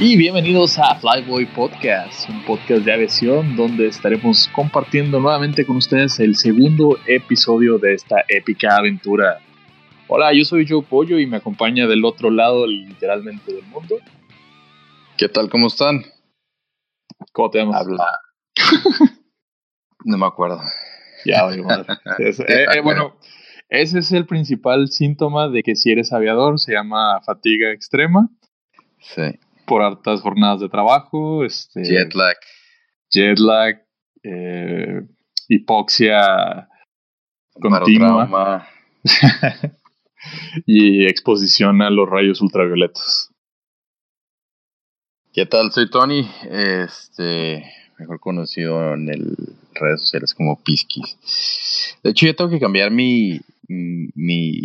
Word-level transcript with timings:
Y 0.00 0.16
bienvenidos 0.16 0.78
a 0.78 0.94
Flyboy 0.94 1.46
Podcast, 1.46 2.28
un 2.28 2.44
podcast 2.44 2.84
de 2.84 2.92
aviación 2.92 3.56
donde 3.56 3.88
estaremos 3.88 4.48
compartiendo 4.54 5.18
nuevamente 5.18 5.66
con 5.66 5.76
ustedes 5.76 6.20
el 6.20 6.36
segundo 6.36 6.96
episodio 7.06 7.78
de 7.78 7.94
esta 7.94 8.24
épica 8.28 8.76
aventura. 8.76 9.40
Hola, 10.06 10.32
yo 10.32 10.44
soy 10.44 10.66
Joe 10.68 10.82
Pollo 10.84 11.18
y 11.18 11.26
me 11.26 11.38
acompaña 11.38 11.86
del 11.88 12.04
otro 12.04 12.30
lado 12.30 12.66
literalmente 12.66 13.52
del 13.52 13.64
mundo. 13.66 13.96
¿Qué 15.16 15.28
tal? 15.28 15.50
¿Cómo 15.50 15.66
están? 15.66 16.02
¿Cómo 17.32 17.50
te 17.50 17.58
llamas? 17.58 17.80
Habla. 17.80 18.06
no 20.04 20.16
me 20.16 20.26
acuerdo. 20.26 20.60
Ya, 21.24 21.44
oye, 21.44 21.60
madre. 21.62 21.86
Es- 22.18 22.38
eh, 22.38 22.66
eh, 22.76 22.80
bueno, 22.82 23.16
ese 23.68 23.98
es 23.98 24.12
el 24.12 24.26
principal 24.26 24.86
síntoma 24.88 25.48
de 25.48 25.64
que 25.64 25.74
si 25.74 25.90
eres 25.90 26.12
aviador 26.12 26.60
se 26.60 26.72
llama 26.72 27.20
fatiga 27.22 27.72
extrema 27.72 28.28
Sí. 29.00 29.38
Por 29.68 29.82
hartas 29.82 30.20
jornadas 30.22 30.60
de 30.60 30.68
trabajo, 30.68 31.44
este, 31.44 31.84
Jet 31.84 32.14
lag. 32.14 32.36
jet 33.10 33.38
lag, 33.38 33.80
eh, 34.24 35.02
hipoxia 35.48 36.68
continua 37.60 38.66
y 40.66 41.06
exposición 41.06 41.82
a 41.82 41.90
los 41.90 42.08
rayos 42.08 42.40
ultravioletas. 42.40 43.30
¿Qué 45.32 45.46
tal? 45.46 45.70
Soy 45.70 45.90
Tony, 45.90 46.28
este, 46.50 47.64
mejor 47.98 48.18
conocido 48.18 48.94
en 48.94 49.08
el 49.08 49.36
redes 49.74 50.00
sociales 50.00 50.34
como 50.34 50.60
Piskis. 50.62 51.96
De 52.02 52.10
hecho, 52.10 52.26
yo 52.26 52.34
tengo 52.34 52.50
que 52.50 52.58
cambiar 52.58 52.90
mi, 52.90 53.40
mi 53.68 54.60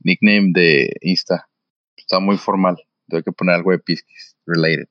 nickname 0.00 0.50
de 0.52 0.92
Insta. 1.02 1.48
Está 1.96 2.18
muy 2.18 2.36
formal. 2.36 2.78
Tengo 3.08 3.22
que 3.22 3.32
poner 3.32 3.54
algo 3.56 3.70
de 3.72 3.78
Piskis 3.78 4.36
related. 4.46 4.88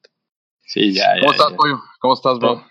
Sí, 0.62 0.94
ya, 0.94 1.16
ya. 1.16 1.22
¿Cómo 1.22 1.32
estás, 1.32 1.52
ya. 1.52 1.56
pollo? 1.58 1.80
¿Cómo 2.00 2.14
estás, 2.14 2.40
bro? 2.40 2.64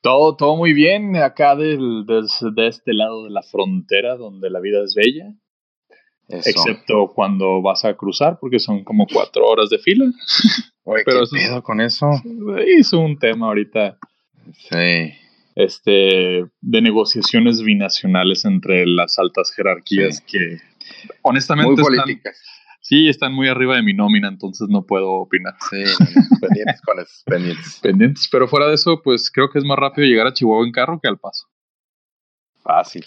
Todo, 0.00 0.36
todo 0.36 0.56
muy 0.56 0.72
bien 0.74 1.16
acá 1.16 1.56
del, 1.56 2.04
des- 2.06 2.44
de 2.54 2.66
este 2.68 2.92
lado 2.92 3.24
de 3.24 3.30
la 3.30 3.42
frontera 3.42 4.16
donde 4.16 4.50
la 4.50 4.60
vida 4.60 4.82
es 4.84 4.94
bella, 4.94 5.32
Eso. 6.28 6.50
excepto 6.50 7.12
cuando 7.14 7.62
vas 7.62 7.84
a 7.84 7.94
cruzar 7.94 8.38
porque 8.38 8.58
son 8.58 8.84
como 8.84 9.06
cuatro 9.10 9.46
horas 9.46 9.70
de 9.70 9.78
fila. 9.78 10.04
Oye, 10.84 11.02
pero 11.06 11.18
¿qué 11.20 11.24
eso- 11.24 11.36
pedo 11.36 11.62
con 11.62 11.80
eso? 11.80 12.10
Es 12.66 12.92
un 12.92 13.18
tema 13.18 13.46
ahorita 13.46 13.98
Sí. 14.70 15.14
este, 15.54 16.44
de 16.60 16.82
negociaciones 16.82 17.62
binacionales 17.62 18.44
entre 18.44 18.86
las 18.86 19.18
altas 19.18 19.50
jerarquías 19.52 20.18
Sí. 20.18 20.24
que 20.26 20.58
honestamente 21.22 21.72
Muy 21.72 21.80
están, 21.80 22.04
políticas. 22.04 22.42
Sí, 22.84 23.08
están 23.08 23.32
muy 23.32 23.48
arriba 23.48 23.76
de 23.76 23.82
mi 23.82 23.94
nómina, 23.94 24.28
entonces 24.28 24.68
no 24.68 24.84
puedo 24.84 25.10
opinar. 25.12 25.54
Sí, 25.70 25.82
pendientes 26.40 26.80
con 26.82 27.00
eso, 27.00 27.22
pendientes. 27.24 27.80
Pendientes, 27.82 28.28
pero 28.30 28.46
fuera 28.46 28.68
de 28.68 28.74
eso, 28.74 29.02
pues 29.02 29.30
creo 29.32 29.50
que 29.50 29.58
es 29.58 29.64
más 29.64 29.78
rápido 29.78 30.06
llegar 30.06 30.26
a 30.26 30.32
Chihuahua 30.32 30.66
en 30.66 30.72
carro 30.72 31.00
que 31.00 31.08
al 31.08 31.18
paso. 31.18 31.48
Fácil. 32.62 33.04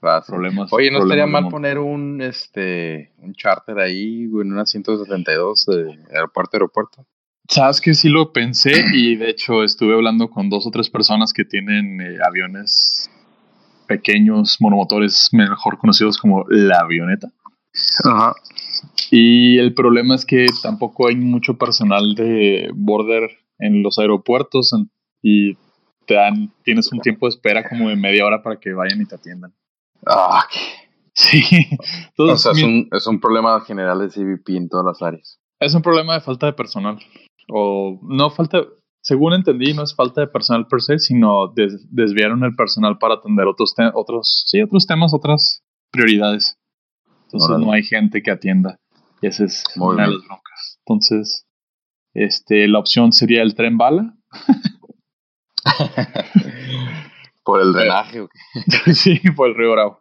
Fácil. 0.00 0.34
Problemas. 0.34 0.72
Oye, 0.72 0.90
no 0.90 0.98
problemas 0.98 1.26
estaría 1.26 1.40
mal 1.40 1.50
poner 1.50 1.78
un 1.78 2.20
este 2.20 3.12
un 3.18 3.34
charter 3.34 3.78
ahí, 3.78 4.24
en 4.24 4.52
una 4.52 4.66
172 4.66 5.66
de 5.66 5.98
aeropuerto 6.14 6.56
a 6.56 6.58
aeropuerto. 6.58 7.06
Sabes 7.48 7.80
que 7.80 7.94
sí 7.94 8.08
lo 8.08 8.32
pensé 8.32 8.72
y 8.92 9.16
de 9.16 9.30
hecho 9.30 9.62
estuve 9.62 9.94
hablando 9.94 10.28
con 10.28 10.50
dos 10.50 10.66
o 10.66 10.70
tres 10.70 10.90
personas 10.90 11.32
que 11.32 11.44
tienen 11.44 12.00
eh, 12.00 12.18
aviones 12.26 13.10
pequeños, 13.86 14.56
monomotores, 14.60 15.28
mejor 15.32 15.78
conocidos 15.78 16.18
como 16.18 16.44
la 16.48 16.80
avioneta. 16.80 17.28
Ajá. 18.04 18.34
Y 19.10 19.58
el 19.58 19.74
problema 19.74 20.14
es 20.14 20.24
que 20.24 20.46
tampoco 20.62 21.08
hay 21.08 21.16
mucho 21.16 21.56
personal 21.56 22.14
de 22.14 22.70
border 22.74 23.30
en 23.58 23.82
los 23.82 23.98
aeropuertos 23.98 24.72
en- 24.72 24.90
y 25.22 25.54
te 26.06 26.14
dan, 26.14 26.52
tienes 26.62 26.92
un 26.92 27.00
tiempo 27.00 27.26
de 27.26 27.30
espera 27.30 27.68
como 27.68 27.88
de 27.88 27.96
media 27.96 28.24
hora 28.26 28.42
para 28.42 28.60
que 28.60 28.72
vayan 28.72 29.00
y 29.00 29.06
te 29.06 29.14
atiendan. 29.16 29.52
Ah, 30.06 30.44
Sí, 31.18 31.40
o 32.18 32.36
sea, 32.36 32.52
es 32.52 32.62
un, 32.62 32.88
es 32.92 33.06
un 33.06 33.20
problema 33.20 33.58
general 33.62 34.00
de 34.00 34.10
CBP 34.10 34.50
en 34.56 34.68
todas 34.68 34.84
las 34.84 35.00
áreas. 35.02 35.40
es 35.58 35.74
un 35.74 35.80
problema 35.80 36.12
de 36.14 36.20
falta 36.20 36.44
de 36.46 36.52
personal. 36.52 36.98
O 37.48 37.98
no 38.02 38.28
falta, 38.30 38.58
según 39.00 39.32
entendí, 39.32 39.72
no 39.72 39.82
es 39.82 39.94
falta 39.94 40.20
de 40.20 40.26
personal 40.26 40.66
per 40.68 40.82
se, 40.82 40.98
sino 40.98 41.48
des- 41.54 41.86
desviaron 41.90 42.44
el 42.44 42.54
personal 42.54 42.98
para 42.98 43.14
atender 43.14 43.46
otros, 43.46 43.74
te- 43.74 43.90
otros, 43.94 44.44
sí, 44.46 44.60
otros 44.60 44.86
temas, 44.86 45.14
otras 45.14 45.62
prioridades. 45.90 46.58
Entonces 47.26 47.58
no 47.58 47.72
hay 47.72 47.82
gente 47.82 48.22
que 48.22 48.30
atienda. 48.30 48.78
Y 49.20 49.26
esa 49.26 49.44
es 49.44 49.64
Muy 49.76 49.94
una 49.94 50.04
de 50.04 50.14
las 50.14 50.26
broncas. 50.26 50.78
Entonces, 50.80 51.46
este, 52.14 52.68
la 52.68 52.78
opción 52.78 53.12
sería 53.12 53.42
el 53.42 53.54
tren 53.54 53.76
bala. 53.78 54.14
Por 57.44 57.60
el 57.60 57.72
drenaje. 57.72 58.26
sí, 58.94 59.20
por 59.36 59.48
el 59.48 59.54
río 59.54 59.72
Bravo. 59.72 60.00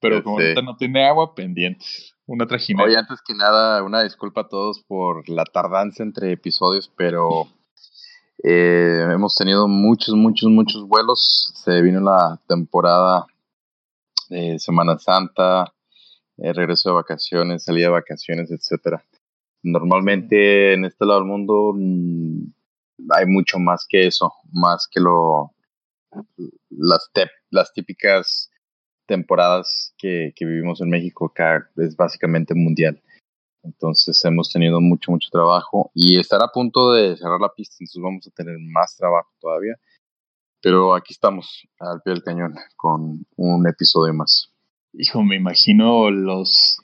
Pero 0.00 0.16
Ya 0.18 0.22
como 0.22 0.38
sé. 0.38 0.44
ahorita 0.44 0.62
no 0.62 0.76
tiene 0.76 1.06
agua, 1.06 1.34
pendientes. 1.34 2.14
Una 2.26 2.46
trajinera. 2.46 2.88
Oye, 2.88 2.96
antes 2.96 3.20
que 3.26 3.34
nada, 3.34 3.82
una 3.82 4.02
disculpa 4.02 4.42
a 4.42 4.48
todos 4.48 4.82
por 4.86 5.28
la 5.28 5.44
tardanza 5.44 6.02
entre 6.02 6.32
episodios, 6.32 6.90
pero 6.96 7.48
eh, 8.42 9.04
hemos 9.12 9.34
tenido 9.34 9.68
muchos, 9.68 10.14
muchos, 10.14 10.48
muchos 10.50 10.86
vuelos. 10.86 11.52
Se 11.56 11.82
vino 11.82 12.00
la 12.00 12.40
temporada 12.48 13.26
de 14.28 14.58
Semana 14.58 14.98
Santa, 14.98 15.72
eh, 16.42 16.52
regreso 16.52 16.90
de 16.90 16.94
vacaciones, 16.96 17.64
salida 17.64 17.86
de 17.86 17.92
vacaciones, 17.92 18.50
etcétera. 18.50 19.04
Normalmente 19.62 20.72
en 20.74 20.84
este 20.84 21.04
lado 21.04 21.20
del 21.20 21.28
mundo 21.28 21.72
mm, 21.74 22.44
hay 23.10 23.26
mucho 23.26 23.58
más 23.58 23.86
que 23.88 24.06
eso, 24.06 24.32
más 24.52 24.88
que 24.90 25.00
lo 25.00 25.54
las, 26.70 27.10
las 27.50 27.72
típicas 27.72 28.50
temporadas 29.06 29.94
que, 29.98 30.32
que 30.34 30.44
vivimos 30.44 30.80
en 30.80 30.90
México 30.90 31.26
acá 31.26 31.68
es 31.76 31.96
básicamente 31.96 32.54
mundial. 32.54 33.00
Entonces 33.62 34.24
hemos 34.24 34.50
tenido 34.50 34.80
mucho, 34.80 35.12
mucho 35.12 35.28
trabajo 35.30 35.90
y 35.94 36.18
estar 36.18 36.42
a 36.42 36.48
punto 36.48 36.92
de 36.92 37.16
cerrar 37.16 37.40
la 37.40 37.52
pista, 37.52 37.76
entonces 37.80 38.02
vamos 38.02 38.26
a 38.26 38.30
tener 38.30 38.56
más 38.58 38.96
trabajo 38.96 39.30
todavía. 39.38 39.74
Pero 40.62 40.94
aquí 40.94 41.12
estamos, 41.12 41.66
al 41.78 42.02
pie 42.02 42.14
del 42.14 42.22
cañón, 42.22 42.54
con 42.76 43.26
un 43.36 43.68
episodio 43.68 44.12
más. 44.14 44.52
Hijo, 44.92 45.22
me 45.22 45.36
imagino 45.36 46.10
los 46.10 46.78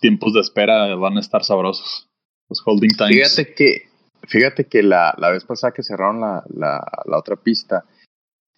tiempos 0.00 0.32
de 0.34 0.40
espera 0.40 0.94
van 0.96 1.16
a 1.16 1.20
estar 1.20 1.44
sabrosos. 1.44 2.08
Los 2.48 2.62
holding 2.64 2.96
times. 2.96 3.34
Fíjate 3.34 3.54
que, 3.54 3.82
fíjate 4.22 4.64
que 4.66 4.82
la, 4.82 5.14
la 5.18 5.30
vez 5.30 5.44
pasada 5.44 5.72
que 5.72 5.82
cerraron 5.82 6.20
la, 6.20 6.44
la, 6.48 6.84
la 7.04 7.18
otra 7.18 7.36
pista, 7.36 7.84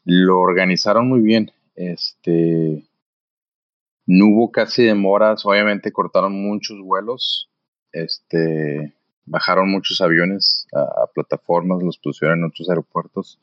lo 0.05 0.41
organizaron 0.41 1.09
muy 1.09 1.21
bien. 1.21 1.50
Este, 1.75 2.88
no 4.06 4.27
hubo 4.27 4.50
casi 4.50 4.84
demoras, 4.84 5.44
obviamente 5.44 5.93
cortaron 5.93 6.33
muchos 6.33 6.81
vuelos, 6.81 7.50
este, 7.93 8.94
bajaron 9.27 9.71
muchos 9.71 10.00
aviones 10.00 10.67
a, 10.72 11.06
plataformas, 11.15 11.83
los 11.83 11.99
pusieron 11.99 12.38
en 12.38 12.44
otros 12.47 12.71
aeropuertos. 12.71 13.38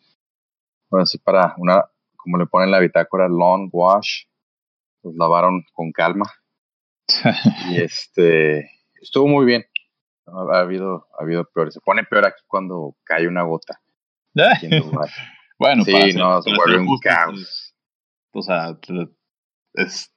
Ahora 0.90 1.06
sí, 1.06 1.20
para 1.20 1.54
una, 1.58 1.86
como 2.16 2.40
le 2.40 2.48
ponen 2.48 2.70
en 2.70 2.72
la 2.72 2.80
bitácora, 2.80 3.28
long 3.28 3.70
wash, 3.72 4.24
los 5.06 5.16
lavaron 5.16 5.64
con 5.74 5.92
calma 5.92 6.26
y 7.70 7.78
este, 7.82 8.72
estuvo 9.02 9.28
muy 9.28 9.46
bien. 9.46 9.66
Ha, 10.26 10.58
ha 10.58 10.60
habido, 10.62 11.08
ha 11.18 11.24
habido 11.24 11.46
peores. 11.54 11.76
Se 11.76 11.80
pone 11.82 12.04
peor 12.04 12.26
aquí 12.26 12.42
cuando 12.48 12.96
cae 13.04 13.28
una 13.28 13.44
gota. 13.44 13.80
bueno, 15.60 15.84
sí, 15.86 15.92
para 15.92 16.06
ser- 16.06 16.16
no, 16.16 16.42
se 16.42 16.56
vuelve 16.56 16.80
un 16.80 16.98
caos. 17.00 17.76
O 18.34 18.42
sea, 18.42 18.78
es 19.76 20.12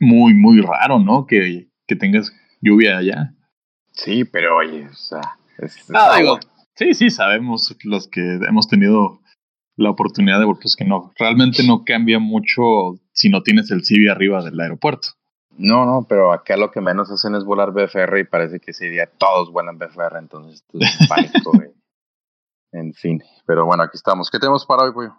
muy, 0.00 0.34
muy 0.34 0.60
raro, 0.60 0.98
¿no? 0.98 1.26
Que, 1.26 1.68
que 1.86 1.94
tengas 1.94 2.32
lluvia 2.60 2.98
allá. 2.98 3.34
Sí, 3.92 4.24
pero 4.24 4.56
oye, 4.56 4.88
o 4.88 4.94
sea, 4.94 5.20
es, 5.58 5.76
es 5.76 5.90
Ah, 5.94 6.16
digo, 6.18 6.40
sí, 6.74 6.94
sí, 6.94 7.10
sabemos 7.10 7.76
los 7.84 8.08
que 8.08 8.20
hemos 8.48 8.66
tenido 8.66 9.20
la 9.76 9.90
oportunidad 9.90 10.40
de 10.40 10.46
pues 10.46 10.76
que 10.76 10.84
no, 10.84 11.12
realmente 11.18 11.62
no 11.64 11.84
cambia 11.84 12.18
mucho 12.18 12.62
si 13.12 13.28
no 13.28 13.42
tienes 13.42 13.70
el 13.70 13.84
CIVI 13.84 14.08
arriba 14.08 14.42
del 14.42 14.58
aeropuerto. 14.60 15.08
No, 15.58 15.84
no, 15.84 16.06
pero 16.08 16.32
acá 16.32 16.56
lo 16.56 16.70
que 16.70 16.80
menos 16.80 17.10
hacen 17.10 17.34
es 17.34 17.44
volar 17.44 17.72
BFR 17.72 18.18
y 18.18 18.24
parece 18.24 18.58
que 18.58 18.70
ese 18.70 18.86
día 18.86 19.10
todos 19.18 19.52
vuelan 19.52 19.78
BFR, 19.78 20.18
entonces 20.18 20.62
esto 20.62 20.78
es 20.80 21.08
pánico. 21.08 21.52
güey. 21.54 21.70
En 22.72 22.94
fin, 22.94 23.22
pero 23.46 23.66
bueno, 23.66 23.82
aquí 23.82 23.96
estamos. 23.96 24.30
¿Qué 24.30 24.38
tenemos 24.38 24.64
para 24.64 24.84
hoy, 24.84 24.92
pollo? 24.92 25.14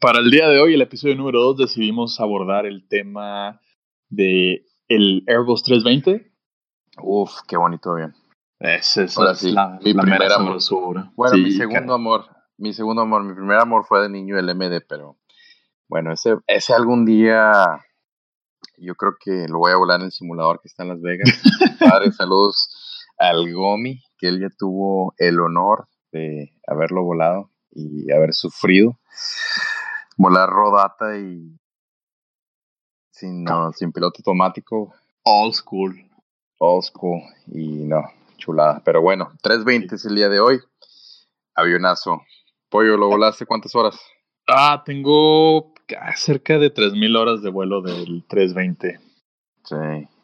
Para 0.00 0.18
el 0.18 0.30
día 0.30 0.48
de 0.48 0.60
hoy, 0.60 0.74
el 0.74 0.82
episodio 0.82 1.14
número 1.14 1.40
2, 1.42 1.58
decidimos 1.58 2.18
abordar 2.18 2.66
el 2.66 2.88
tema 2.88 3.60
de 4.08 4.66
el 4.88 5.22
Airbus 5.28 5.62
320. 5.62 6.32
Uf, 7.00 7.30
qué 7.46 7.56
bonito 7.56 7.94
bien. 7.94 8.14
Esa 8.58 9.04
es 9.04 9.16
Ahora 9.16 9.34
sí, 9.34 9.52
la, 9.52 9.78
mi 9.82 9.92
la 9.92 10.02
primer 10.02 10.20
mera 10.20 10.36
amor. 10.36 10.58
Bueno, 11.14 11.34
Sí, 11.34 11.42
mi 11.42 11.52
segundo 11.52 11.94
amor, 11.94 12.26
mi 12.58 12.72
segundo 12.72 13.02
amor, 13.02 13.22
mi 13.22 13.34
primer 13.34 13.58
amor 13.58 13.84
fue 13.84 14.02
de 14.02 14.08
niño 14.08 14.38
el 14.38 14.54
MD, 14.54 14.84
pero 14.88 15.16
bueno, 15.92 16.10
ese, 16.14 16.38
ese 16.46 16.72
algún 16.72 17.04
día 17.04 17.84
yo 18.78 18.94
creo 18.94 19.12
que 19.20 19.46
lo 19.46 19.58
voy 19.58 19.72
a 19.72 19.76
volar 19.76 20.00
en 20.00 20.06
el 20.06 20.10
simulador 20.10 20.58
que 20.58 20.68
está 20.68 20.84
en 20.84 20.88
Las 20.88 21.02
Vegas. 21.02 21.28
Padre, 21.80 22.10
saludos 22.12 23.10
al 23.18 23.52
Gomi, 23.52 24.02
que 24.16 24.28
él 24.28 24.40
ya 24.40 24.48
tuvo 24.56 25.12
el 25.18 25.38
honor 25.38 25.88
de 26.10 26.50
haberlo 26.66 27.04
volado 27.04 27.50
y 27.70 28.10
haber 28.10 28.32
sufrido. 28.32 28.98
Volar 30.16 30.48
rodata 30.48 31.18
y 31.18 31.60
sin, 33.10 33.44
no, 33.44 33.70
sin 33.72 33.92
piloto 33.92 34.20
automático. 34.20 34.94
All 35.24 35.52
school. 35.52 35.94
All 36.56 36.82
school. 36.82 37.20
Y 37.48 37.84
no, 37.84 38.02
chulada. 38.38 38.80
Pero 38.82 39.02
bueno, 39.02 39.30
320 39.42 39.96
es 39.96 40.06
el 40.06 40.14
día 40.14 40.30
de 40.30 40.40
hoy. 40.40 40.58
Avionazo. 41.54 42.22
Pollo, 42.70 42.96
¿lo 42.96 43.08
volaste 43.08 43.44
cuántas 43.44 43.74
horas? 43.74 44.00
Ah, 44.48 44.82
tengo 44.84 45.71
cerca 46.16 46.58
de 46.58 46.72
3.000 46.72 47.16
horas 47.16 47.42
de 47.42 47.50
vuelo 47.50 47.82
del 47.82 48.24
320. 48.28 48.98
Sí, 49.64 49.76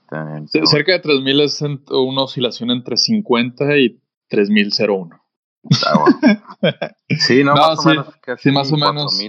también. 0.09 0.49
cerca 0.49 0.93
de 0.93 1.03
3.000 1.03 1.41
es 1.43 1.63
una 1.91 2.23
oscilación 2.23 2.71
entre 2.71 2.97
50 2.97 3.79
y 3.79 4.01
3.001. 4.31 5.21
sí, 7.19 7.45
no, 7.45 7.55
más 7.55 7.85
o 7.85 7.89
menos. 7.89 8.07
sí, 8.39 8.51
más 8.51 8.73
o 8.73 8.77
menos. 8.77 9.21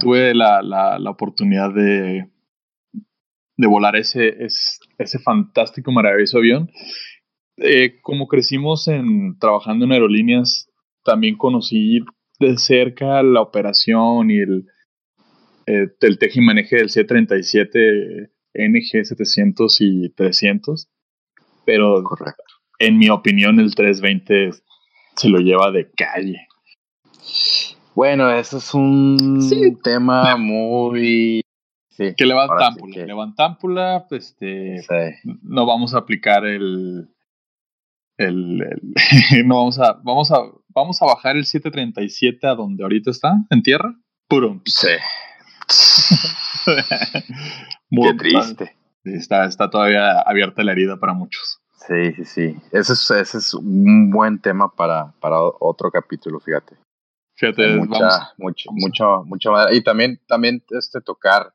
tuve 0.00 0.34
la, 0.34 0.62
la, 0.62 0.98
la, 0.98 1.10
oportunidad 1.10 1.72
de, 1.72 2.28
de 3.56 3.66
volar 3.66 3.96
ese, 3.96 4.44
ese, 4.44 4.80
ese 4.98 5.18
fantástico, 5.18 5.92
maravilloso 5.92 6.38
avión. 6.38 6.70
Eh, 7.56 8.00
como 8.02 8.28
crecimos 8.28 8.88
en 8.88 9.38
trabajando 9.38 9.84
en 9.84 9.92
aerolíneas, 9.92 10.70
también 11.02 11.36
conocí 11.36 12.00
de 12.38 12.56
cerca 12.56 13.22
la 13.22 13.40
operación 13.40 14.30
y 14.30 14.38
el, 14.38 14.66
eh, 15.66 15.88
el 16.00 16.18
teje 16.18 16.40
y 16.40 16.44
maneje 16.44 16.76
del 16.76 16.90
C-37 16.90 18.30
NG 18.54 19.04
700 19.04 19.80
y 19.80 20.10
300, 20.10 20.88
pero 21.64 22.02
Correcto. 22.02 22.42
en 22.78 22.98
mi 22.98 23.08
opinión 23.10 23.60
el 23.60 23.74
320 23.74 24.50
se 25.16 25.28
lo 25.28 25.38
lleva 25.38 25.70
de 25.70 25.90
calle. 25.90 26.46
Bueno, 27.94 28.30
eso 28.30 28.58
es 28.58 28.74
un 28.74 29.78
tema 29.82 30.36
muy... 30.36 31.42
Sí, 31.90 32.14
que 32.16 32.26
levantámpula, 32.26 33.06
levantámpula, 33.06 34.06
este, 34.12 34.84
no 35.42 35.66
vamos 35.66 35.94
a 35.94 35.98
aplicar 35.98 36.46
el, 36.46 37.08
el, 38.18 38.58
no 39.44 39.56
vamos 39.56 39.80
a, 39.80 39.94
vamos 40.04 40.30
a, 40.30 40.42
vamos 40.78 41.02
a 41.02 41.06
bajar 41.06 41.36
el 41.36 41.44
737 41.44 42.46
a 42.46 42.54
donde 42.54 42.82
ahorita 42.82 43.10
está, 43.10 43.34
en 43.50 43.62
tierra, 43.62 43.94
puro. 44.28 44.60
Sí. 44.64 44.88
Qué 47.90 48.14
triste. 48.18 48.76
Está, 49.04 49.44
está 49.44 49.70
todavía 49.70 50.20
abierta 50.20 50.62
la 50.62 50.72
herida 50.72 50.98
para 50.98 51.12
muchos. 51.14 51.60
Sí, 51.86 52.12
sí, 52.14 52.24
sí. 52.24 52.56
Ese 52.72 52.92
es, 52.92 53.10
ese 53.10 53.38
es 53.38 53.54
un 53.54 54.10
buen 54.10 54.40
tema 54.40 54.74
para, 54.74 55.12
para 55.20 55.40
otro 55.40 55.90
capítulo, 55.90 56.40
fíjate. 56.40 56.76
Fíjate, 57.34 57.76
mucha, 57.76 58.32
mucho, 58.36 58.70
mucho, 58.72 59.22
mucho 59.24 59.52
Y 59.72 59.82
también, 59.82 60.20
también 60.26 60.62
este 60.70 61.00
tocar, 61.00 61.54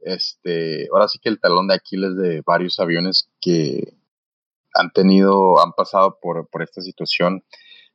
este, 0.00 0.88
ahora 0.90 1.06
sí 1.06 1.18
que 1.18 1.28
el 1.28 1.38
talón 1.38 1.68
de 1.68 1.74
Aquiles 1.74 2.16
de 2.16 2.42
varios 2.46 2.80
aviones 2.80 3.30
que 3.40 3.94
han 4.74 4.90
tenido, 4.90 5.62
han 5.62 5.72
pasado 5.72 6.18
por, 6.20 6.48
por 6.48 6.62
esta 6.62 6.80
situación. 6.80 7.44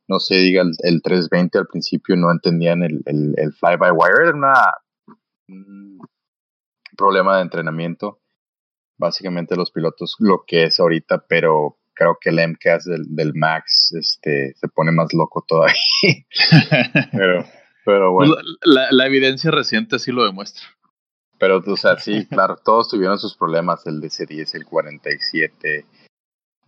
No 0.08 0.20
sé, 0.20 0.36
diga, 0.36 0.62
el, 0.62 1.02
320 1.02 1.58
al 1.58 1.66
principio 1.66 2.16
no 2.16 2.30
entendían 2.30 2.82
el, 2.82 3.02
el, 3.06 3.34
el 3.38 3.52
fly-by-wire, 3.54 4.28
era 4.28 4.36
una, 4.36 4.54
un 5.48 5.98
problema 6.96 7.36
de 7.36 7.42
entrenamiento. 7.42 8.20
Básicamente 8.96 9.56
los 9.56 9.70
pilotos 9.70 10.16
lo 10.18 10.44
que 10.46 10.64
es 10.64 10.78
ahorita, 10.78 11.24
pero 11.26 11.78
creo 11.94 12.18
que 12.20 12.30
el 12.30 12.48
MCAS 12.48 12.84
del, 12.84 13.04
del 13.08 13.34
Max 13.34 13.92
este, 13.98 14.54
se 14.54 14.68
pone 14.68 14.92
más 14.92 15.12
loco 15.12 15.44
todavía. 15.46 15.74
pero, 17.12 17.44
pero 17.84 18.12
bueno. 18.12 18.34
La, 18.62 18.88
la, 18.90 19.06
evidencia 19.06 19.50
reciente 19.50 19.98
sí 19.98 20.12
lo 20.12 20.24
demuestra. 20.24 20.64
Pero, 21.38 21.62
o 21.66 21.76
sea, 21.76 21.98
sí, 21.98 22.26
claro, 22.26 22.56
todos 22.56 22.88
tuvieron 22.88 23.18
sus 23.18 23.36
problemas, 23.36 23.86
el 23.86 24.00
DC-10, 24.00 24.54
el 24.54 24.64
47, 24.64 25.84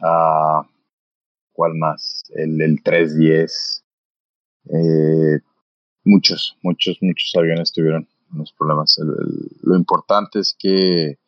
uh, 0.00 0.66
¿cuál 1.56 1.74
más? 1.74 2.24
El, 2.34 2.60
el 2.60 2.82
310. 2.82 3.84
Eh, 4.66 5.40
muchos, 6.04 6.58
muchos, 6.62 6.98
muchos 7.00 7.32
aviones 7.34 7.72
tuvieron 7.72 8.06
unos 8.32 8.52
problemas. 8.52 8.96
lo 9.62 9.76
importante 9.76 10.40
es 10.40 10.54
que 10.58 11.18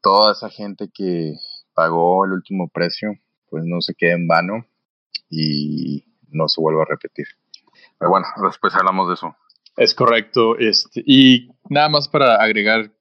toda 0.00 0.32
esa 0.32 0.48
gente 0.48 0.88
que 0.94 1.34
pagó 1.74 2.24
el 2.24 2.32
último 2.32 2.68
precio, 2.68 3.14
pues 3.50 3.64
no 3.64 3.80
se 3.80 3.94
quede 3.94 4.12
en 4.12 4.28
vano 4.28 4.66
y 5.28 6.04
no 6.30 6.48
se 6.48 6.60
vuelva 6.60 6.82
a 6.82 6.86
repetir. 6.86 7.26
Pero 7.98 8.10
bueno, 8.10 8.26
después 8.44 8.74
hablamos 8.74 9.08
de 9.08 9.14
eso. 9.14 9.36
Es 9.76 9.94
correcto. 9.94 10.58
Este, 10.58 11.02
y 11.06 11.48
nada 11.68 11.88
más 11.88 12.08
para 12.08 12.36
agregar, 12.36 12.92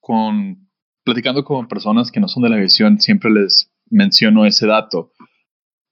con 0.00 0.66
platicando 1.04 1.44
con 1.44 1.68
personas 1.68 2.10
que 2.10 2.18
no 2.18 2.26
son 2.26 2.42
de 2.42 2.48
la 2.48 2.56
aviación, 2.56 3.00
siempre 3.00 3.30
les 3.30 3.70
menciono 3.88 4.44
ese 4.44 4.66
dato. 4.66 5.12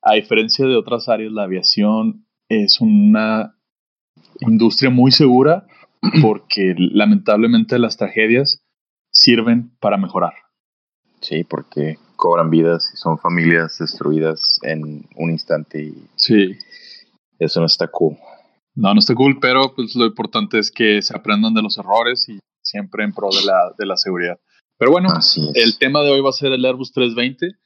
A 0.05 0.15
diferencia 0.15 0.67
de 0.67 0.77
otras 0.77 1.09
áreas, 1.09 1.33
la 1.33 1.45
aviación 1.45 2.27
es 2.49 2.81
una 2.81 3.57
industria 4.41 4.91
muy 4.91 5.11
segura 5.11 5.67
porque 6.23 6.75
lamentablemente 6.77 7.79
las 7.79 7.97
tragedias 7.97 8.63
sirven 9.11 9.75
para 9.81 9.97
mejorar. 9.97 10.35
Sí, 11.21 11.45
porque 11.45 11.97
cobran 12.17 12.51
vidas 12.51 12.91
y 12.93 12.97
son 12.99 13.19
familias 13.19 13.79
destruidas 13.79 14.59
en 14.63 15.09
un 15.17 15.31
instante 15.31 15.83
y 15.83 15.95
sí. 16.17 16.57
eso 17.39 17.61
no 17.61 17.67
está 17.67 17.89
cool. 17.89 18.17
No, 18.75 18.93
no 18.93 19.01
está 19.01 19.15
cool, 19.15 19.39
pero 19.41 19.75
pues 19.75 19.95
lo 19.95 20.05
importante 20.05 20.59
es 20.59 20.71
que 20.71 21.01
se 21.01 21.17
aprendan 21.17 21.55
de 21.55 21.63
los 21.63 21.79
errores 21.79 22.29
y 22.29 22.39
siempre 22.63 23.05
en 23.05 23.13
pro 23.13 23.29
de 23.31 23.45
la, 23.47 23.73
de 23.79 23.87
la 23.87 23.97
seguridad. 23.97 24.39
Pero 24.77 24.91
bueno, 24.91 25.09
el 25.55 25.79
tema 25.79 26.03
de 26.03 26.11
hoy 26.11 26.21
va 26.21 26.31
a 26.31 26.33
ser 26.33 26.53
el 26.53 26.65
Airbus 26.65 26.93
320. 26.93 27.57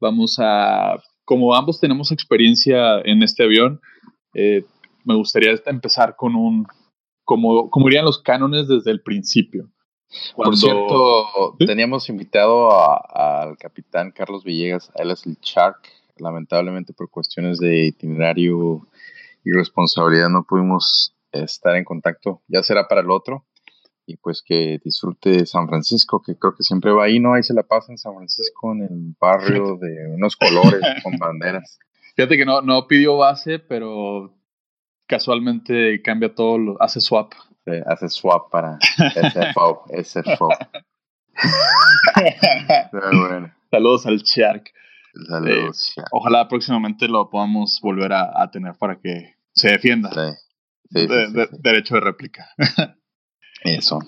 Vamos 0.00 0.36
a, 0.38 0.96
como 1.28 1.54
ambos 1.54 1.78
tenemos 1.78 2.10
experiencia 2.10 3.00
en 3.04 3.22
este 3.22 3.44
avión, 3.44 3.82
eh, 4.32 4.64
me 5.04 5.14
gustaría 5.14 5.54
empezar 5.66 6.16
con 6.16 6.34
un, 6.34 6.66
como, 7.22 7.68
como 7.68 7.86
irían 7.88 8.06
los 8.06 8.22
cánones 8.22 8.66
desde 8.66 8.90
el 8.92 9.02
principio. 9.02 9.68
Por 10.34 10.56
cierto, 10.56 11.54
teníamos 11.58 12.08
invitado 12.08 12.70
al 12.72 13.58
capitán 13.58 14.10
Carlos 14.10 14.42
Villegas, 14.42 14.90
él 14.94 15.10
es 15.10 15.26
el 15.26 15.36
Shark, 15.42 15.82
lamentablemente 16.16 16.94
por 16.94 17.10
cuestiones 17.10 17.58
de 17.58 17.88
itinerario 17.88 18.88
y 19.44 19.52
responsabilidad 19.52 20.30
no 20.30 20.46
pudimos 20.48 21.14
estar 21.30 21.76
en 21.76 21.84
contacto, 21.84 22.40
ya 22.48 22.62
será 22.62 22.88
para 22.88 23.02
el 23.02 23.10
otro, 23.10 23.44
y 24.08 24.16
pues 24.16 24.42
que 24.42 24.80
disfrute 24.82 25.44
San 25.44 25.68
Francisco, 25.68 26.22
que 26.24 26.36
creo 26.36 26.54
que 26.56 26.62
siempre 26.62 26.92
va 26.92 27.04
ahí, 27.04 27.20
¿no? 27.20 27.34
Ahí 27.34 27.42
se 27.42 27.52
la 27.52 27.62
pasa 27.62 27.92
en 27.92 27.98
San 27.98 28.14
Francisco, 28.14 28.72
en 28.72 28.82
el 28.82 29.14
barrio 29.20 29.76
de 29.76 30.14
unos 30.14 30.34
colores 30.34 30.80
con 31.02 31.18
banderas. 31.18 31.78
Fíjate 32.16 32.38
que 32.38 32.46
no, 32.46 32.62
no 32.62 32.86
pidió 32.86 33.18
base, 33.18 33.58
pero 33.58 34.34
casualmente 35.06 36.00
cambia 36.02 36.34
todo, 36.34 36.56
lo, 36.56 36.82
hace 36.82 37.02
swap. 37.02 37.34
hace 37.86 38.08
swap 38.08 38.50
para 38.50 38.78
SFO, 38.80 39.84
SFO. 40.02 40.48
Saludos 43.70 44.06
al 44.06 44.16
Shark. 44.18 44.72
Saludos, 45.28 45.92
eh, 45.98 46.02
Ojalá 46.12 46.48
próximamente 46.48 47.08
lo 47.08 47.28
podamos 47.28 47.78
volver 47.82 48.14
a, 48.14 48.50
tener 48.50 48.72
para 48.78 48.98
que 48.98 49.34
se 49.52 49.68
defienda. 49.68 50.10
Sí. 50.90 51.06
derecho 51.60 51.96
de 51.96 52.00
réplica. 52.00 52.48
Eso. 53.64 53.98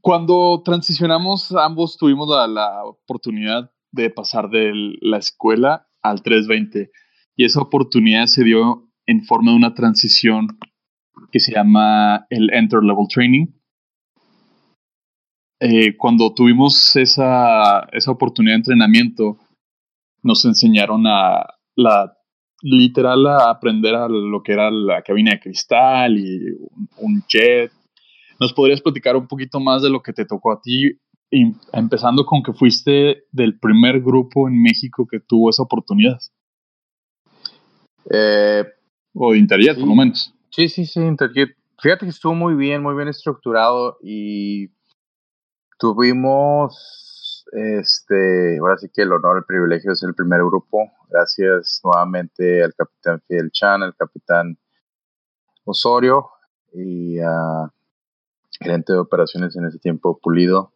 Cuando 0.00 0.62
transicionamos, 0.64 1.52
ambos 1.52 1.96
tuvimos 1.96 2.28
la, 2.28 2.84
oportunidad 2.84 3.70
de 3.92 4.10
pasar 4.10 4.50
de 4.50 4.72
la 5.00 5.18
escuela 5.18 5.88
al 6.02 6.22
320 6.22 6.90
y 7.36 7.44
esa 7.44 7.60
oportunidad 7.60 8.26
se 8.26 8.44
dio 8.44 8.90
en 9.06 9.24
forma 9.24 9.52
de 9.52 9.56
una 9.56 9.74
transición 9.74 10.58
que 11.30 11.40
se 11.40 11.52
llama 11.52 12.26
el 12.30 12.52
Enter 12.52 12.82
Level 12.82 13.06
Training. 13.08 13.46
Eh, 15.60 15.96
cuando 15.96 16.34
tuvimos 16.34 16.96
esa, 16.96 17.80
esa 17.92 18.10
oportunidad 18.10 18.54
de 18.54 18.58
entrenamiento, 18.58 19.38
nos 20.22 20.44
enseñaron 20.44 21.06
a 21.06 21.46
la 21.76 22.16
literal 22.62 23.26
a 23.26 23.50
aprender 23.50 23.94
a 23.94 24.08
lo 24.08 24.42
que 24.42 24.52
era 24.52 24.70
la 24.70 25.02
cabina 25.02 25.32
de 25.32 25.40
cristal 25.40 26.18
y 26.18 26.40
un, 26.96 27.22
jet. 27.28 27.70
¿Nos 28.40 28.52
podrías 28.52 28.80
platicar 28.80 29.16
un 29.16 29.26
poquito 29.26 29.60
más 29.60 29.82
de 29.82 29.90
lo 29.90 30.02
que 30.02 30.12
te 30.12 30.24
tocó 30.24 30.52
a 30.52 30.60
ti, 30.60 30.98
empezando 31.72 32.24
con 32.26 32.42
que 32.42 32.52
fuiste 32.52 33.24
del 33.32 33.58
primer 33.58 34.00
grupo 34.00 34.48
en 34.48 34.62
México 34.62 35.06
que 35.06 35.20
tuvo 35.20 35.50
esa 35.50 35.62
oportunidad? 35.62 36.18
Eh, 38.10 38.64
o 39.14 39.32
de 39.32 39.38
Interjet, 39.38 39.78
por 39.78 39.88
lo 39.88 39.94
menos. 39.94 40.34
Sí, 40.50 40.68
sí, 40.68 40.84
sí, 40.84 41.00
Interjet. 41.00 41.56
Fíjate 41.80 42.06
que 42.06 42.10
estuvo 42.10 42.34
muy 42.34 42.54
bien, 42.54 42.82
muy 42.82 42.94
bien 42.94 43.08
estructurado 43.08 43.98
y 44.02 44.68
tuvimos 45.78 47.44
este, 47.52 48.58
ahora 48.58 48.76
sí 48.78 48.88
que 48.92 49.02
el 49.02 49.12
honor, 49.12 49.38
el 49.38 49.44
privilegio 49.44 49.92
es 49.92 50.02
el 50.02 50.14
primer 50.14 50.40
grupo. 50.40 50.90
Gracias 51.08 51.80
nuevamente 51.84 52.62
al 52.62 52.74
capitán 52.74 53.20
Fidel 53.26 53.50
Chan, 53.50 53.82
al 53.82 53.94
capitán 53.94 54.58
Osorio 55.64 56.30
y 56.72 57.18
a 57.20 57.70
gerente 58.64 58.92
de 58.92 58.98
operaciones 58.98 59.54
en 59.56 59.66
ese 59.66 59.78
tiempo, 59.78 60.18
Pulido, 60.20 60.72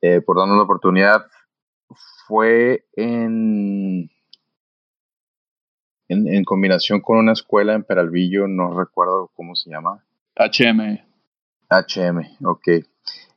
eh, 0.00 0.20
por 0.20 0.38
darnos 0.38 0.56
la 0.56 0.62
oportunidad. 0.62 1.26
Fue 2.28 2.86
en, 2.94 4.10
en, 6.08 6.28
en 6.28 6.44
combinación 6.44 7.00
con 7.00 7.18
una 7.18 7.32
escuela 7.32 7.74
en 7.74 7.82
Peralvillo, 7.82 8.46
no 8.46 8.78
recuerdo 8.78 9.32
cómo 9.34 9.56
se 9.56 9.70
llama. 9.70 10.04
HM. 10.36 11.00
HM, 11.70 12.46
ok 12.46 12.68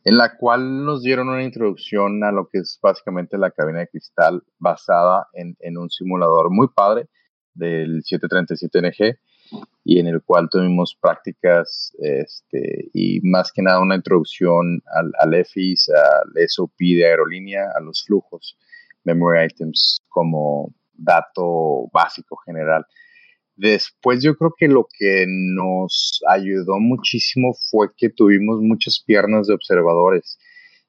en 0.08 0.16
la 0.18 0.38
cual 0.38 0.86
nos 0.86 1.04
dieron 1.04 1.28
una 1.28 1.44
introducción 1.44 2.24
a 2.24 2.32
lo 2.32 2.48
que 2.48 2.60
es 2.60 2.80
básicamente 2.82 3.38
la 3.38 3.52
cabina 3.52 3.80
de 3.80 3.90
cristal 3.90 4.42
basada 4.58 5.28
en, 5.34 5.78
un 5.78 5.90
simulador 5.90 6.50
muy 6.50 6.70
padre 6.70 7.10
del 7.54 8.04
737NG 8.04 9.20
y 9.84 10.00
en 10.00 10.08
el 10.08 10.22
cual 10.22 10.50
tuvimos 10.52 10.98
prácticas 11.00 11.94
este, 12.00 12.90
y 12.94 13.22
más 13.22 13.52
que 13.52 13.62
nada 13.62 13.80
una 13.80 13.96
introducción 13.96 14.82
al, 14.94 15.12
al 15.20 15.34
EFIS, 15.34 15.90
al 15.90 16.50
SOP 16.50 16.78
de 16.80 17.06
aerolínea, 17.06 17.64
a 17.76 17.82
los 17.82 18.04
flujos, 18.06 18.58
memory 19.06 19.46
items 19.46 20.02
como 20.10 20.74
dato 20.94 21.90
básico 21.94 22.36
general. 22.46 22.86
Después 23.56 24.22
yo 24.22 24.36
creo 24.36 24.54
que 24.56 24.68
lo 24.68 24.88
que 24.92 25.26
nos 25.28 26.22
ayudó 26.30 26.80
muchísimo 26.80 27.56
fue 27.72 27.88
que 27.98 28.10
tuvimos 28.10 28.60
muchas 28.62 29.02
piernas 29.04 29.48
de 29.48 29.56
observadores 29.56 30.38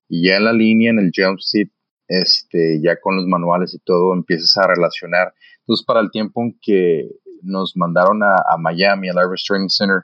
y 0.08 0.26
ya 0.26 0.36
en 0.36 0.44
la 0.44 0.52
línea, 0.52 0.90
en 0.90 0.98
el 0.98 1.12
jump 1.14 1.38
seat, 1.38 1.68
este, 2.08 2.80
ya 2.82 2.98
con 3.00 3.16
los 3.16 3.26
manuales 3.26 3.74
y 3.74 3.78
todo, 3.78 4.12
empiezas 4.12 4.56
a 4.56 4.66
relacionar. 4.66 5.32
Entonces, 5.60 5.84
para 5.86 6.00
el 6.00 6.10
tiempo 6.10 6.42
en 6.42 6.58
que 6.60 7.08
nos 7.42 7.76
mandaron 7.76 8.22
a, 8.22 8.56
Miami, 8.58 9.08
al 9.08 9.18
Airbus 9.18 9.44
Training 9.46 9.68
Center, 9.68 10.02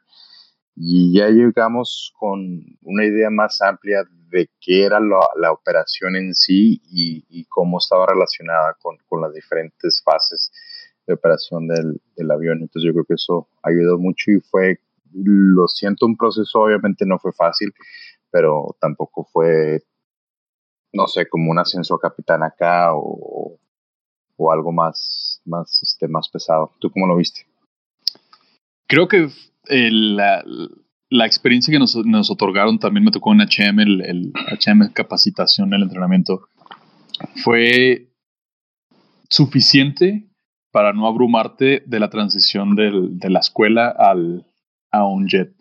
y 0.76 1.16
ya 1.16 1.28
llegamos 1.28 2.12
con 2.18 2.38
una 2.82 3.04
idea 3.04 3.30
más 3.30 3.60
amplia 3.62 4.02
de 4.30 4.50
qué 4.60 4.84
era 4.84 4.98
la, 5.00 5.52
operación 5.52 6.16
en 6.16 6.34
sí 6.34 6.80
y, 6.84 7.44
cómo 7.46 7.78
estaba 7.78 8.06
relacionada 8.06 8.74
con, 8.80 8.96
con 9.06 9.20
las 9.20 9.32
diferentes 9.32 10.02
fases 10.04 10.50
de 11.06 11.14
operación 11.14 11.68
del, 11.68 12.00
del, 12.16 12.30
avión. 12.30 12.58
Entonces 12.60 12.86
yo 12.86 12.92
creo 12.92 13.04
que 13.04 13.14
eso 13.14 13.48
ayudó 13.62 13.98
mucho 13.98 14.32
y 14.32 14.40
fue, 14.40 14.80
lo 15.12 15.68
siento, 15.68 16.06
un 16.06 16.16
proceso 16.16 16.60
obviamente 16.60 17.06
no 17.06 17.18
fue 17.20 17.32
fácil, 17.32 17.72
pero 18.34 18.76
tampoco 18.80 19.24
fue, 19.32 19.84
no 20.92 21.06
sé, 21.06 21.28
como 21.28 21.52
un 21.52 21.58
ascenso 21.60 21.94
a 21.94 22.00
capitán 22.00 22.42
acá 22.42 22.90
o, 22.92 23.60
o 24.36 24.52
algo 24.52 24.72
más, 24.72 25.40
más, 25.44 25.82
este, 25.82 26.08
más 26.08 26.28
pesado. 26.28 26.72
¿Tú 26.80 26.90
cómo 26.90 27.06
lo 27.06 27.16
viste? 27.16 27.46
Creo 28.86 29.08
que 29.08 29.28
la, 29.68 30.44
la, 31.08 31.26
experiencia 31.26 31.72
que 31.72 31.78
nos, 31.78 31.96
nos, 31.96 32.30
otorgaron 32.30 32.78
también 32.78 33.04
me 33.04 33.10
tocó 33.10 33.32
en 33.32 33.40
HM, 33.40 33.80
el, 33.80 34.00
el 34.02 34.32
HM 34.60 34.92
capacitación, 34.92 35.72
el 35.72 35.82
entrenamiento, 35.82 36.48
fue 37.36 38.08
suficiente 39.28 40.28
para 40.70 40.92
no 40.92 41.06
abrumarte 41.06 41.84
de 41.86 42.00
la 42.00 42.10
transición 42.10 42.74
de 42.74 43.30
la 43.30 43.38
escuela 43.38 43.88
al, 43.88 44.44
a 44.90 45.06
un 45.06 45.28
jet. 45.28 45.54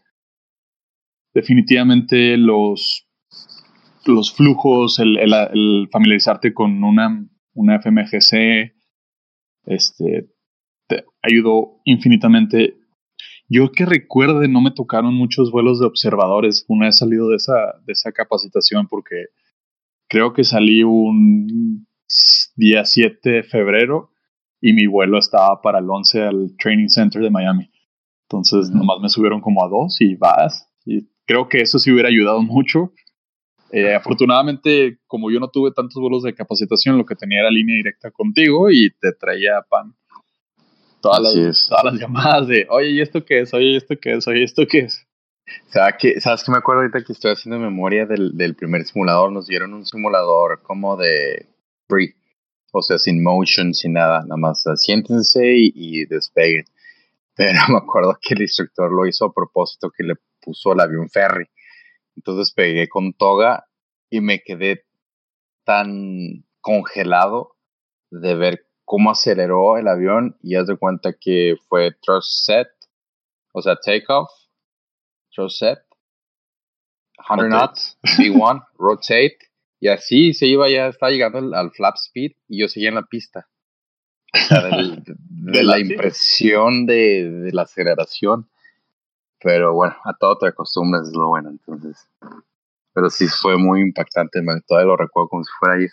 Definitivamente 1.33 2.35
los, 2.37 3.07
los 4.05 4.33
flujos, 4.33 4.99
el, 4.99 5.87
familiarizarte 5.91 6.53
con 6.53 6.83
una, 6.83 7.27
una 7.53 7.79
FMGC, 7.79 8.73
este, 9.65 10.29
te 10.87 11.05
ayudó 11.21 11.79
infinitamente. 11.85 12.75
Yo 13.49 13.71
que 13.71 13.85
recuerde, 13.85 14.47
no 14.47 14.61
me 14.61 14.71
tocaron 14.71 15.13
muchos 15.13 15.51
vuelos 15.51 15.79
de 15.79 15.85
observadores 15.85 16.65
una 16.67 16.87
vez 16.87 16.97
salido 16.97 17.29
de 17.29 17.35
esa, 17.35 17.53
de 17.85 17.93
esa 17.93 18.11
capacitación, 18.11 18.87
porque 18.87 19.27
creo 20.07 20.33
que 20.33 20.43
salí 20.43 20.83
un 20.83 21.87
día 22.55 22.85
7 22.85 23.29
de 23.29 23.43
febrero 23.43 24.11
y 24.61 24.73
mi 24.73 24.87
vuelo 24.87 25.19
estaba 25.19 25.61
para 25.61 25.79
el 25.79 25.89
11 25.89 26.21
al 26.21 26.55
Training 26.57 26.87
Center 26.87 27.21
de 27.21 27.29
Miami. 27.29 27.69
Entonces, 28.29 28.71
nomás 28.71 28.99
me 29.01 29.09
subieron 29.09 29.41
como 29.41 29.63
a 29.63 29.67
dos 29.67 29.99
y 29.99 30.15
vas. 30.15 30.69
Y 30.85 31.07
creo 31.25 31.49
que 31.49 31.59
eso 31.59 31.79
sí 31.79 31.91
hubiera 31.91 32.09
ayudado 32.09 32.41
mucho. 32.41 32.93
Eh, 33.75 33.95
afortunadamente, 33.95 34.99
como 35.07 35.31
yo 35.31 35.39
no 35.39 35.49
tuve 35.49 35.71
tantos 35.71 35.99
vuelos 35.99 36.23
de 36.23 36.35
capacitación, 36.35 36.97
lo 36.97 37.05
que 37.05 37.15
tenía 37.15 37.39
era 37.39 37.49
línea 37.49 37.75
directa 37.75 38.11
contigo 38.11 38.69
y 38.69 38.91
te 38.91 39.11
traía 39.13 39.61
pan. 39.67 39.95
Todas, 41.01 41.21
las, 41.21 41.67
todas 41.67 41.83
las, 41.85 41.99
llamadas 41.99 42.47
de, 42.47 42.67
oye, 42.69 42.91
¿y 42.91 43.01
esto 43.01 43.25
qué 43.25 43.41
es? 43.41 43.53
Oye, 43.53 43.71
¿y 43.71 43.75
esto 43.75 43.95
qué 43.99 44.13
es? 44.13 44.27
Oye, 44.27 44.41
¿y 44.41 44.43
esto 44.43 44.65
qué 44.69 44.79
es? 44.79 45.05
¿Sabes 45.67 45.95
qué, 45.99 46.21
¿Sabes 46.21 46.43
qué 46.45 46.51
me 46.51 46.59
acuerdo 46.59 46.81
ahorita 46.81 47.03
que 47.03 47.11
estoy 47.11 47.31
haciendo 47.31 47.59
memoria 47.59 48.05
del, 48.05 48.37
del 48.37 48.55
primer 48.55 48.85
simulador? 48.85 49.31
Nos 49.31 49.47
dieron 49.47 49.73
un 49.73 49.85
simulador 49.85 50.61
como 50.61 50.95
de 50.95 51.47
free 51.89 52.13
o 52.75 52.81
sea, 52.81 52.97
sin 52.97 53.21
motion, 53.21 53.73
sin 53.73 53.93
nada, 53.93 54.21
nada 54.21 54.35
más 54.35 54.63
siéntense 54.77 55.43
y, 55.45 56.05
despeguen. 56.05 56.65
Pero 57.35 57.59
me 57.69 57.77
acuerdo 57.77 58.17
que 58.19 58.33
el 58.33 58.41
instructor 58.41 58.91
lo 58.91 59.07
hizo 59.07 59.25
a 59.25 59.33
propósito 59.33 59.91
que 59.95 60.03
le 60.03 60.15
puso 60.41 60.73
el 60.73 60.79
avión 60.79 61.07
ferry. 61.09 61.45
Entonces 62.15 62.53
pegué 62.53 62.87
con 62.89 63.13
toga 63.13 63.67
y 64.09 64.21
me 64.21 64.41
quedé 64.41 64.85
tan 65.63 66.45
congelado 66.61 67.55
de 68.11 68.35
ver 68.35 68.67
cómo 68.85 69.11
aceleró 69.11 69.77
el 69.77 69.87
avión 69.87 70.37
y 70.41 70.55
haz 70.55 70.67
de 70.67 70.77
cuenta 70.77 71.13
que 71.19 71.55
fue 71.67 71.91
thrust 72.01 72.45
set, 72.45 72.67
o 73.53 73.61
sea, 73.61 73.75
takeoff, 73.75 74.29
thrust 75.33 75.59
set, 75.59 75.79
100 77.27 77.49
knots, 77.49 77.97
V1, 78.03 78.67
rotate, 78.77 79.37
y 79.79 79.87
así 79.87 80.33
se 80.33 80.47
iba, 80.47 80.69
ya 80.69 80.87
estaba 80.87 81.11
llegando 81.11 81.39
al, 81.55 81.71
flap 81.71 81.95
speed 81.95 82.33
y 82.47 82.61
yo 82.61 82.67
seguía 82.67 82.89
en 82.89 82.95
la 82.95 83.03
pista. 83.03 83.47
de, 85.43 85.63
la 85.63 85.79
impresión 85.79 86.85
de, 86.85 87.49
la 87.51 87.63
aceleración. 87.63 88.49
Pero 89.43 89.73
bueno, 89.73 89.95
a 90.05 90.13
todo 90.13 90.37
te 90.37 90.47
acostumbras, 90.47 91.07
es 91.07 91.13
lo 91.13 91.27
bueno. 91.27 91.49
Entonces, 91.49 92.07
pero 92.93 93.09
sí 93.09 93.27
fue 93.27 93.57
muy 93.57 93.81
impactante, 93.81 94.39
todavía 94.65 94.87
lo 94.87 94.97
recuerdo 94.97 95.29
como 95.29 95.43
si 95.43 95.51
fuera 95.59 95.75
ahí. 95.75 95.87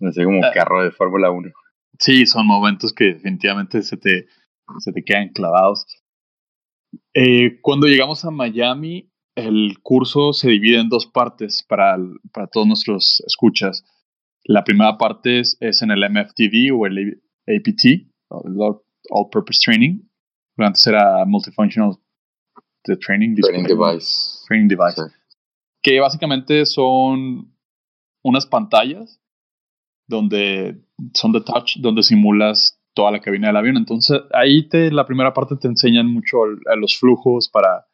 No 0.00 0.12
sé, 0.12 0.24
como 0.24 0.44
ah. 0.44 0.50
carro 0.52 0.82
de 0.82 0.90
Fórmula 0.90 1.30
1. 1.30 1.50
Sí, 1.98 2.26
son 2.26 2.46
momentos 2.46 2.92
que 2.92 3.04
definitivamente 3.14 3.82
se 3.82 3.96
te, 3.96 4.26
se 4.78 4.92
te 4.92 5.02
quedan 5.02 5.30
clavados. 5.30 5.86
Eh, 7.14 7.58
cuando 7.60 7.86
llegamos 7.86 8.24
a 8.24 8.30
Miami, 8.30 9.10
el 9.34 9.78
curso 9.82 10.32
se 10.32 10.48
divide 10.48 10.80
en 10.80 10.88
dos 10.88 11.06
partes 11.06 11.64
para, 11.68 11.96
para 12.32 12.46
todos 12.46 12.66
nuestros 12.66 13.22
escuchas. 13.26 13.84
La 14.44 14.64
primera 14.64 14.96
parte 14.96 15.40
es, 15.40 15.58
en 15.60 15.90
el 15.90 16.00
MFTD 16.10 16.72
o 16.72 16.86
el 16.86 17.22
APT, 17.46 18.08
All 18.28 19.30
Purpose 19.30 19.60
Training. 19.64 20.00
Antes 20.56 20.86
era 20.86 21.24
Multifunctional 21.26 21.96
Training, 22.82 23.34
Device. 23.34 24.44
Training 24.46 24.68
Device. 24.68 25.02
Que 25.82 26.00
básicamente 26.00 26.66
son 26.66 27.54
unas 28.22 28.46
pantallas 28.46 29.20
donde 30.06 30.82
son 31.14 31.32
de 31.32 31.40
touch, 31.40 31.76
donde 31.78 32.02
simulas 32.02 32.80
toda 32.94 33.10
la 33.10 33.20
cabina 33.20 33.48
del 33.48 33.56
avión. 33.56 33.76
Entonces 33.76 34.20
ahí 34.32 34.68
te, 34.68 34.90
la 34.90 35.06
primera 35.06 35.32
parte 35.32 35.56
te 35.56 35.68
enseñan 35.68 36.06
mucho 36.06 36.38
a 36.42 36.76
los 36.76 36.98
flujos 36.98 37.48
para 37.48 37.86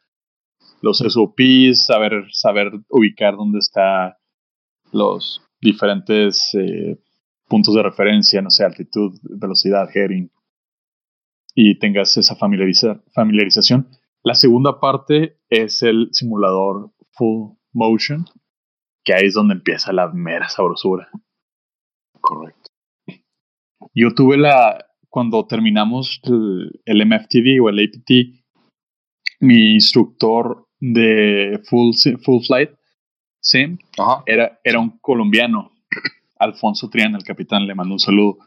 los 0.80 0.98
SOPs, 0.98 1.86
saber, 1.86 2.26
saber 2.30 2.72
ubicar 2.88 3.36
dónde 3.36 3.58
están 3.58 4.14
los 4.92 5.42
diferentes 5.60 6.54
eh, 6.54 6.98
puntos 7.48 7.74
de 7.74 7.82
referencia, 7.82 8.40
no 8.42 8.50
sé, 8.50 8.64
altitud, 8.64 9.18
velocidad, 9.22 9.88
heading, 9.94 10.30
y 11.54 11.78
tengas 11.78 12.16
esa 12.16 12.36
familiarización. 12.36 13.88
La 14.26 14.34
segunda 14.34 14.80
parte 14.80 15.38
es 15.48 15.84
el 15.84 16.08
simulador 16.10 16.90
full 17.12 17.52
motion, 17.72 18.24
que 19.04 19.14
ahí 19.14 19.26
es 19.26 19.34
donde 19.34 19.54
empieza 19.54 19.92
la 19.92 20.08
mera 20.08 20.48
sabrosura. 20.48 21.08
Correcto. 22.20 22.72
Yo 23.94 24.16
tuve 24.16 24.36
la, 24.36 24.84
cuando 25.10 25.46
terminamos 25.46 26.20
el, 26.24 26.72
el 26.86 27.06
MFTV 27.06 27.62
o 27.62 27.68
el 27.68 27.78
APT, 27.78 28.42
mi 29.42 29.74
instructor 29.74 30.66
de 30.80 31.62
Full, 31.70 31.92
Full 32.24 32.46
Flight 32.48 32.70
Sim 33.40 33.78
era, 34.26 34.58
era 34.64 34.80
un 34.80 34.98
colombiano, 34.98 35.70
Alfonso 36.40 36.90
Triana, 36.90 37.16
el 37.16 37.22
capitán, 37.22 37.64
le 37.64 37.76
mandó 37.76 37.92
un 37.92 38.00
saludo. 38.00 38.38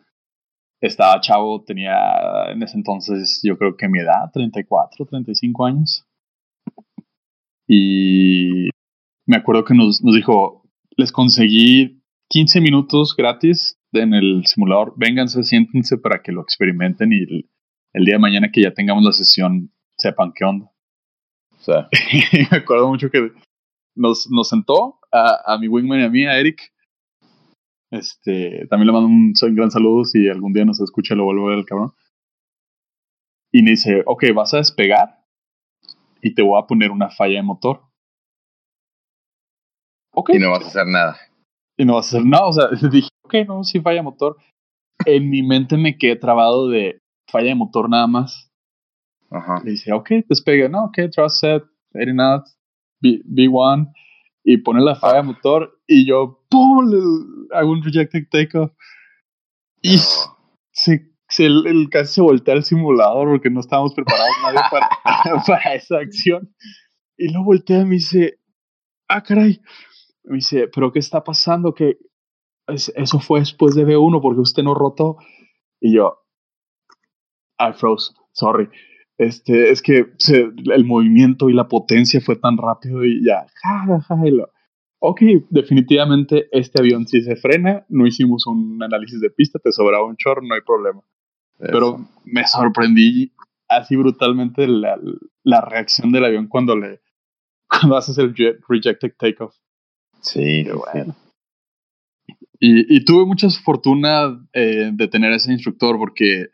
Estaba 0.82 1.20
chavo, 1.20 1.64
tenía 1.64 2.52
en 2.52 2.64
ese 2.64 2.78
entonces 2.78 3.42
yo 3.44 3.58
creo 3.58 3.76
que 3.76 3.90
mi 3.90 4.00
edad, 4.00 4.32
34, 4.34 5.06
35 5.06 5.66
años. 5.66 6.06
Y 7.68 8.70
me 9.26 9.38
acuerdo 9.38 9.64
que 9.66 9.76
nos, 9.76 10.02
nos 10.04 10.16
dijo, 10.16 10.64
les 10.98 11.12
conseguí 11.12 12.02
15 12.30 12.62
minutos 12.62 13.16
gratis 13.16 13.78
en 13.92 14.14
el 14.14 14.46
simulador. 14.46 14.94
Vénganse, 14.98 15.44
siéntense 15.44 15.98
para 15.98 16.22
que 16.22 16.32
lo 16.32 16.42
experimenten 16.42 17.14
y 17.14 17.46
el, 17.94 18.06
día 18.06 18.16
de 18.16 18.20
mañana 18.20 18.52
que 18.52 18.62
ya 18.62 18.74
tengamos 18.74 19.04
la 19.04 19.12
sesión 19.12 19.72
sepan 19.98 20.32
qué 20.34 20.46
onda. 20.46 20.72
O 21.58 21.62
sea, 21.62 21.90
me 22.52 22.58
acuerdo 22.58 22.88
mucho 22.88 23.10
que 23.10 23.32
nos, 23.96 24.30
nos 24.32 24.50
sentó 24.50 25.00
a, 25.12 25.54
a 25.54 25.58
mi 25.58 25.68
wingman 25.68 26.00
y 26.00 26.04
a 26.04 26.10
mí, 26.10 26.26
a 26.26 26.40
Eric. 26.40 26.72
Este, 27.92 28.68
también 28.70 28.88
le 28.88 28.94
mando 28.94 29.08
un, 29.08 29.34
un 29.42 29.56
gran 29.56 29.72
saludo 29.72 30.04
si 30.06 30.30
algún 30.30 30.54
día 30.54 30.66
nos 30.66 30.80
escucha 30.80 31.16
lo 31.16 31.26
vuelvo 31.26 31.48
a 31.48 31.50
ver 31.52 31.60
el 31.60 31.66
cabrón. 31.66 31.94
Y 33.52 33.64
me 33.64 33.72
dice, 33.72 34.04
ok, 34.06 34.26
vas 34.36 34.54
a 34.54 34.58
despegar 34.58 35.20
y 36.22 36.34
te 36.34 36.42
voy 36.42 36.62
a 36.62 36.68
poner 36.68 36.92
una 36.92 37.10
falla 37.10 37.38
de 37.38 37.44
motor. 37.44 37.82
Okay. 40.12 40.36
Y 40.36 40.40
no 40.40 40.52
vas 40.52 40.64
a 40.66 40.68
hacer 40.68 40.88
nada. 40.88 41.18
Y 41.78 41.86
no 41.86 41.96
vas 41.96 42.06
a 42.06 42.18
hacer 42.18 42.28
nada. 42.28 42.48
O 42.48 42.54
sea, 42.54 42.68
dije, 42.92 43.10
ok, 43.24 43.36
no, 43.48 43.64
si 43.64 43.80
falla 43.80 44.04
motor. 44.04 44.38
En 45.06 45.30
mi 45.30 45.42
mente 45.42 45.78
me 45.78 45.98
quedé 45.98 46.18
trabado 46.18 46.68
de 46.70 47.02
falla 47.28 47.48
de 47.48 47.56
motor 47.56 47.90
nada 47.90 48.06
más. 48.06 48.52
Ajá. 49.32 49.62
Le 49.64 49.72
dice, 49.72 49.94
ok, 49.94 50.10
despegue. 50.28 50.68
No, 50.70 50.86
ok, 50.86 50.98
trust 51.12 51.40
set, 51.40 51.64
80 51.94 52.14
knots, 52.14 52.60
B, 53.00 53.22
B1. 53.26 53.92
Y 54.44 54.58
pone 54.58 54.82
la 54.82 54.96
falla 54.96 55.18
de 55.18 55.24
motor. 55.24 55.80
Y 55.88 56.08
yo, 56.08 56.46
¡pum! 56.50 56.92
hago 57.54 57.72
un 57.72 57.84
rejected 57.84 58.28
takeoff. 58.30 58.72
Y 59.82 59.98
se, 60.72 61.14
se, 61.28 61.46
el, 61.46 61.90
casi 61.92 62.16
se 62.16 62.22
voltea 62.22 62.56
el 62.56 62.64
simulador 62.64 63.30
porque 63.30 63.50
no 63.50 63.60
estábamos 63.60 63.94
preparados 63.94 64.36
nadie 64.44 64.60
para, 64.70 64.90
para 65.48 65.76
esa 65.76 65.98
acción. 65.98 66.54
Y 67.18 67.32
luego 67.32 67.46
voltea 67.46 67.82
y 67.82 67.86
me 67.86 67.96
dice, 67.96 68.40
ah, 69.08 69.24
caray, 69.24 69.62
me 70.24 70.38
dice, 70.38 70.68
¿pero 70.74 70.92
qué 70.92 71.00
está 71.00 71.24
pasando? 71.24 71.74
Que 71.74 71.98
eso 72.68 73.20
fue 73.20 73.40
después 73.40 73.76
de 73.76 73.86
B1 73.86 74.22
porque 74.22 74.42
usted 74.42 74.64
no 74.64 74.74
rotó. 74.74 75.18
Y 75.82 75.96
yo, 75.96 76.24
I 77.60 77.74
froze, 77.74 78.14
sorry. 78.32 78.70
Este, 79.20 79.70
es 79.70 79.82
que 79.82 80.14
el 80.74 80.86
movimiento 80.86 81.50
y 81.50 81.54
la 81.54 81.68
potencia 81.68 82.22
fue 82.22 82.38
tan 82.38 82.58
rápido 82.58 83.04
y 83.04 83.22
ya, 83.22 83.46
ja, 83.62 84.00
ja, 84.00 84.16
ok, 85.00 85.22
definitivamente 85.50 86.48
este 86.54 86.80
avión 86.80 87.06
sí 87.06 87.22
se 87.22 87.36
frena, 87.36 87.86
no 87.90 88.08
hicimos 88.08 88.48
un 88.48 88.82
análisis 88.82 89.20
de 89.20 89.30
pista, 89.30 89.60
te 89.60 89.74
sobraba 89.74 90.06
un 90.06 90.16
chorro, 90.16 90.42
no 90.42 90.56
hay 90.56 90.62
problema. 90.62 91.02
Pero 91.58 91.98
me 92.24 92.48
sorprendí 92.48 93.34
así 93.68 93.98
brutalmente 93.98 94.66
la, 94.66 94.98
la, 95.44 95.60
reacción 95.60 96.14
del 96.14 96.24
avión 96.24 96.48
cuando 96.48 96.78
le 96.78 97.02
cuando 97.68 97.98
haces 97.98 98.18
el 98.18 98.34
rejected 98.70 99.16
takeoff. 99.20 99.54
Sí, 100.22 100.64
bueno. 100.64 101.14
Y, 102.62 102.96
y, 102.96 103.04
tuve 103.04 103.26
mucha 103.26 103.50
fortuna 103.50 104.48
eh, 104.54 104.92
de 104.94 105.08
tener 105.10 105.34
ese 105.34 105.52
instructor 105.52 105.98
porque 105.98 106.48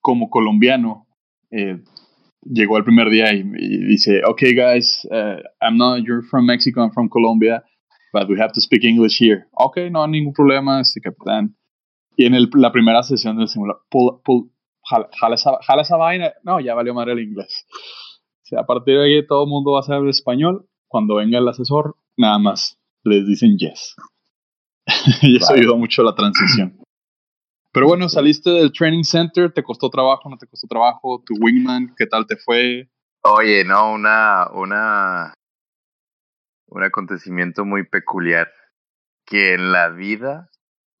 como 0.00 0.30
colombiano 0.30 1.06
eh, 1.50 1.82
llegó 2.42 2.76
el 2.76 2.84
primer 2.84 3.10
día 3.10 3.32
y, 3.32 3.42
dice, 3.42 4.22
okay 4.24 4.54
guys, 4.54 5.06
uh, 5.10 5.40
I'm 5.60 5.76
not, 5.76 6.02
you're 6.04 6.22
from 6.22 6.46
Mexico, 6.46 6.82
I'm 6.82 6.92
from 6.92 7.08
Colombia, 7.08 7.64
but 8.12 8.28
we 8.28 8.38
have 8.38 8.52
to 8.52 8.60
speak 8.60 8.84
English 8.84 9.18
here. 9.18 9.46
Okay, 9.52 9.90
no, 9.90 10.06
ningún 10.06 10.32
problema, 10.32 10.80
este 10.80 11.00
capitán. 11.00 11.56
Y 12.16 12.26
en 12.26 12.34
el, 12.34 12.48
la 12.54 12.72
primera 12.72 13.02
sesión 13.02 13.36
del 13.36 13.48
simulador, 13.48 13.82
pull, 13.90 14.20
pull, 14.24 14.50
jala, 14.84 15.08
jala, 15.20 15.34
esa, 15.34 15.58
jala, 15.62 15.82
esa, 15.82 15.96
vaina, 15.96 16.32
no, 16.42 16.60
ya 16.60 16.74
valió 16.74 16.94
madre 16.94 17.12
el 17.12 17.20
inglés. 17.20 17.66
O 17.70 18.46
sea, 18.48 18.60
a 18.60 18.66
partir 18.66 18.96
de 18.96 19.04
ahí 19.04 19.26
todo 19.26 19.44
el 19.44 19.50
mundo 19.50 19.72
va 19.72 19.80
a 19.80 19.82
saber 19.82 20.08
español 20.08 20.66
cuando 20.88 21.16
venga 21.16 21.38
el 21.38 21.48
asesor, 21.48 21.96
nada 22.16 22.38
más 22.38 22.78
les 23.04 23.26
dicen 23.26 23.56
yes. 23.58 23.94
y 25.22 25.36
eso 25.36 25.52
ayudó 25.52 25.76
mucho 25.76 26.02
a 26.02 26.06
la 26.06 26.14
transición. 26.14 26.78
Pero 27.78 27.86
bueno, 27.86 28.08
saliste 28.08 28.50
del 28.50 28.72
training 28.72 29.04
center, 29.04 29.52
¿te 29.52 29.62
costó 29.62 29.88
trabajo, 29.88 30.28
no 30.28 30.36
te 30.36 30.48
costó 30.48 30.66
trabajo? 30.66 31.22
¿Tu 31.24 31.36
wingman, 31.38 31.94
qué 31.96 32.08
tal 32.08 32.26
te 32.26 32.36
fue? 32.36 32.90
Oye, 33.22 33.62
no, 33.64 33.92
una, 33.92 34.48
una, 34.52 35.32
un 36.66 36.82
acontecimiento 36.82 37.64
muy 37.64 37.86
peculiar 37.86 38.48
que 39.24 39.54
en 39.54 39.70
la 39.70 39.90
vida, 39.90 40.50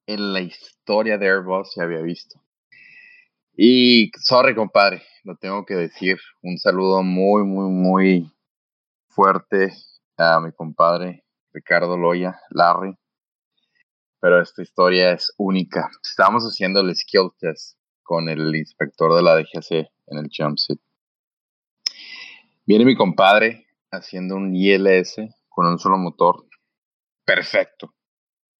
en 0.06 0.32
la 0.32 0.40
historia 0.40 1.18
de 1.18 1.26
Airbus 1.26 1.72
se 1.72 1.82
había 1.82 2.00
visto. 2.00 2.40
Y 3.56 4.12
sorry, 4.14 4.54
compadre, 4.54 5.02
lo 5.24 5.34
tengo 5.34 5.66
que 5.66 5.74
decir. 5.74 6.18
Un 6.42 6.58
saludo 6.58 7.02
muy, 7.02 7.42
muy, 7.42 7.72
muy 7.72 8.32
fuerte 9.08 9.72
a 10.16 10.38
mi 10.38 10.52
compadre 10.52 11.24
Ricardo 11.52 11.96
Loya, 11.96 12.38
Larry. 12.50 12.94
Pero 14.20 14.42
esta 14.42 14.62
historia 14.62 15.12
es 15.12 15.32
única. 15.36 15.88
Estábamos 16.02 16.44
haciendo 16.44 16.80
el 16.80 16.94
skill 16.94 17.30
test 17.38 17.78
con 18.02 18.28
el 18.28 18.54
inspector 18.56 19.14
de 19.14 19.22
la 19.22 19.36
DGC 19.36 19.90
en 20.06 20.18
el 20.18 20.28
jumpsuit. 20.36 20.80
Viene 22.66 22.84
mi 22.84 22.96
compadre 22.96 23.66
haciendo 23.90 24.34
un 24.36 24.54
ILS 24.54 25.16
con 25.48 25.66
un 25.66 25.78
solo 25.78 25.98
motor. 25.98 26.46
Perfecto. 27.24 27.94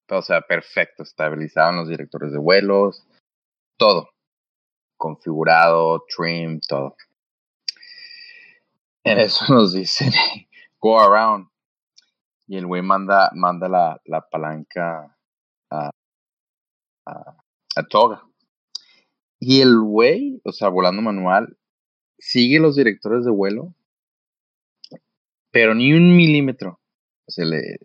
O 0.09 0.21
sea, 0.21 0.41
perfecto. 0.41 1.03
Estabilizaban 1.03 1.75
los 1.75 1.89
directores 1.89 2.31
de 2.31 2.39
vuelos. 2.39 3.05
Todo. 3.77 4.09
Configurado, 4.97 6.05
trim, 6.07 6.59
todo. 6.67 6.95
En 9.03 9.19
eso 9.19 9.45
nos 9.53 9.73
dicen, 9.73 10.11
go 10.79 10.99
around. 10.99 11.49
Y 12.47 12.57
el 12.57 12.65
güey 12.65 12.81
manda, 12.81 13.29
manda 13.33 13.67
la, 13.67 14.01
la 14.05 14.27
palanca 14.27 15.18
a, 15.69 15.91
a, 17.05 17.83
toga. 17.89 18.23
Y 19.39 19.61
el 19.61 19.79
güey, 19.79 20.41
o 20.43 20.51
sea, 20.51 20.69
volando 20.69 21.01
manual, 21.01 21.57
sigue 22.17 22.59
los 22.59 22.75
directores 22.75 23.23
de 23.25 23.31
vuelo, 23.31 23.73
pero 25.51 25.73
ni 25.73 25.93
un 25.93 26.15
milímetro 26.15 26.79
se 27.27 27.45
le 27.45 27.77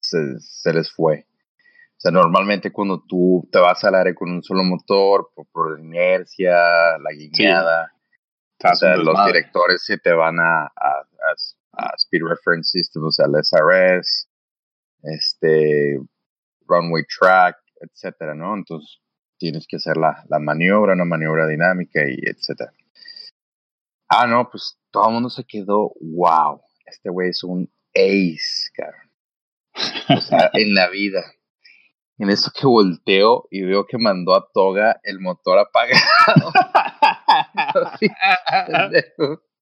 se, 0.00 0.72
les 0.72 0.90
fue. 0.92 1.26
O 1.28 1.98
sea, 2.00 2.10
normalmente 2.10 2.72
cuando 2.72 3.02
tú 3.06 3.48
te 3.50 3.58
vas 3.58 3.82
al 3.84 3.94
aire 3.94 4.14
con 4.14 4.30
un 4.30 4.42
solo 4.42 4.62
motor, 4.62 5.30
por, 5.34 5.46
por 5.46 5.80
inercia, 5.80 6.52
la 6.98 7.10
guiñada, 7.12 7.92
o 8.62 8.74
sea, 8.74 8.96
los 8.96 9.26
directores 9.26 9.82
se 9.84 9.98
te 9.98 10.12
van 10.12 10.38
a, 10.38 10.64
a, 10.64 11.06
a, 11.72 11.94
Speed 11.96 12.22
Reference 12.22 12.70
System, 12.70 13.04
o 13.04 13.10
sea, 13.10 13.26
al 13.26 13.34
SRS, 13.42 14.28
este, 15.02 15.98
runway 16.66 17.04
track, 17.04 17.56
etcétera, 17.80 18.34
¿no? 18.34 18.54
Entonces 18.54 19.00
tienes 19.38 19.66
que 19.68 19.76
hacer 19.76 19.96
la, 19.96 20.24
la 20.28 20.38
maniobra, 20.38 20.94
una 20.94 21.04
maniobra 21.04 21.46
dinámica 21.46 22.00
y 22.08 22.18
etcétera. 22.28 22.72
Ah, 24.08 24.26
no, 24.26 24.48
pues 24.50 24.78
todo 24.90 25.08
el 25.08 25.14
mundo 25.14 25.30
se 25.30 25.44
quedó, 25.44 25.92
wow, 26.00 26.60
este 26.86 27.10
güey 27.10 27.30
es 27.30 27.42
un 27.42 27.70
ace, 27.94 28.70
cara. 28.74 29.10
O 30.16 30.20
sea, 30.20 30.50
en 30.54 30.74
la 30.74 30.88
vida. 30.88 31.24
En 32.18 32.30
eso 32.30 32.50
que 32.58 32.66
volteo 32.66 33.46
y 33.50 33.62
veo 33.62 33.86
que 33.86 33.98
mandó 33.98 34.34
a 34.34 34.48
Toga 34.52 35.00
el 35.02 35.20
motor 35.20 35.58
apagado. 35.58 36.50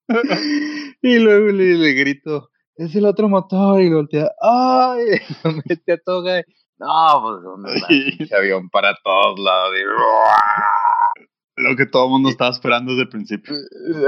y 1.03 1.19
luego 1.19 1.49
le, 1.49 1.75
le, 1.75 1.93
grito, 1.95 2.51
es 2.77 2.95
el 2.95 3.07
otro 3.07 3.29
motor 3.29 3.81
y 3.81 3.93
voltea, 3.93 4.31
¡ay! 4.41 5.21
Lo 5.45 5.53
mete 5.53 5.93
a 5.93 5.99
Toga. 5.99 6.43
no, 6.79 7.23
pues 7.23 7.43
¿dónde 7.43 8.29
avión 8.37 8.69
para 8.71 8.95
todos 9.03 9.39
lados. 9.39 9.73
Lo 11.57 11.77
que 11.77 11.87
todo 11.87 12.07
el 12.07 12.11
mundo 12.11 12.31
estaba 12.31 12.51
esperando 12.51 12.93
desde 12.93 13.05
el 13.05 13.09
principio. 13.11 13.55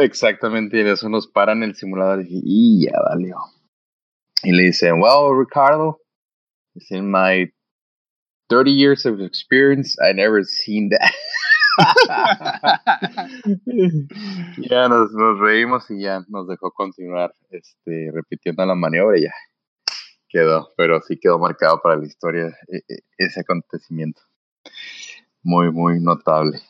Exactamente, 0.01 0.79
y 0.79 0.81
eso 0.81 1.09
nos 1.09 1.29
paran 1.29 1.63
el 1.63 1.77
simulador 1.77 2.23
y, 2.23 2.43
y 2.45 2.87
ya 2.87 2.99
valió. 3.09 3.37
Y 4.43 4.51
le 4.51 4.65
dicen, 4.65 5.01
well, 5.01 5.33
Ricardo, 5.33 6.01
in 6.91 7.09
my 7.11 7.49
30 8.49 8.73
years 8.73 9.07
of 9.07 9.21
experience, 9.21 9.97
I 10.03 10.13
never 10.13 10.45
seen 10.45 10.89
that. 10.91 11.13
ya 14.71 14.89
nos, 14.89 15.13
nos, 15.13 15.39
reímos 15.41 15.91
y 15.91 16.03
ya 16.03 16.25
nos 16.29 16.49
dejó 16.49 16.71
continuar 16.73 17.35
este, 17.51 18.11
repitiendo 18.13 18.65
la 18.65 18.75
maniobra 18.75 19.19
y 19.19 19.25
ya 19.25 19.33
quedó, 20.29 20.69
pero 20.77 21.01
sí 21.03 21.19
quedó 21.19 21.39
marcado 21.39 21.81
para 21.83 21.97
la 21.97 22.07
historia 22.07 22.47
e, 22.69 22.77
e, 22.77 22.99
ese 23.19 23.41
acontecimiento. 23.41 24.21
Muy, 25.43 25.71
muy 25.71 26.01
notable. 26.01 26.61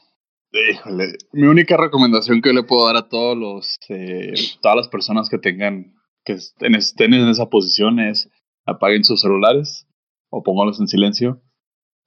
Híjole, 0.52 1.16
mi 1.32 1.46
única 1.46 1.76
recomendación 1.76 2.40
que 2.40 2.52
le 2.52 2.62
puedo 2.62 2.86
dar 2.86 2.96
a 2.96 3.08
todos 3.08 3.36
los, 3.36 3.76
eh, 3.88 4.34
todas 4.60 4.76
las 4.76 4.88
personas 4.88 5.28
que 5.28 5.38
tengan, 5.38 5.94
que 6.24 6.34
estén, 6.34 6.74
estén 6.74 7.14
en 7.14 7.28
esa 7.28 7.46
posición 7.46 8.00
es 8.00 8.30
apaguen 8.64 9.04
sus 9.04 9.20
celulares 9.20 9.86
o 10.30 10.42
pónganlos 10.42 10.80
en 10.80 10.88
silencio. 10.88 11.42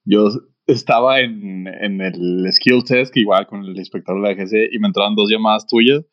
Yo 0.06 0.30
estaba 0.70 1.20
en, 1.20 1.68
en 1.68 2.02
el 2.02 2.48
skill 2.52 2.84
test, 2.84 3.16
igual 3.18 3.48
con 3.48 3.64
el 3.64 3.78
inspector 3.78 4.16
de 4.16 4.22
la 4.22 4.36
GC, 4.36 4.70
y 4.72 4.80
me 4.80 4.88
entraban 4.88 5.16
dos 5.16 5.30
llamadas 5.30 5.68
tuyas. 5.68 6.04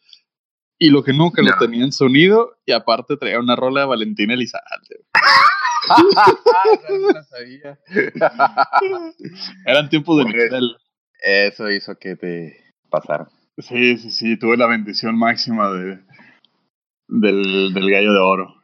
Y 0.79 0.91
lo 0.91 1.03
que 1.03 1.13
nunca 1.13 1.43
lo 1.43 1.53
tenía 1.59 1.85
en 1.85 1.93
sonido, 1.93 2.57
y 2.67 2.73
aparte 2.73 3.17
traía 3.17 3.41
una 3.41 3.57
rola 3.57 3.83
de 3.83 3.87
Valentina 3.87 4.35
Elizalde. 4.35 5.07
no 7.15 7.23
sabía. 7.31 7.79
Eran 9.65 9.89
tiempos 9.89 10.19
de 10.19 10.31
Excel. 10.31 10.77
Eso 11.23 11.71
hizo 11.71 11.97
que 11.99 12.17
te 12.17 12.57
pasara. 12.91 13.29
Sí, 13.59 13.97
sí, 13.97 14.11
sí, 14.11 14.39
tuve 14.39 14.59
la 14.59 14.67
bendición 14.67 15.17
máxima 15.17 15.71
de, 15.71 15.99
del, 17.09 17.73
del 17.73 17.91
gallo 17.91 18.13
de 18.13 18.19
oro. 18.19 18.55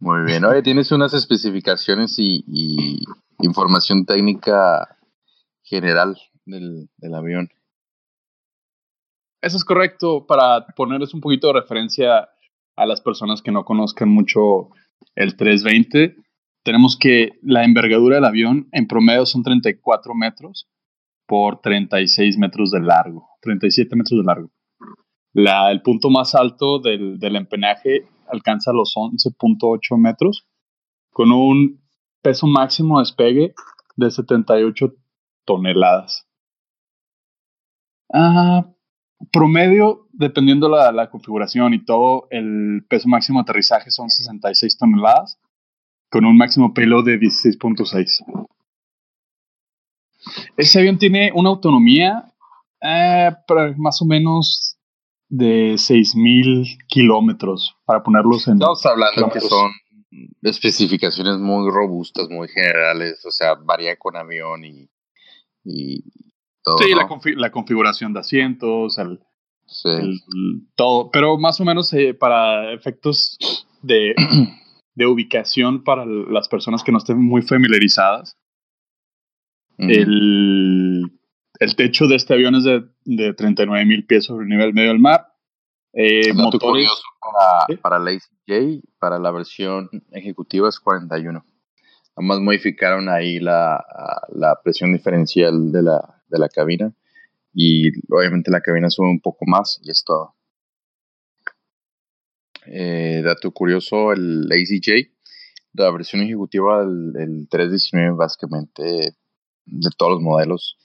Muy 0.00 0.22
bien. 0.26 0.44
Oye, 0.44 0.62
tienes 0.62 0.92
unas 0.92 1.14
especificaciones 1.14 2.18
y, 2.18 2.44
y 2.46 3.04
información 3.38 4.04
técnica 4.04 4.98
general 5.64 6.16
del, 6.44 6.88
del, 6.98 7.14
avión. 7.14 7.48
Eso 9.42 9.56
es 9.56 9.64
correcto. 9.64 10.26
Para 10.26 10.66
ponerles 10.76 11.14
un 11.14 11.20
poquito 11.20 11.48
de 11.48 11.60
referencia 11.60 12.28
a 12.76 12.86
las 12.86 13.00
personas 13.00 13.42
que 13.42 13.52
no 13.52 13.64
conozcan 13.64 14.08
mucho 14.08 14.70
el 15.14 15.36
320, 15.36 16.16
tenemos 16.62 16.96
que 16.96 17.38
la 17.42 17.64
envergadura 17.64 18.16
del 18.16 18.24
avión 18.24 18.68
en 18.72 18.86
promedio 18.86 19.26
son 19.26 19.42
34 19.42 20.14
metros 20.14 20.68
por 21.26 21.60
36 21.60 22.38
metros 22.38 22.70
de 22.70 22.80
largo, 22.80 23.28
37 23.42 23.96
metros 23.96 24.18
de 24.18 24.24
largo. 24.24 24.50
La, 25.32 25.70
el 25.70 25.82
punto 25.82 26.10
más 26.10 26.34
alto 26.34 26.78
del, 26.78 27.18
del 27.18 27.36
empenaje 27.36 28.06
alcanza 28.28 28.72
los 28.72 28.94
11.8 28.94 29.98
metros, 29.98 30.46
con 31.10 31.32
un 31.32 31.82
peso 32.22 32.46
máximo 32.46 32.98
de 32.98 33.02
despegue 33.02 33.54
de 33.96 34.10
78 34.10 34.94
toneladas. 35.44 36.26
Ah, 38.12 38.66
promedio, 39.32 40.08
dependiendo 40.12 40.68
la, 40.68 40.92
la 40.92 41.10
configuración 41.10 41.74
y 41.74 41.84
todo, 41.84 42.28
el 42.30 42.84
peso 42.88 43.08
máximo 43.08 43.38
de 43.38 43.42
aterrizaje 43.42 43.90
son 43.90 44.10
66 44.10 44.78
toneladas, 44.78 45.38
con 46.10 46.24
un 46.24 46.36
máximo 46.36 46.74
pelo 46.74 47.02
de 47.02 47.18
16.6. 47.18 48.48
Ese 50.56 50.78
avión 50.78 50.98
tiene 50.98 51.32
una 51.34 51.50
autonomía 51.50 52.32
eh, 52.80 53.30
más 53.76 54.00
o 54.02 54.04
menos 54.04 54.78
de 55.28 55.72
6.000 55.74 56.86
kilómetros, 56.86 57.76
para 57.84 58.02
ponerlos 58.02 58.46
en... 58.46 58.54
Estamos 58.54 58.86
hablando 58.86 59.30
que 59.30 59.40
son 59.40 59.72
especificaciones 60.42 61.38
muy 61.38 61.70
robustas, 61.70 62.28
muy 62.28 62.46
generales, 62.48 63.24
o 63.24 63.30
sea, 63.30 63.54
varía 63.54 63.96
con 63.96 64.16
avión 64.16 64.64
y, 64.64 64.88
y 65.64 66.04
todo. 66.62 66.78
Sí, 66.78 66.90
la, 66.90 67.08
la, 67.36 67.50
configuración 67.50 68.12
de 68.12 68.20
asientos, 68.20 68.98
el, 68.98 69.20
sí. 69.66 69.88
el, 69.88 70.20
todo, 70.76 71.10
pero 71.10 71.38
más 71.38 71.60
o 71.60 71.64
menos 71.64 71.92
eh, 71.92 72.14
para 72.14 72.72
efectos 72.72 73.38
de, 73.82 74.14
de, 74.94 75.06
ubicación 75.06 75.84
para 75.84 76.04
las 76.06 76.48
personas 76.48 76.82
que 76.82 76.92
no 76.92 76.98
estén 76.98 77.22
muy 77.22 77.42
familiarizadas, 77.42 78.36
uh 79.78 79.84
-huh. 79.84 79.90
el 79.90 80.84
el 81.60 81.76
techo 81.76 82.06
de 82.06 82.16
este 82.16 82.34
avión 82.34 82.54
es 82.56 82.64
de, 82.64 82.84
de 83.04 83.34
39 83.34 83.84
mil 83.86 84.06
pies 84.06 84.24
sobre 84.24 84.44
el 84.44 84.48
nivel 84.48 84.74
medio 84.74 84.88
del 84.90 84.98
mar. 84.98 85.28
Eh, 85.92 86.32
motores, 86.32 86.60
curioso 86.60 87.02
para, 87.20 87.66
¿sí? 87.68 87.76
para 87.76 87.98
la 88.00 88.10
ACJ, 88.10 88.82
para 88.98 89.18
la 89.18 89.30
versión 89.30 89.88
ejecutiva 90.10 90.68
es 90.68 90.80
41. 90.80 91.44
Además 92.16 92.40
modificaron 92.40 93.08
ahí 93.08 93.40
la, 93.40 93.84
la 94.32 94.60
presión 94.62 94.92
diferencial 94.92 95.72
de 95.72 95.82
la, 95.82 96.22
de 96.28 96.38
la 96.38 96.48
cabina 96.48 96.92
y 97.52 97.88
obviamente 98.12 98.50
la 98.50 98.60
cabina 98.60 98.90
sube 98.90 99.08
un 99.08 99.20
poco 99.20 99.44
más 99.46 99.80
y 99.82 99.90
es 99.90 100.04
todo. 100.04 100.34
Eh, 102.66 103.20
dato 103.24 103.50
curioso, 103.50 104.12
el 104.12 104.48
ACJ, 104.50 105.10
la 105.74 105.90
versión 105.90 106.22
ejecutiva 106.22 106.80
del, 106.80 107.12
el 107.16 107.48
319 107.48 108.16
básicamente 108.16 108.82
de 109.66 109.90
todos 109.96 110.12
los 110.12 110.20
modelos 110.20 110.78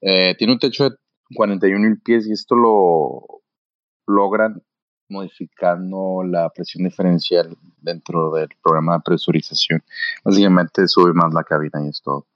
eh, 0.00 0.34
tiene 0.38 0.54
un 0.54 0.58
techo 0.58 0.88
de 0.88 0.96
41 1.34 1.78
mil 1.78 2.00
pies 2.00 2.26
y 2.26 2.32
esto 2.32 2.54
lo 2.54 3.42
logran 4.06 4.62
modificando 5.10 6.22
la 6.24 6.48
presión 6.50 6.84
diferencial 6.84 7.56
dentro 7.78 8.32
del 8.32 8.48
programa 8.62 8.94
de 8.94 9.02
presurización. 9.04 9.82
Básicamente 10.24 10.86
sube 10.88 11.12
más 11.12 11.32
la 11.34 11.44
cabina 11.44 11.84
y 11.84 11.88
es 11.88 12.00
todo. 12.02 12.26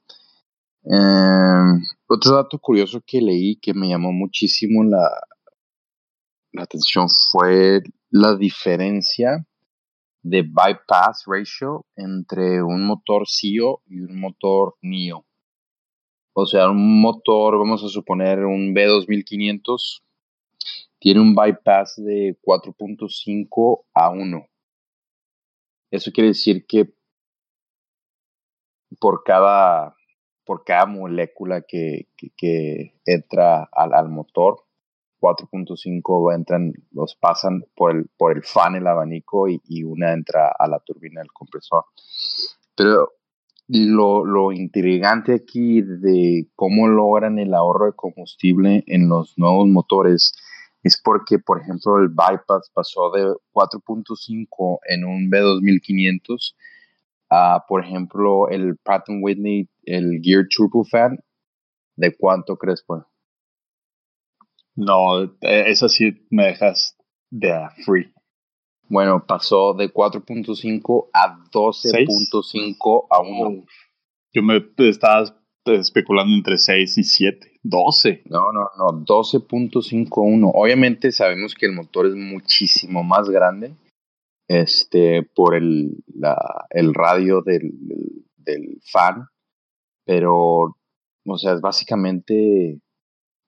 Eh, 0.83 1.81
otro 2.07 2.35
dato 2.35 2.59
curioso 2.59 3.01
que 3.05 3.21
leí 3.21 3.55
que 3.55 3.73
me 3.73 3.89
llamó 3.89 4.11
muchísimo 4.11 4.83
la, 4.83 5.09
la 6.51 6.63
atención 6.63 7.07
fue 7.31 7.81
la 8.11 8.35
diferencia 8.35 9.45
de 10.21 10.41
bypass 10.41 11.25
ratio 11.27 11.85
entre 11.95 12.63
un 12.63 12.85
motor 12.85 13.25
CIO 13.27 13.81
y 13.87 13.99
un 13.99 14.19
motor 14.19 14.75
NIO. 14.81 15.25
O 16.33 16.45
sea, 16.45 16.69
un 16.69 17.01
motor, 17.01 17.57
vamos 17.57 17.83
a 17.83 17.87
suponer 17.87 18.43
un 18.45 18.73
B2500, 18.75 20.01
tiene 21.05 21.21
un 21.21 21.35
bypass 21.35 21.97
de 21.97 22.35
4.5 22.41 23.85
a 23.93 24.09
1. 24.09 24.47
Eso 25.91 26.11
quiere 26.11 26.29
decir 26.29 26.65
que 26.65 26.95
por 28.99 29.21
cada, 29.23 29.95
por 30.43 30.63
cada 30.63 30.87
molécula 30.87 31.61
que, 31.61 32.07
que, 32.17 32.31
que 32.35 32.99
entra 33.05 33.69
al, 33.71 33.93
al 33.93 34.09
motor, 34.09 34.65
4.5 35.19 36.33
entran, 36.33 36.73
los 36.89 37.13
pasan 37.13 37.65
por 37.75 37.91
el, 37.91 38.07
por 38.17 38.35
el 38.35 38.41
fan, 38.41 38.73
el 38.73 38.87
abanico, 38.87 39.47
y, 39.47 39.61
y 39.65 39.83
una 39.83 40.11
entra 40.11 40.51
a 40.57 40.67
la 40.67 40.79
turbina 40.79 41.21
del 41.21 41.31
compresor. 41.31 41.85
Pero 42.75 43.11
lo, 43.67 44.25
lo, 44.25 44.51
intrigante 44.51 45.35
aquí 45.35 45.83
de 45.83 46.47
cómo 46.55 46.87
logran 46.87 47.37
el 47.37 47.53
ahorro 47.53 47.85
de 47.85 47.93
combustible 47.93 48.83
en 48.87 49.07
los 49.07 49.37
nuevos 49.37 49.67
motores 49.67 50.33
es 50.85 51.01
porque, 51.03 51.39
por 51.39 51.59
ejemplo, 51.59 51.97
el 51.97 52.09
bypass 52.09 52.69
pasó 52.71 53.09
de 53.09 53.33
4.5 53.53 54.79
en 54.87 55.03
un 55.03 55.31
B2500 55.31 56.55
a, 57.31 57.65
por 57.67 57.83
ejemplo, 57.83 58.49
el 58.49 58.77
Pratt 58.77 59.05
Whitney, 59.09 59.67
el 59.83 60.19
Gear 60.21 60.45
Turbofan. 60.47 61.17
¿De 61.95 62.15
cuánto 62.15 62.55
crees, 62.57 62.83
pues? 62.85 63.01
No, 64.75 65.23
esa 65.41 65.89
sí 65.89 66.27
me 66.29 66.45
dejas 66.45 66.95
de 67.31 67.51
free. 67.83 68.13
Bueno, 68.87 69.25
pasó 69.25 69.73
de 69.73 69.91
4.5 69.91 71.09
a 71.13 71.35
12.5 71.51 73.07
a 73.09 73.21
1. 73.21 73.65
Yo 74.33 74.43
me 74.43 74.63
estaba 74.77 75.35
especulando 75.73 76.35
entre 76.35 76.57
6 76.57 76.97
y 76.97 77.03
7. 77.03 77.51
12. 77.63 78.23
No, 78.25 78.51
no, 78.51 78.69
no, 78.77 79.05
12.51. 79.05 80.51
Obviamente 80.53 81.11
sabemos 81.11 81.55
que 81.55 81.65
el 81.65 81.73
motor 81.73 82.05
es 82.05 82.15
muchísimo 82.15 83.03
más 83.03 83.27
grande 83.29 83.75
este, 84.47 85.23
por 85.23 85.55
el, 85.55 86.03
la, 86.13 86.37
el 86.69 86.93
radio 86.93 87.41
del, 87.41 87.71
del, 88.37 88.79
fan, 88.91 89.27
pero, 90.05 90.75
o 91.25 91.37
sea, 91.37 91.53
es 91.53 91.61
básicamente, 91.61 92.79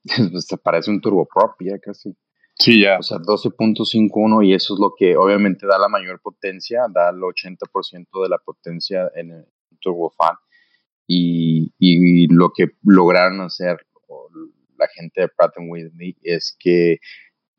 parece 0.64 0.90
un 0.90 1.02
turboprop 1.02 1.56
ya 1.60 1.78
casi. 1.80 2.16
Sí, 2.56 2.82
ya. 2.82 2.98
O 2.98 3.04
sea, 3.04 3.20
12.51 3.20 4.44
y 4.44 4.56
eso 4.56 4.74
es 4.74 4.80
lo 4.80 4.94
que 4.98 5.16
obviamente 5.16 5.68
da 5.68 5.78
la 5.78 5.90
mayor 5.90 6.20
potencia, 6.20 6.86
da 6.92 7.12
el 7.12 7.18
80% 7.18 8.24
de 8.24 8.30
la 8.30 8.40
potencia 8.40 9.12
en 9.16 9.32
el 9.32 9.46
turbofan. 9.80 10.36
Y, 11.08 12.28
lo 12.30 12.52
que 12.54 12.72
lograron 12.84 13.42
hacer 13.42 13.78
la 14.78 14.88
gente 14.90 15.22
de 15.22 15.30
Pratt 15.30 15.54
Whitney 15.58 16.16
es 16.22 16.56
que 16.60 17.00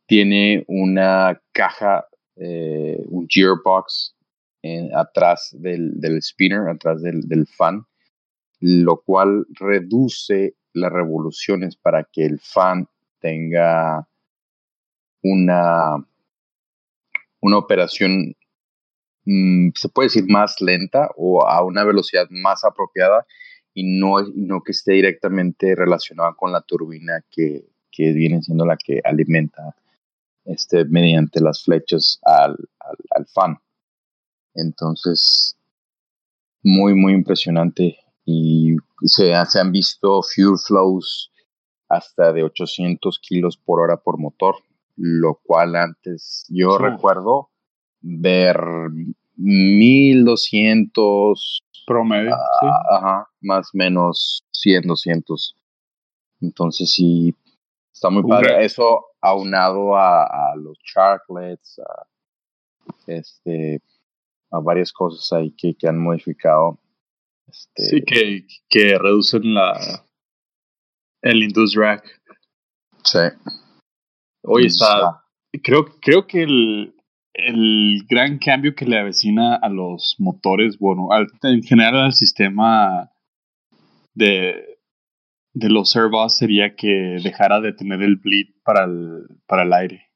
tiene 0.07 0.65
una 0.69 1.41
caja, 1.53 2.07
eh, 2.37 3.03
un 3.07 3.27
gearbox 3.29 4.15
en, 4.63 4.95
atrás 4.95 5.51
del, 5.59 6.01
del, 6.01 6.23
spinner, 6.23 6.69
atrás 6.69 7.03
del, 7.03 7.23
del 7.23 7.47
fan, 7.47 7.85
lo 8.61 9.03
cual 9.03 9.47
reduce 9.51 10.55
las 10.73 10.93
revoluciones 10.93 11.77
para 11.77 12.05
que 12.05 12.25
el 12.25 12.39
fan 12.39 12.87
tenga 13.21 14.09
una, 15.23 15.97
una 17.41 17.59
operación, 17.59 18.35
mmm, 19.29 19.71
se 19.75 19.89
puede 19.89 20.07
decir, 20.07 20.25
más 20.29 20.61
lenta 20.61 21.11
o 21.17 21.47
a 21.47 21.63
una 21.63 21.85
velocidad 21.85 22.27
más 22.31 22.65
apropiada 22.65 23.27
y 23.75 23.99
no, 23.99 24.23
no 24.35 24.63
que 24.63 24.73
esté 24.73 24.93
directamente 24.93 25.75
relacionada 25.75 26.35
con 26.35 26.53
la 26.53 26.63
turbina 26.63 27.25
que, 27.31 27.67
que 27.93 28.13
viene 28.13 28.43
siendo 28.43 28.65
la 28.65 28.77
que 28.77 29.01
alimenta 29.05 29.77
este, 30.45 30.85
mediante 30.87 31.41
las 31.41 31.63
flechas 31.63 32.19
al, 32.23 32.57
al, 32.81 32.97
al 33.11 33.27
fan. 33.27 33.59
Entonces, 34.55 35.57
muy, 36.63 36.95
muy 36.95 37.13
impresionante 37.13 37.99
y 38.25 38.77
se, 39.03 39.33
se 39.47 39.61
han 39.61 39.73
visto 39.73 40.23
fuel 40.23 40.57
flows 40.59 41.31
hasta 41.89 42.33
de 42.33 42.45
800 42.45 43.19
kilos 43.21 43.57
por 43.57 43.81
hora 43.81 43.99
por 43.99 44.19
motor 44.19 44.57
lo 44.99 45.41
cual 45.45 45.77
antes 45.77 46.45
yo 46.49 46.77
sí. 46.77 46.83
recuerdo 46.83 47.51
ver 48.01 48.59
1200, 49.37 51.65
Promedio, 51.87 52.35
sí. 52.61 52.67
Ah, 52.67 52.99
ajá, 52.99 53.31
más 53.41 53.71
menos 53.73 54.45
100, 54.51 54.83
200. 54.83 55.57
Entonces 56.43 56.93
sí, 56.93 57.35
está 57.93 58.11
muy 58.11 58.25
padre. 58.25 58.65
Eso 58.65 59.07
aunado 59.23 59.97
a, 59.97 60.25
a 60.25 60.57
los 60.57 60.77
chartlets, 60.81 61.79
a, 61.79 62.07
este, 63.07 63.81
a 64.51 64.59
varias 64.61 64.93
cosas 64.93 65.33
ahí 65.33 65.51
que, 65.57 65.75
que 65.75 65.89
han 65.89 65.99
modificado. 65.99 66.79
Este, 67.47 67.85
sí, 67.85 68.03
que, 68.03 68.47
que 68.69 68.99
reducen 68.99 69.55
la 69.55 70.05
el 71.23 71.43
induced 71.43 71.81
rack. 71.81 72.05
Sí. 73.03 73.19
Oye, 74.43 74.67
está. 74.67 75.25
Creo, 75.63 75.87
creo 76.01 76.27
que 76.27 76.43
el, 76.43 76.95
el 77.39 78.05
gran 78.09 78.39
cambio 78.39 78.75
que 78.75 78.85
le 78.85 78.99
avecina 78.99 79.55
a 79.55 79.69
los 79.69 80.17
motores, 80.19 80.79
bueno, 80.79 81.09
en 81.43 81.63
general 81.63 81.97
al 81.97 82.13
sistema 82.13 83.11
de, 84.15 84.79
de 85.55 85.69
los 85.69 85.91
servos 85.91 86.37
sería 86.37 86.75
que 86.75 87.19
dejara 87.23 87.61
de 87.61 87.73
tener 87.73 88.03
el 88.03 88.17
bleed 88.17 88.49
para 88.65 88.85
el, 88.85 89.27
para 89.47 89.63
el 89.63 89.73
aire. 89.73 90.09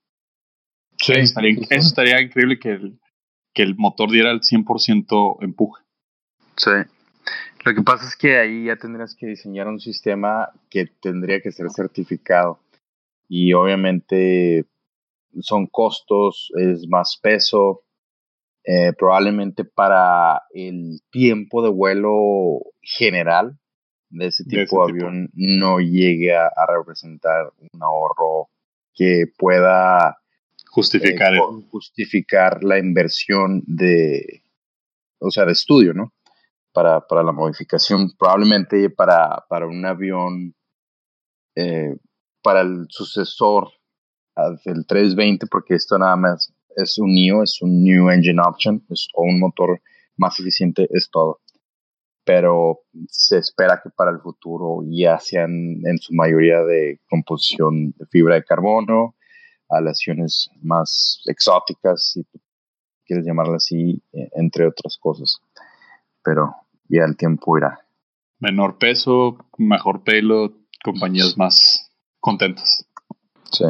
Sí, 1.00 1.14
eso 1.14 1.40
estaría, 1.70 2.20
increíble 2.20 2.58
que 2.58 2.70
el, 2.70 3.00
que 3.54 3.62
el 3.62 3.76
motor 3.76 4.10
diera 4.10 4.30
el 4.30 4.40
100% 4.40 5.38
empuje. 5.42 5.82
Sí. 6.56 6.70
Lo 7.64 7.74
que 7.74 7.82
pasa 7.82 8.06
es 8.06 8.16
que 8.16 8.38
ahí 8.38 8.64
ya 8.66 8.76
tendrías 8.76 9.14
que 9.14 9.26
diseñar 9.26 9.68
un 9.68 9.80
sistema 9.80 10.50
que 10.70 10.86
tendría 10.86 11.40
que 11.40 11.52
ser 11.52 11.70
certificado. 11.70 12.60
Y 13.28 13.52
obviamente 13.52 14.66
son 15.40 15.66
costos, 15.66 16.50
es 16.56 16.86
más 16.88 17.18
peso. 17.22 17.84
Eh, 18.64 18.92
probablemente 18.96 19.64
para 19.64 20.42
el 20.52 21.00
tiempo 21.10 21.64
de 21.64 21.70
vuelo 21.70 22.60
general 22.80 23.58
de 24.12 24.26
ese 24.26 24.44
tipo 24.44 24.86
de, 24.86 24.92
avión 24.92 25.30
no 25.32 25.80
llegue 25.80 26.36
a, 26.36 26.48
representar 26.68 27.50
un 27.58 27.82
ahorro 27.82 28.50
que 28.94 29.24
pueda 29.36 30.18
justificar, 30.68 31.34
eh, 31.34 31.40
justificar 31.70 32.62
la 32.62 32.78
inversión 32.78 33.62
de, 33.66 34.42
o 35.18 35.30
sea, 35.30 35.44
de 35.44 35.52
estudio, 35.52 35.94
¿no? 35.94 36.12
Para, 36.72 37.00
para 37.00 37.22
la 37.22 37.32
modificación, 37.32 38.12
probablemente 38.18 38.88
para, 38.90 39.44
para 39.48 39.66
un 39.66 39.84
avión, 39.84 40.54
eh, 41.56 41.96
para 42.42 42.60
el 42.60 42.86
sucesor 42.88 43.70
del 44.64 44.86
320, 44.86 45.46
porque 45.46 45.74
esto 45.74 45.98
nada 45.98 46.16
más 46.16 46.52
es 46.76 46.98
un 46.98 47.12
NIO, 47.12 47.42
es 47.42 47.60
un 47.60 47.82
New 47.82 48.10
Engine 48.10 48.40
Option, 48.40 48.84
es, 48.90 49.08
o 49.14 49.24
un 49.24 49.38
motor 49.38 49.80
más 50.16 50.38
eficiente, 50.38 50.88
es 50.90 51.10
todo. 51.10 51.40
Pero 52.24 52.80
se 53.08 53.38
espera 53.38 53.80
que 53.82 53.90
para 53.90 54.10
el 54.10 54.20
futuro 54.20 54.82
ya 54.88 55.18
sean 55.18 55.50
en 55.84 55.98
su 55.98 56.14
mayoría 56.14 56.60
de 56.62 57.00
composición 57.10 57.92
de 57.92 58.06
fibra 58.06 58.36
de 58.36 58.44
carbono, 58.44 59.16
aleaciones 59.68 60.50
más 60.62 61.22
exóticas, 61.26 62.12
si 62.12 62.24
quieres 63.04 63.26
llamarla 63.26 63.56
así, 63.56 64.02
e, 64.12 64.28
entre 64.34 64.66
otras 64.66 64.96
cosas. 64.98 65.40
Pero 66.22 66.54
ya 66.88 67.04
el 67.04 67.16
tiempo 67.16 67.58
irá. 67.58 67.80
Menor 68.38 68.78
peso, 68.78 69.38
mejor 69.58 70.04
pelo, 70.04 70.52
compañías 70.84 71.36
más 71.36 71.90
contentas. 72.20 72.86
Sí. 73.50 73.64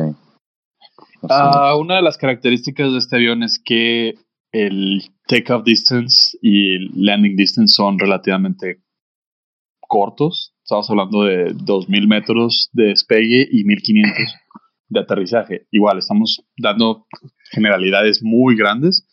Ah, 1.28 1.76
una 1.76 1.96
de 1.96 2.02
las 2.02 2.18
características 2.18 2.92
de 2.92 2.98
este 2.98 3.16
avión 3.16 3.42
es 3.42 3.60
que 3.64 4.14
el 4.50 5.02
takeoff 5.26 5.64
distance 5.64 6.36
y 6.42 6.74
el 6.74 6.90
landing 6.94 7.36
distance 7.36 7.74
son 7.74 7.98
relativamente 7.98 8.82
cortos. 9.80 10.54
Estamos 10.62 10.90
hablando 10.90 11.24
de 11.24 11.54
2.000 11.54 12.06
metros 12.06 12.70
de 12.72 12.84
despegue 12.84 13.48
y 13.50 13.64
1.500 13.64 14.32
de 14.88 15.00
aterrizaje. 15.00 15.66
Igual, 15.70 15.98
estamos 15.98 16.44
dando 16.56 17.06
generalidades 17.50 18.22
muy 18.22 18.56
grandes, 18.56 19.06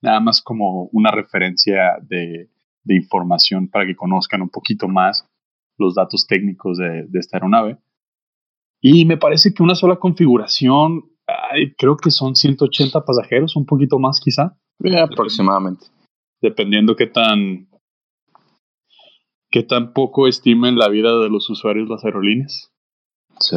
nada 0.00 0.20
más 0.20 0.42
como 0.42 0.88
una 0.92 1.10
referencia 1.10 1.98
de, 2.02 2.48
información 2.86 3.68
para 3.68 3.86
que 3.86 3.96
conozcan 3.96 4.42
un 4.42 4.50
poquito 4.50 4.88
más 4.88 5.26
los 5.78 5.94
datos 5.94 6.26
técnicos 6.26 6.76
de, 6.76 7.06
de 7.08 7.18
esta 7.18 7.38
aeronave. 7.38 7.78
Y 8.80 9.06
me 9.06 9.16
parece 9.16 9.54
que 9.54 9.62
una 9.62 9.74
sola 9.74 9.96
configuración 9.96 11.13
creo 11.76 11.96
que 11.96 12.10
son 12.10 12.34
180 12.34 13.04
pasajeros, 13.04 13.56
un 13.56 13.66
poquito 13.66 13.98
más 13.98 14.20
quizá. 14.20 14.56
aproximadamente. 15.02 15.86
Dependiendo 16.40 16.96
qué 16.96 17.06
tan 17.06 17.68
qué 19.50 19.62
tan 19.62 19.92
poco 19.92 20.26
estimen 20.26 20.76
la 20.76 20.88
vida 20.88 21.16
de 21.18 21.30
los 21.30 21.48
usuarios 21.48 21.88
las 21.88 22.04
aerolíneas. 22.04 22.72
Sí. 23.38 23.56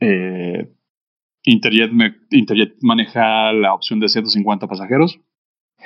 Eh, 0.00 0.72
Interjet, 1.44 1.90
Interjet 2.30 2.76
maneja 2.80 3.52
la 3.52 3.74
opción 3.74 3.98
de 4.00 4.08
150 4.08 4.66
pasajeros. 4.68 5.18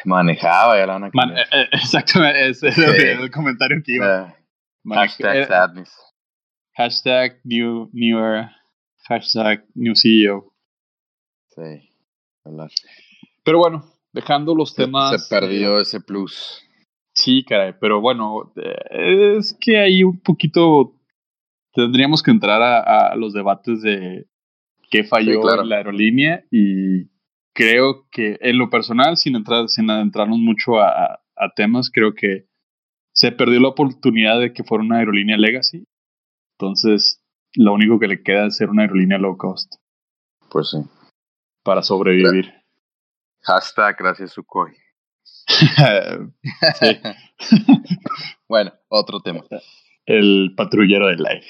Manejaba, 0.05 0.76
ya 0.76 0.87
la 0.87 0.98
van 0.98 1.37
eh, 1.37 1.42
eh, 1.52 1.68
Exactamente, 1.72 2.48
ese 2.50 2.68
es 2.68 2.78
el, 2.78 3.31
comentario 3.31 3.83
que 3.85 3.94
iba. 3.94 4.35
hashtag 4.90 5.46
sadness. 5.46 5.94
Hashtag 6.74 7.40
new, 7.44 7.88
new 7.92 8.18
era. 8.18 8.57
Hashtag 9.05 9.65
New 9.75 9.95
CEO. 9.95 10.53
Sí, 11.49 11.91
Pero 13.45 13.59
bueno, 13.59 13.85
dejando 14.12 14.55
los 14.55 14.75
temas. 14.75 15.27
Se 15.27 15.35
perdió 15.35 15.81
ese 15.81 16.01
plus. 16.01 16.62
Sí, 17.15 17.45
caray, 17.45 17.75
pero 17.79 18.01
bueno, 18.01 18.53
es 18.91 19.57
que 19.61 19.79
ahí 19.79 20.03
un 20.03 20.19
poquito 20.21 20.95
tendríamos 21.75 22.23
que 22.23 22.31
entrar 22.31 22.62
a, 22.62 23.15
los 23.17 23.35
debates 23.35 23.83
de 23.83 24.27
qué 24.91 25.05
falló 25.05 25.43
la 25.65 25.77
aerolínea 25.77 26.45
y 26.51 27.11
creo 27.55 28.07
que 28.11 28.38
en 28.41 28.57
lo 28.57 28.71
personal, 28.71 29.19
sin 29.19 29.37
entrar, 29.37 29.69
sin 29.69 29.91
adentrarnos 29.91 30.38
mucho 30.38 30.81
a, 30.81 31.21
a, 31.37 31.53
temas, 31.55 31.91
creo 31.93 32.15
que 32.15 32.47
se 33.12 33.31
perdió 33.31 33.61
la 33.61 33.69
oportunidad 33.69 34.41
de 34.41 34.55
que 34.55 34.65
fuera 34.65 34.85
una 34.85 34.99
aerolínea 34.99 35.37
legacy. 35.37 35.85
Entonces, 36.59 37.21
lo 37.55 37.73
único 37.73 37.99
que 37.99 38.09
le 38.09 38.23
queda 38.23 38.47
es 38.47 38.57
ser 38.57 38.71
una 38.71 38.83
aerolínea 38.83 39.19
low 39.19 39.37
cost. 39.37 39.75
Pues 40.51 40.71
sí. 40.71 40.79
Para 41.62 41.83
sobrevivir. 41.83 42.53
Hashtag 43.43 43.97
gracias 43.99 44.33
Sukhoi. 44.33 44.73
bueno, 48.49 48.73
otro 48.88 49.21
tema. 49.21 49.43
El 50.07 50.55
patrullero 50.57 51.09
del 51.09 51.27
aire. 51.27 51.47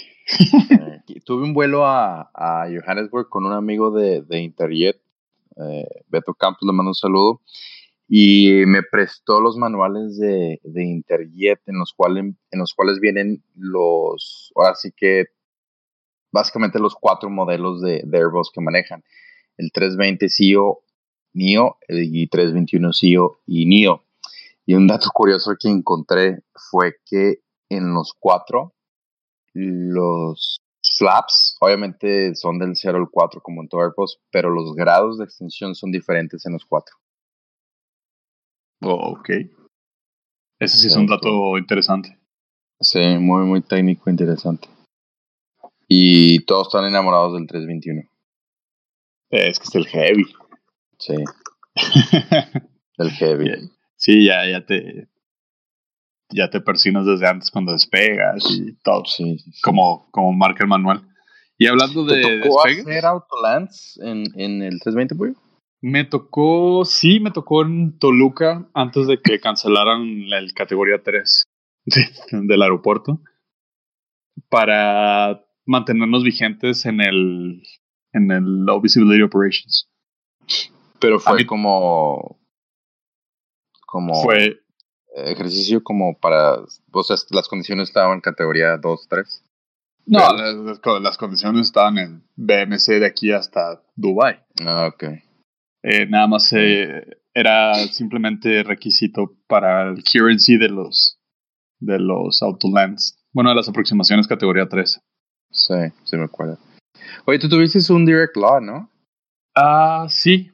Eh, 0.71 1.21
tuve 1.25 1.45
un 1.45 1.55
vuelo 1.55 1.87
a, 1.87 2.31
a, 2.35 2.67
Johannesburg 2.69 3.29
con 3.29 3.45
un 3.45 3.53
amigo 3.53 3.91
de, 3.91 4.23
de 4.23 4.41
Interjet, 4.41 5.01
eh, 5.57 6.03
Beto 6.09 6.35
Campos, 6.35 6.63
le 6.63 6.73
mando 6.73 6.91
un 6.91 6.95
saludo, 6.95 7.41
y 8.09 8.63
me 8.67 8.83
prestó 8.83 9.41
los 9.41 9.57
manuales 9.57 10.19
de, 10.19 10.61
de 10.63 10.85
Interjet 10.85 11.61
en 11.67 11.79
los, 11.79 11.93
cuales, 11.93 12.25
en 12.51 12.59
los 12.59 12.75
cuales 12.75 13.01
vienen 13.01 13.43
los, 13.57 14.53
ahora 14.55 14.75
sí 14.75 14.93
que 14.97 15.27
básicamente 16.33 16.79
los 16.79 16.95
cuatro 16.95 17.31
modelos 17.31 17.81
de, 17.81 18.05
Airbus 18.13 18.51
que 18.53 18.61
manejan. 18.61 19.05
El 19.57 19.71
320 19.71 20.29
CEO 20.29 20.83
NIO 21.35 21.79
y 21.89 22.27
321 22.27 22.93
CEO 22.93 23.41
y 23.47 23.67
NIO. 23.67 24.05
Y 24.67 24.75
un 24.75 24.87
dato 24.87 25.09
curioso 25.13 25.55
que 25.59 25.69
encontré 25.69 26.43
fue 26.71 26.97
que 27.05 27.41
en 27.69 27.95
los 27.95 28.15
cuatro, 28.19 28.75
los 29.55 30.59
flaps, 30.99 31.57
obviamente 31.61 32.35
son 32.35 32.59
del 32.59 32.77
0 32.77 32.99
al 32.99 33.09
4 33.11 33.41
como 33.41 33.63
en 33.63 33.69
todo 33.69 33.83
Airbus, 33.83 34.21
pero 34.31 34.51
los 34.51 34.75
grados 34.75 35.19
de 35.19 35.25
extensión 35.25 35.75
son 35.75 35.91
diferentes 35.91 36.45
en 36.47 36.53
los 36.53 36.65
cuatro. 36.65 36.97
Oh, 38.83 39.15
ok. 39.19 39.31
Ese 40.59 40.77
sí 40.77 40.87
es 40.89 40.97
un 40.97 41.07
dato 41.07 41.57
interesante. 41.57 42.19
Sí, 42.81 43.01
muy, 43.19 43.45
muy 43.45 43.63
técnico, 43.63 44.11
interesante. 44.11 44.69
Y 45.95 46.39
todos 46.47 46.69
están 46.69 46.87
enamorados 46.87 47.35
del 47.35 47.47
321. 47.47 48.09
Es 49.29 49.59
que 49.59 49.65
es 49.65 49.75
el 49.75 49.87
heavy. 49.87 50.25
Sí. 50.99 51.17
el 52.97 53.11
heavy. 53.11 53.71
Sí, 53.97 54.25
ya, 54.25 54.49
ya 54.51 54.65
te. 54.65 55.09
Ya 56.31 56.49
te 56.49 56.63
persinas 56.63 57.05
desde 57.05 57.29
antes 57.29 57.51
cuando 57.51 57.73
despegas 57.73 58.43
y 58.51 58.73
todo. 58.83 59.05
Sí. 59.05 59.37
Como, 59.63 60.11
como 60.13 60.33
marca 60.33 60.65
el 60.65 60.71
manual. 60.71 61.07
Y 61.59 61.67
hablando 61.67 62.07
de. 62.07 62.23
¿Te 62.23 62.41
tocó 62.41 62.67
hacer 62.67 63.05
Autolands 63.05 64.01
en, 64.03 64.25
en 64.41 64.63
el 64.63 64.81
320, 64.81 65.15
pues? 65.15 65.37
Me 65.83 66.05
tocó, 66.05 66.87
sí, 66.87 67.21
me 67.21 67.33
tocó 67.33 67.65
en 67.65 67.99
Toluca 67.99 68.67
antes 68.73 69.07
de 69.09 69.21
que 69.21 69.41
cancelaran 69.41 70.31
la 70.31 70.41
categoría 70.55 71.03
3 71.03 71.45
del 72.31 72.63
aeropuerto. 72.63 73.21
Para 74.49 75.45
mantenernos 75.67 76.25
vigentes 76.25 76.87
en 76.87 77.01
el, 77.01 77.63
en 78.13 78.31
el 78.31 78.65
Low 78.65 78.81
Visibility 78.81 79.23
Operations. 79.23 79.89
Pero 81.01 81.19
fue 81.19 81.47
como. 81.47 82.39
como 83.87 84.23
fue 84.23 84.63
ejercicio 85.15 85.83
como 85.83 86.19
para, 86.19 86.57
o 86.93 87.03
sea, 87.03 87.17
las 87.31 87.49
condiciones 87.49 87.89
estaban 87.89 88.15
en 88.15 88.21
categoría 88.21 88.79
2, 88.79 89.09
3. 89.09 89.45
No, 90.07 90.19
las, 90.33 90.81
las, 91.03 91.17
condiciones 91.17 91.67
estaban 91.67 91.99
en 91.99 92.25
BMC 92.37 92.99
de 92.99 93.07
aquí 93.07 93.31
hasta 93.31 93.83
Dubai. 93.95 94.41
Ah, 94.65 94.91
ok. 94.93 95.05
Eh, 95.85 96.07
nada 96.07 96.27
más 96.27 96.53
eh, 96.53 97.05
era 97.35 97.75
simplemente 97.75 98.63
requisito 98.63 99.37
para 99.47 99.89
el 99.91 100.03
currency 100.03 100.57
de 100.57 100.69
los 100.69 101.19
de 101.79 101.99
los 101.99 102.43
Autolands. 102.43 103.25
Bueno, 103.33 103.51
de 103.51 103.57
las 103.57 103.69
aproximaciones 103.69 104.27
categoría 104.27 104.69
3. 104.69 105.01
Sí, 105.53 105.75
sí 106.05 106.17
me 106.17 106.25
acuerdo. 106.25 106.59
Oye, 107.27 107.39
tú 107.39 107.49
tuviste 107.49 107.93
un 107.93 108.07
Direct 108.07 108.37
Law, 108.37 108.61
¿no? 108.61 108.91
Ah, 109.55 110.07
sí. 110.09 110.51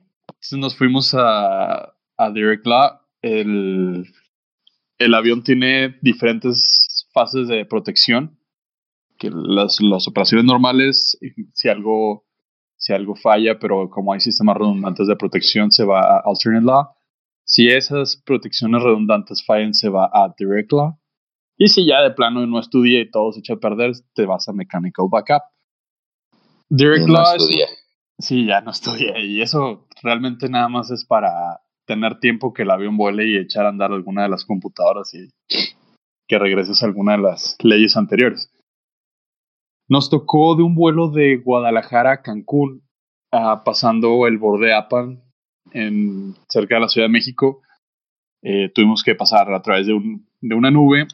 nos 0.53 0.77
fuimos 0.77 1.15
a, 1.15 1.95
a 2.17 2.31
Direct 2.33 2.67
Law. 2.67 3.01
El, 3.23 4.13
el 4.99 5.15
avión 5.15 5.43
tiene 5.43 5.97
diferentes 6.03 7.07
fases 7.13 7.49
de 7.49 7.65
protección. 7.65 8.39
Que 9.19 9.31
las, 9.33 9.81
las 9.81 10.07
operaciones 10.07 10.45
normales, 10.45 11.19
si 11.53 11.69
algo, 11.69 12.25
si 12.77 12.93
algo 12.93 13.17
falla, 13.17 13.59
pero 13.59 13.91
como 13.91 14.13
hay 14.13 14.21
sistemas 14.21 14.57
redundantes 14.57 15.09
de 15.09 15.17
protección, 15.17 15.73
se 15.73 15.85
va 15.85 16.01
a 16.01 16.23
Alternate 16.25 16.65
Law. 16.65 16.89
Si 17.45 17.69
esas 17.69 18.17
protecciones 18.17 18.83
redundantes 18.83 19.45
fallan, 19.45 19.75
se 19.75 19.89
va 19.89 20.05
a 20.13 20.35
Direct 20.39 20.73
Law. 20.73 20.99
Y 21.59 21.69
si 21.69 21.85
ya 21.85 22.01
de 22.01 22.13
plano 22.13 22.47
no 22.47 22.61
estudia 22.61 23.01
y 23.01 23.11
todo 23.11 23.33
se 23.33 23.41
echa 23.41 23.55
a 23.55 23.59
perder, 23.59 23.93
te 24.15 24.25
vas 24.25 24.49
a 24.49 24.53
Mechanical 24.53 25.07
Backup. 25.11 25.43
Direct 26.71 27.09
Law. 27.09 27.37
Sí, 28.19 28.47
ya 28.47 28.61
no 28.61 28.71
estudié. 28.71 29.27
Y 29.27 29.43
eso 29.43 29.87
realmente 30.03 30.49
nada 30.49 30.69
más 30.69 30.91
es 30.91 31.05
para 31.05 31.61
tener 31.85 32.21
tiempo 32.21 32.53
que 32.53 32.63
el 32.63 32.71
avión 32.71 32.97
vuele 32.97 33.27
y 33.27 33.37
echar 33.37 33.67
a 33.67 33.71
andar 33.71 33.93
alguna 33.93 34.23
de 34.23 34.29
las 34.29 34.45
computadoras 34.45 35.13
y 35.15 35.31
que 36.29 36.39
regreses 36.39 36.83
a 36.83 36.87
alguna 36.87 37.13
de 37.13 37.23
las 37.23 37.57
leyes 37.61 37.97
anteriores. 37.97 38.53
Nos 39.89 40.11
tocó 40.11 40.55
de 40.55 40.63
un 40.63 40.75
vuelo 40.75 41.09
de 41.09 41.39
Guadalajara 41.39 42.13
a 42.13 42.23
Cancún, 42.23 42.83
ah, 43.33 43.63
pasando 43.65 44.27
el 44.27 44.37
borde 44.39 44.75
APAN 44.75 45.23
en, 45.73 46.35
cerca 46.49 46.75
de 46.75 46.81
la 46.83 46.89
Ciudad 46.89 47.07
de 47.07 47.13
México. 47.13 47.63
Eh, 48.43 48.71
tuvimos 48.75 49.03
que 49.03 49.15
pasar 49.15 49.53
a 49.53 49.63
través 49.63 49.87
de, 49.87 49.95
un, 49.95 50.29
de 50.41 50.55
una 50.55 50.71
nube 50.71 51.09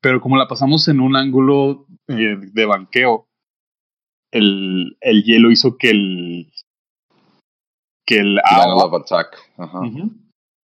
pero 0.00 0.20
como 0.20 0.36
la 0.36 0.48
pasamos 0.48 0.88
en 0.88 1.00
un 1.00 1.16
ángulo 1.16 1.86
eh, 2.08 2.36
de 2.40 2.66
banqueo, 2.66 3.28
el, 4.32 4.96
el, 5.00 5.22
hielo 5.24 5.50
hizo 5.50 5.76
que 5.78 5.90
el 5.90 6.52
que 8.06 8.18
el 8.18 8.38
agua 8.44 9.04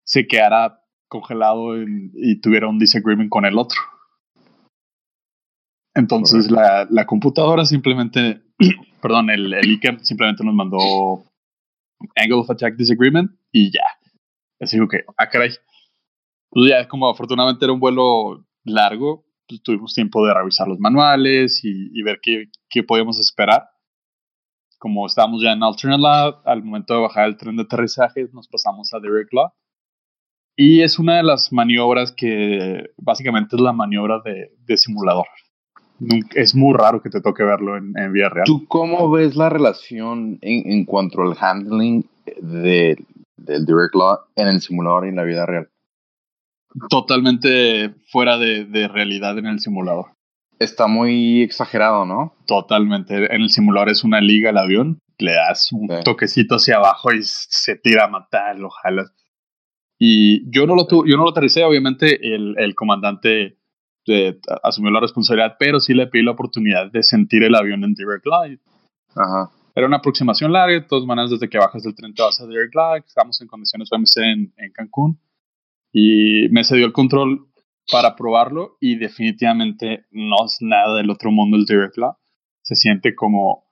se 0.04 0.26
quedara 0.26 0.82
congelado 1.08 1.76
y 1.76 2.40
tuviera 2.40 2.68
un 2.68 2.78
disagreement 2.78 3.30
con 3.30 3.44
el 3.44 3.58
otro. 3.58 3.80
Entonces 5.94 6.50
la, 6.50 6.86
la, 6.90 7.06
computadora 7.06 7.64
simplemente, 7.64 8.42
perdón, 9.02 9.30
el, 9.30 9.52
el 9.52 9.70
ICAM 9.72 10.00
simplemente 10.00 10.44
nos 10.44 10.54
mandó 10.54 11.24
Angle 12.16 12.40
of 12.40 12.50
Attack 12.50 12.76
Disagreement 12.76 13.30
y 13.52 13.72
ya. 13.72 13.98
Así 14.60 14.78
que, 14.90 15.04
ah, 15.16 15.28
caray. 15.28 15.50
Pues 16.50 16.70
ya, 16.70 16.88
como 16.88 17.08
afortunadamente 17.08 17.64
era 17.64 17.72
un 17.72 17.80
vuelo 17.80 18.44
largo, 18.70 19.24
pues, 19.48 19.62
tuvimos 19.62 19.94
tiempo 19.94 20.24
de 20.26 20.34
revisar 20.34 20.68
los 20.68 20.78
manuales 20.78 21.60
y, 21.62 22.02
ver 22.02 22.18
qué, 22.22 22.46
qué, 22.68 22.82
podíamos 22.82 23.18
esperar. 23.18 23.68
Como 24.78 25.06
estábamos 25.06 25.42
ya 25.42 25.52
en 25.52 25.62
Alternate 25.62 26.02
Lab, 26.02 26.34
al 26.44 26.62
momento 26.62 26.94
de 26.94 27.00
bajar 27.00 27.28
el 27.28 27.36
tren 27.36 27.56
de 27.56 27.62
aterrizaje, 27.62 28.28
nos 28.32 28.46
pasamos 28.46 28.92
a 28.94 29.00
Direct 29.00 29.32
Law. 29.32 29.50
Y 30.56 30.82
es 30.82 30.98
una 30.98 31.16
de 31.16 31.22
las 31.22 31.52
maniobras 31.52 32.12
que 32.12 32.90
básicamente 32.96 33.56
es 33.56 33.62
la 33.62 33.72
maniobra 33.72 34.20
de, 34.24 34.52
de 34.58 34.76
simulador. 34.76 35.26
Es 36.34 36.54
muy 36.54 36.74
raro 36.74 37.02
que 37.02 37.10
te 37.10 37.20
toque 37.20 37.42
verlo 37.42 37.76
en, 37.76 37.92
en 37.96 38.12
vida 38.12 38.28
real. 38.28 38.44
¿Tú 38.44 38.66
cómo 38.66 39.10
ves 39.10 39.34
la 39.34 39.48
relación 39.48 40.38
en, 40.42 40.70
en 40.70 40.84
cuanto 40.84 41.22
al 41.22 41.36
handling 41.40 42.04
de, 42.40 42.96
del 43.36 43.66
Direct 43.66 43.94
Law 43.94 44.18
en 44.36 44.48
el 44.48 44.60
simulador 44.60 45.06
y 45.06 45.08
en 45.08 45.16
la 45.16 45.24
vida 45.24 45.46
real? 45.46 45.68
Totalmente 46.88 47.94
fuera 48.10 48.38
de, 48.38 48.88
realidad 48.88 49.38
en 49.38 49.46
el 49.46 49.60
simulador. 49.60 50.06
Está 50.58 50.86
muy 50.86 51.42
exagerado, 51.42 52.04
¿no? 52.04 52.34
Totalmente. 52.46 53.32
En 53.34 53.42
el 53.42 53.50
simulador 53.50 53.90
es 53.90 54.02
una 54.04 54.20
liga 54.20 54.50
el 54.50 54.58
avión, 54.58 54.98
le 55.18 55.32
das 55.32 55.72
un 55.72 55.88
toquecito 56.04 56.56
hacia 56.56 56.76
abajo 56.76 57.12
y 57.12 57.20
se 57.22 57.76
tira 57.76 58.04
a 58.04 58.08
matar, 58.08 58.58
lo 58.58 58.70
jalas. 58.70 59.12
Y 59.98 60.48
yo 60.50 60.66
no 60.66 60.74
lo, 60.74 60.86
yo 60.88 61.16
no 61.16 61.24
lo 61.24 61.30
aterricé, 61.30 61.64
obviamente 61.64 62.34
el, 62.34 62.54
el 62.58 62.74
comandante 62.74 63.56
asumió 64.62 64.90
la 64.90 65.00
responsabilidad, 65.00 65.56
pero 65.58 65.80
sí 65.80 65.92
le 65.92 66.06
pedí 66.06 66.22
la 66.22 66.30
oportunidad 66.30 66.90
de 66.90 67.02
sentir 67.02 67.42
el 67.42 67.54
avión 67.54 67.84
en 67.84 67.94
Direct 67.94 68.24
Glide. 68.24 68.60
Ajá. 69.14 69.50
Era 69.74 69.86
una 69.86 69.98
aproximación 69.98 70.52
larga, 70.52 70.74
de 70.74 70.80
todas 70.80 71.04
maneras, 71.04 71.30
desde 71.30 71.48
que 71.48 71.58
bajas 71.58 71.82
del 71.82 71.94
tren 71.94 72.14
te 72.14 72.22
vas 72.22 72.40
a 72.40 72.46
Direct 72.46 72.72
Glide, 72.72 73.04
estamos 73.06 73.40
en 73.40 73.48
condiciones 73.48 73.88
OMC 73.92 74.16
en, 74.16 74.52
en 74.56 74.72
Cancún 74.72 75.20
y 75.92 76.48
me 76.50 76.64
cedió 76.64 76.86
el 76.86 76.92
control 76.92 77.48
para 77.90 78.16
probarlo 78.16 78.76
y 78.80 78.96
definitivamente 78.96 80.06
no 80.10 80.44
es 80.46 80.58
nada 80.60 80.96
del 80.96 81.10
otro 81.10 81.30
mundo 81.30 81.56
el 81.56 81.64
Direct 81.64 81.96
Law. 81.96 82.16
Se 82.62 82.74
siente 82.74 83.14
como 83.14 83.64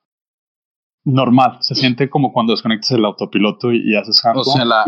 normal, 1.05 1.59
se 1.61 1.75
siente 1.75 2.11
como 2.11 2.33
cuando 2.33 2.53
desconectas 2.53 2.91
el 2.93 3.05
autopiloto 3.05 3.73
y, 3.73 3.95
haces 3.95 4.25
handle. 4.25 4.41
O 4.41 4.45
sea, 4.45 4.65
la, 4.65 4.85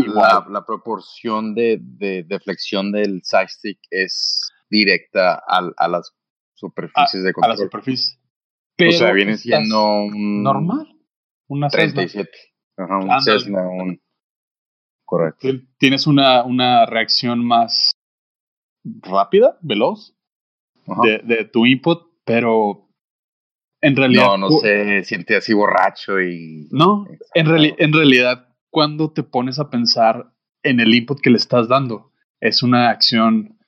la, 0.49 0.65
proporción 0.67 1.55
de, 1.55 1.79
de, 1.81 2.41
flexión 2.41 2.91
del 2.91 3.23
stick 3.23 3.79
es 3.91 4.51
directa 4.69 5.35
a, 5.35 5.71
a 5.77 5.89
las 5.89 6.13
superficies 6.55 7.23
de 7.23 7.33
control. 7.33 7.53
A 7.53 7.55
la 7.55 7.63
superficie. 7.63 8.19
o 8.79 8.93
sea, 8.93 9.13
viene 9.13 9.37
siendo 9.37 9.85
un... 9.85 10.43
Normal. 10.43 10.89
Una 11.47 11.69
37. 11.69 12.29
Ajá, 12.77 12.99
un 12.99 13.23
Cessna, 13.23 13.69
un... 13.69 14.01
Correcto. 15.09 15.49
Tienes 15.79 16.07
una, 16.07 16.45
una 16.45 16.85
reacción 16.85 17.43
más 17.43 17.93
rápida, 18.85 19.57
veloz, 19.63 20.15
de, 21.03 21.21
de, 21.25 21.47
tu 21.47 21.65
input, 21.65 22.03
pero 22.27 22.91
en 23.81 23.97
realidad... 23.97 24.27
No, 24.27 24.37
no 24.37 24.51
sé, 24.51 25.03
siente 25.05 25.35
así 25.35 25.55
borracho 25.55 26.21
y... 26.21 26.69
No, 26.73 27.07
en, 27.33 27.47
en 27.79 27.93
realidad 27.95 28.55
cuando 28.69 29.11
te 29.11 29.23
pones 29.23 29.59
a 29.59 29.71
pensar 29.71 30.31
en 30.63 30.79
el 30.79 30.95
input 30.95 31.23
que 31.23 31.31
le 31.31 31.39
estás 31.39 31.69
dando, 31.69 32.13
es 32.39 32.63
una 32.63 32.91
acción 32.91 33.59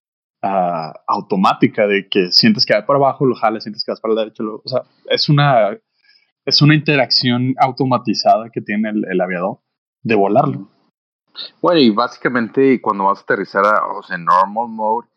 uh, 0.42 0.92
automática 1.06 1.86
de 1.86 2.06
que 2.10 2.32
sientes 2.32 2.66
que 2.66 2.74
va 2.74 2.84
para 2.84 2.98
abajo, 2.98 3.24
lo 3.24 3.34
jalas, 3.34 3.64
sientes 3.64 3.82
que 3.82 3.92
vas 3.92 4.00
para 4.02 4.12
la 4.12 4.20
derecha, 4.24 4.44
o 4.44 4.68
sea, 4.68 4.82
es 5.08 5.30
una, 5.30 5.70
es 6.44 6.60
una 6.60 6.74
interacción 6.74 7.54
automatizada 7.58 8.50
que 8.50 8.60
tiene 8.60 8.90
el, 8.90 9.06
el 9.10 9.20
aviador 9.22 9.60
de 10.02 10.16
volarlo. 10.16 10.68
Bueno, 11.60 11.80
y 11.80 11.90
básicamente 11.90 12.80
cuando 12.80 13.04
vas 13.04 13.18
a 13.20 13.22
aterrizar 13.22 13.64
a, 13.64 13.86
o 13.86 14.02
sea, 14.02 14.16
en 14.16 14.24
normal 14.24 14.68
mode, 14.68 15.08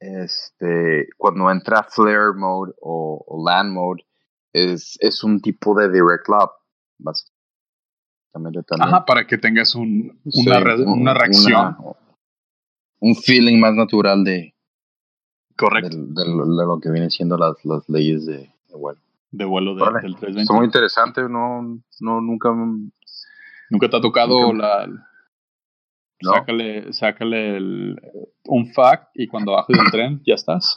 este, 0.00 1.08
cuando 1.16 1.50
entra 1.50 1.82
flare 1.84 2.34
mode 2.34 2.72
o, 2.80 3.42
land 3.46 3.72
mode, 3.72 4.04
es, 4.52 4.96
es 5.00 5.24
un 5.24 5.40
tipo 5.40 5.74
de 5.74 5.90
direct 5.90 6.28
lab, 6.28 6.50
básicamente 6.98 8.62
también. 8.66 8.88
Ajá, 8.88 9.04
para 9.04 9.26
que 9.26 9.38
tengas 9.38 9.74
un, 9.74 10.20
una, 10.24 10.58
una 10.86 11.14
reacción. 11.14 11.76
un 13.00 13.14
feeling 13.16 13.58
más 13.58 13.74
natural 13.74 14.24
de, 14.24 14.54
Correcto. 15.56 15.96
De, 15.96 16.24
lo 16.26 16.80
que 16.80 16.90
vienen 16.90 17.10
siendo 17.10 17.36
las, 17.36 17.64
las 17.64 17.88
leyes 17.88 18.26
de, 18.26 18.50
vuelo. 18.72 19.00
De 19.30 19.44
vuelo 19.44 19.74
del 19.74 20.16
320. 20.16 20.42
Es 20.42 20.50
muy 20.50 20.66
interesante, 20.66 21.22
no, 21.28 21.80
no 22.00 22.20
nunca... 22.20 22.50
Nunca 23.70 23.88
te 23.88 23.96
ha 23.96 24.00
tocado 24.00 24.52
la, 24.52 24.86
Sácale, 26.32 26.92
sácale 26.92 27.56
el, 27.56 28.00
un 28.46 28.72
fact 28.72 29.10
y 29.14 29.26
cuando 29.26 29.52
bajes 29.52 29.76
del 29.76 29.90
tren 29.90 30.22
ya 30.26 30.34
estás. 30.34 30.76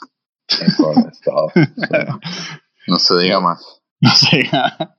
no 2.88 2.98
se 2.98 3.18
diga 3.18 3.40
más. 3.40 3.82
No 4.00 4.12
se 4.12 4.38
diga. 4.38 4.96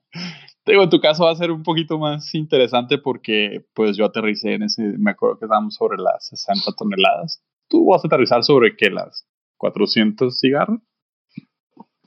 Digo, 0.66 0.82
en 0.82 0.90
tu 0.90 1.00
caso 1.00 1.24
va 1.24 1.30
a 1.30 1.36
ser 1.36 1.52
un 1.52 1.62
poquito 1.62 2.00
más 2.00 2.34
interesante 2.34 2.98
porque 2.98 3.64
pues 3.74 3.96
yo 3.96 4.06
aterricé 4.06 4.54
en 4.54 4.64
ese, 4.64 4.82
me 4.98 5.12
acuerdo 5.12 5.38
que 5.38 5.44
estábamos 5.44 5.76
sobre 5.76 5.98
las 5.98 6.26
60 6.26 6.72
toneladas. 6.76 7.40
¿Tú 7.68 7.86
vas 7.86 8.04
a 8.04 8.08
aterrizar 8.08 8.42
sobre 8.42 8.76
qué? 8.76 8.90
¿Las 8.90 9.24
400 9.56 10.36
cigarros? 10.36 10.80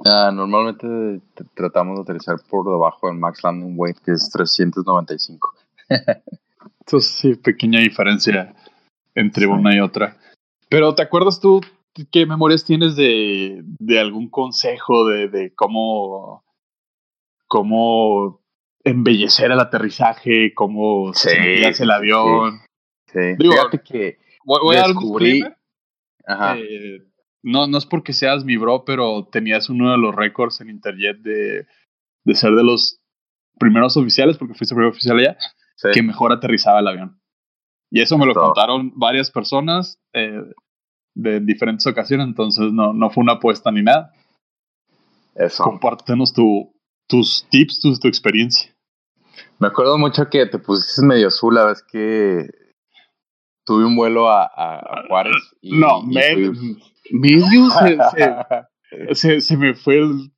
Ah, 0.03 0.31
normalmente 0.33 1.21
tratamos 1.55 1.95
de 1.95 2.01
aterrizar 2.01 2.37
por 2.49 2.65
debajo 2.65 3.07
del 3.07 3.17
max 3.17 3.43
landing 3.43 3.75
weight 3.77 3.97
que 3.99 4.11
es 4.11 4.29
395. 4.31 5.53
Entonces, 6.82 7.11
sí, 7.11 7.36
pequeña 7.36 7.79
diferencia 7.79 8.53
entre 9.15 9.47
una 9.47 9.75
y 9.75 9.79
otra. 9.79 10.17
Pero, 10.69 10.95
¿te 10.95 11.01
acuerdas 11.01 11.39
tú 11.39 11.61
qué 12.11 12.25
memorias 12.25 12.63
tienes 12.63 12.95
de, 12.95 13.61
de 13.79 13.99
algún 13.99 14.29
consejo 14.29 15.07
de, 15.07 15.27
de 15.27 15.53
cómo, 15.53 16.43
cómo 17.47 18.41
embellecer 18.84 19.51
el 19.51 19.59
aterrizaje, 19.59 20.53
cómo 20.53 21.13
sí, 21.13 21.29
el 21.29 21.91
avión? 21.91 22.61
Sí, 23.11 23.36
Fíjate 23.38 23.82
que 23.84 24.17
voy, 24.45 24.77
a 24.77 24.88
descubrí, 24.88 25.43
Ajá. 26.25 26.57
Eh, 26.57 27.03
no, 27.43 27.67
no 27.67 27.77
es 27.77 27.86
porque 27.86 28.13
seas 28.13 28.45
mi 28.45 28.57
bro, 28.57 28.86
pero 28.86 29.27
tenías 29.32 29.69
uno 29.69 29.91
de 29.91 29.97
los 29.97 30.15
récords 30.15 30.61
en 30.61 30.69
Interjet 30.69 31.17
de, 31.17 31.65
de 32.23 32.36
ser 32.36 32.51
de 32.51 32.63
los 32.63 33.01
primeros 33.59 33.97
oficiales, 33.97 34.38
porque 34.38 34.53
fuiste 34.53 34.75
primer 34.75 34.91
oficial 34.91 35.19
allá, 35.19 35.38
que 35.93 36.03
mejor 36.03 36.32
aterrizaba 36.32 36.79
el 36.79 36.88
avión. 36.88 37.21
Y 37.91 38.01
eso 38.01 38.17
me 38.17 38.25
lo 38.25 38.34
contaron 38.34 38.93
varias 38.95 39.32
personas 39.32 39.99
eh, 40.13 40.41
de 41.13 41.39
diferentes 41.41 41.86
ocasiones, 41.88 42.27
entonces 42.27 42.71
no, 42.71 42.93
no 42.93 43.09
fue 43.09 43.23
una 43.23 43.34
apuesta 43.34 43.71
ni 43.71 43.84
nada. 43.84 44.13
Eso. 45.36 45.63
Compártenos 45.63 46.34
tu, 46.34 46.73
tus 47.07 47.45
tips, 47.49 47.82
tu, 47.82 47.93
tu 47.99 48.07
experiencia. 48.07 48.73
Me 49.59 49.67
acuerdo 49.67 49.97
mucho 49.97 50.29
que 50.29 50.45
te 50.45 50.59
pusiste 50.59 51.05
medio 51.05 51.27
azul 51.27 51.55
la 51.55 51.65
vez 51.65 51.84
que 51.84 52.49
tuve 53.65 53.86
un 53.86 53.95
vuelo 53.95 54.29
a, 54.29 54.45
a, 54.45 55.07
Juárez. 55.07 55.36
Y, 55.61 55.77
no, 55.77 56.01
medio, 56.01 56.53
se, 59.13 59.41
se, 59.41 59.57
me 59.57 59.73
fue 59.73 59.97
el... 59.97 60.32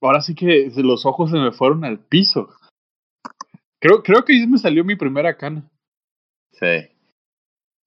Ahora 0.00 0.20
sí 0.20 0.34
que 0.34 0.70
los 0.76 1.06
ojos 1.06 1.30
se 1.30 1.38
me 1.38 1.52
fueron 1.52 1.84
al 1.84 1.98
piso. 1.98 2.50
Creo, 3.84 4.02
creo 4.02 4.24
que 4.24 4.46
me 4.46 4.56
salió 4.56 4.82
mi 4.82 4.96
primera 4.96 5.36
cana. 5.36 5.70
Sí. 6.52 6.88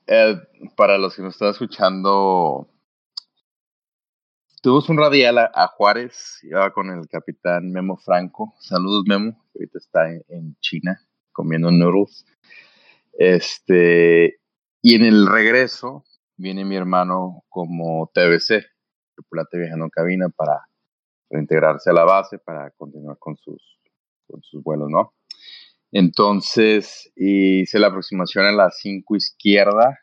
Eh, 0.05 0.35
para 0.75 0.99
los 0.99 1.15
que 1.15 1.23
nos 1.23 1.33
están 1.33 1.49
escuchando, 1.49 2.69
tuvimos 4.61 4.87
un 4.89 4.99
radial 4.99 5.39
a, 5.39 5.67
Juárez, 5.75 6.37
iba 6.43 6.71
con 6.71 6.91
el 6.91 7.07
capitán 7.07 7.71
Memo 7.71 7.97
Franco. 7.97 8.53
Saludos, 8.59 9.05
Memo, 9.07 9.43
ahorita 9.55 9.79
está 9.79 10.11
en, 10.11 10.55
China 10.59 11.01
comiendo 11.31 11.71
noodles. 11.71 12.27
Este, 13.13 14.39
y 14.83 14.93
en 14.93 15.03
el 15.03 15.25
regreso 15.25 16.05
viene 16.35 16.63
mi 16.63 16.75
hermano 16.75 17.43
como 17.49 18.11
TBC, 18.13 18.67
tripulante 19.15 19.57
viajando 19.57 19.85
en 19.85 19.89
cabina, 19.89 20.29
para 20.29 20.61
reintegrarse 21.31 21.89
a 21.89 21.93
la 21.93 22.03
base, 22.03 22.37
para 22.37 22.69
continuar 22.77 23.17
con 23.17 23.35
sus, 23.35 23.79
con 24.27 24.43
sus 24.43 24.61
vuelos, 24.61 24.91
¿no? 24.91 25.15
Entonces 25.91 27.11
hice 27.15 27.79
la 27.79 27.87
aproximación 27.87 28.45
a 28.45 28.51
la 28.51 28.69
5 28.71 29.15
izquierda. 29.15 29.99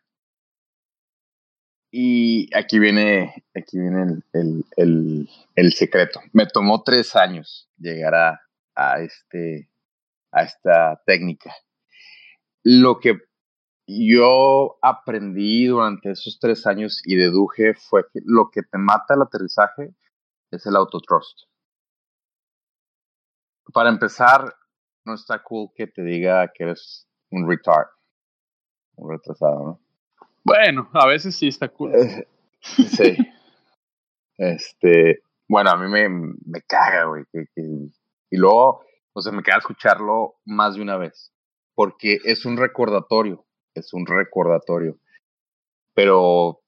Y 1.91 2.55
aquí 2.57 2.79
viene, 2.81 3.45
aquí 3.55 3.79
viene 3.79 4.21
el, 4.33 4.65
el, 4.77 5.29
el, 5.55 5.73
secreto. 5.73 6.21
Me 6.33 6.47
tomó 6.47 6.83
tres 6.83 7.15
años 7.15 7.71
llegar 7.79 8.15
a, 8.17 8.41
a, 8.75 9.01
este, 9.01 9.71
a 10.33 10.43
esta 10.43 11.01
técnica. 11.07 11.55
Lo 12.65 12.99
que 12.99 13.19
yo 13.87 14.79
aprendí 14.83 15.67
durante 15.67 16.11
esos 16.11 16.39
tres 16.41 16.67
años 16.67 17.01
y 17.05 17.15
deduje 17.17 17.75
fue 17.75 18.05
que 18.13 18.21
lo 18.25 18.51
que 18.51 18.63
te 18.63 18.79
mata 18.79 19.15
el 19.15 19.23
aterrizaje 19.23 19.95
es 20.51 20.67
el 20.67 20.75
autotrust. 20.75 21.43
Para 23.73 23.91
empezar, 23.91 24.57
no 25.05 25.15
está 25.15 25.43
cool 25.43 25.71
que 25.75 25.87
te 25.87 26.03
diga 26.03 26.51
que 26.53 26.65
eres 26.65 27.07
un 27.31 27.49
retard, 27.49 27.89
un 28.97 29.11
retrasado, 29.11 29.65
¿no? 29.65 29.81
Bueno, 30.45 30.91
a 30.93 31.07
veces 31.07 31.35
sí 31.37 31.49
está 31.49 31.69
cool. 31.69 31.95
Eh, 31.95 32.27
sí. 32.61 33.17
este, 34.37 35.23
bueno, 35.49 35.71
a 35.71 35.77
mí 35.77 35.89
me, 35.89 36.09
me 36.09 36.63
caga, 36.67 37.05
güey. 37.05 37.25
y 38.31 38.37
luego, 38.37 38.85
o 39.13 39.23
sea, 39.23 39.33
me 39.33 39.43
queda 39.43 39.59
escucharlo 39.59 40.37
más 40.45 40.75
de 40.75 40.83
una 40.83 40.97
vez, 40.97 41.33
porque 41.75 42.19
es 42.25 42.45
un 42.45 42.57
recordatorio, 42.57 43.47
es 43.75 43.93
un 43.93 44.07
recordatorio. 44.07 44.99
Pero 45.95 46.64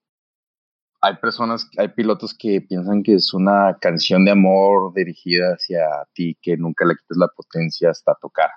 hay 1.01 1.17
personas, 1.17 1.69
hay 1.77 1.89
pilotos 1.89 2.35
que 2.35 2.61
piensan 2.61 3.03
que 3.03 3.15
es 3.15 3.33
una 3.35 3.77
canción 3.81 4.25
de 4.25 4.33
amor 4.33 4.93
dirigida 4.95 5.55
hacia 5.55 5.87
ti, 6.15 6.37
que 6.41 6.57
nunca 6.57 6.85
le 6.85 6.97
quites 6.97 7.17
la 7.17 7.29
potencia 7.29 7.91
hasta 7.91 8.15
tocar. 8.21 8.51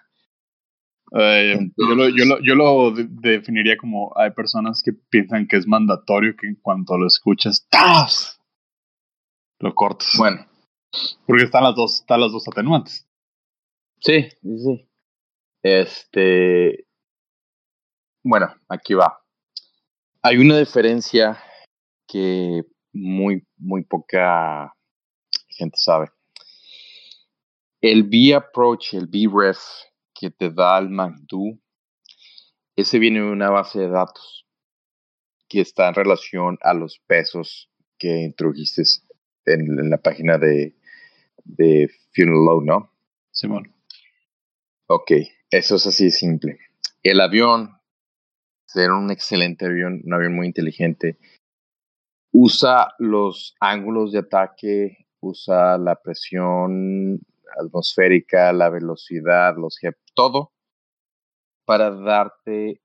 yo, 1.12 1.96
lo, 1.96 2.10
yo, 2.10 2.26
lo, 2.26 2.40
yo 2.42 2.56
lo 2.56 2.92
definiría 2.92 3.78
como 3.78 4.14
hay 4.16 4.32
personas 4.32 4.82
que 4.82 4.94
piensan 4.94 5.48
que 5.48 5.58
es 5.58 5.68
mandatorio 5.68 6.36
que 6.36 6.48
en 6.48 6.56
cuanto 6.56 6.98
lo 6.98 7.08
escuchas, 7.08 7.68
¡tas! 7.70 8.40
Lo 9.60 9.76
cortas. 9.76 10.14
Bueno. 10.18 10.46
Porque 11.26 11.44
están 11.44 11.64
las 11.64 11.76
dos, 11.76 11.96
están 11.96 12.22
las 12.22 12.32
dos 12.32 12.48
atenuantes. 12.48 13.08
Sí, 14.00 14.30
sí, 14.42 14.60
sí. 14.60 14.90
Este. 15.62 16.88
Bueno, 18.24 18.48
aquí 18.70 18.94
va. 18.94 19.22
Hay 20.22 20.38
una 20.38 20.58
diferencia 20.58 21.38
que 22.10 22.64
muy, 22.92 23.48
muy 23.58 23.84
poca 23.84 24.74
gente 25.48 25.78
sabe. 25.78 26.10
El 27.82 28.04
B-Approach, 28.04 28.96
el 28.96 29.08
B-Ref 29.08 29.60
que 30.14 30.32
te 30.32 30.50
da 30.50 30.78
el 30.80 30.90
MacDo, 30.90 31.58
ese 32.76 33.00
viene 33.00 33.20
de 33.20 33.32
una 33.32 33.50
base 33.50 33.80
de 33.80 33.90
datos 33.90 34.46
que 35.48 35.62
está 35.62 35.88
en 35.88 35.96
relación 35.96 36.58
a 36.62 36.74
los 36.74 37.00
pesos 37.08 37.72
que 37.98 38.24
introdujiste 38.24 38.84
en, 39.46 39.90
la 39.90 39.98
página 39.98 40.38
de, 40.38 40.76
de 41.44 41.90
Funeral 42.14 42.46
Load, 42.46 42.64
¿no? 42.64 42.94
Simón. 43.32 43.74
Ok, 44.88 45.12
eso 45.52 45.76
es 45.76 45.88
así 45.88 46.06
de 46.06 46.12
simple. 46.12 46.60
El 47.04 47.22
avión, 47.22 47.80
ser 48.66 48.92
un 48.92 49.12
excelente 49.12 49.66
avión, 49.66 50.02
un 50.04 50.14
avión 50.14 50.36
muy 50.36 50.48
inteligente, 50.48 51.18
usa 52.32 52.94
los 53.00 53.56
ángulos 53.60 54.12
de 54.12 54.20
ataque, 54.20 55.08
usa 55.20 55.78
la 55.78 55.96
presión 55.96 57.20
atmosférica, 57.60 58.54
la 58.54 58.70
velocidad, 58.70 59.56
los 59.58 59.80
todo 60.14 60.52
para 61.66 61.92
darte 61.92 62.82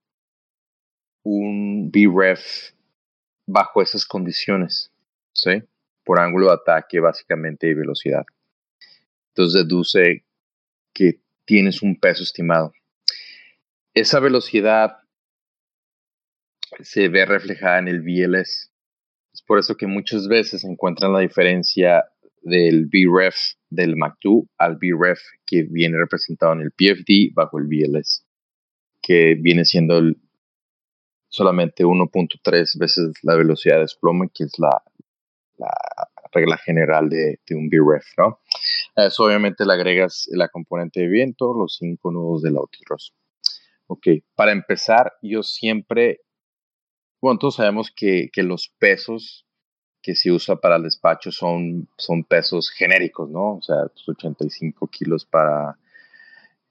un 1.22 1.90
BREF 1.90 2.74
bajo 3.47 3.80
esas 3.80 4.05
condiciones, 4.05 4.92
¿sí? 5.32 5.62
Por 6.05 6.20
ángulo 6.20 6.49
de 6.49 6.55
ataque 6.55 7.01
básicamente 7.01 7.68
y 7.68 7.74
velocidad. 7.74 8.24
Entonces 9.28 9.62
deduce 9.62 10.24
que 10.92 11.20
tienes 11.47 11.82
un 11.82 11.99
peso 11.99 12.22
estimado. 12.22 12.72
Esa 13.95 14.20
velocidad 14.20 14.99
se 16.80 17.09
ve 17.09 17.24
reflejada 17.24 17.78
en 17.78 17.88
el 17.88 18.03
VLS, 18.03 18.70
es 19.35 19.43
por 19.43 19.59
eso 19.59 19.76
que 19.76 19.89
muchas 19.89 20.28
veces 20.28 20.64
encuentran 20.64 21.12
la 21.12 21.18
diferencia 21.18 22.05
del 22.43 22.87
BREF 22.87 23.35
del 23.68 23.97
MAC2 23.97 24.49
al 24.59 24.76
BREF 24.76 25.18
que 25.45 25.64
viene 25.64 25.99
representado 25.99 26.53
en 26.53 26.61
el 26.61 26.70
PFD 26.70 27.35
bajo 27.35 27.59
el 27.59 27.66
BLS, 27.66 28.24
que 29.03 29.35
viene 29.35 29.64
siendo 29.64 30.01
solamente 31.28 31.85
1.3 31.85 32.78
veces 32.78 33.11
la 33.22 33.35
velocidad 33.35 33.76
de 33.76 33.82
desplome, 33.82 34.30
que 34.32 34.45
es 34.45 34.53
la, 34.59 34.82
regla 36.32 36.57
general 36.59 37.09
de, 37.09 37.39
un 37.51 37.68
BREF, 37.68 38.05
¿no? 38.16 38.41
A 38.95 39.07
eso 39.07 39.24
obviamente 39.24 39.66
le 39.66 39.72
agregas 39.72 40.28
la 40.30 40.49
componente 40.49 41.01
de 41.01 41.09
viento, 41.09 41.53
los 41.55 41.76
cinco 41.78 42.12
nudos 42.12 42.43
del 42.43 42.57
autotrozo. 42.57 43.12
Ok, 43.89 44.07
para 44.37 44.53
empezar, 44.53 45.12
yo 45.22 45.43
siempre 45.43 46.20
bueno, 47.25 47.39
todos 47.39 47.55
sabemos 47.55 47.91
que, 47.91 48.29
los 48.37 48.68
pesos 48.79 49.47
que 50.03 50.14
se 50.14 50.31
usa 50.31 50.57
para 50.57 50.77
el 50.77 50.83
despacho 50.83 51.33
son, 51.33 51.89
son 51.97 52.22
pesos 52.22 52.68
genéricos, 52.68 53.31
¿no? 53.31 53.55
O 53.55 53.62
sea, 53.62 53.77
85 54.07 54.87
kilos 54.89 55.25
para 55.25 55.79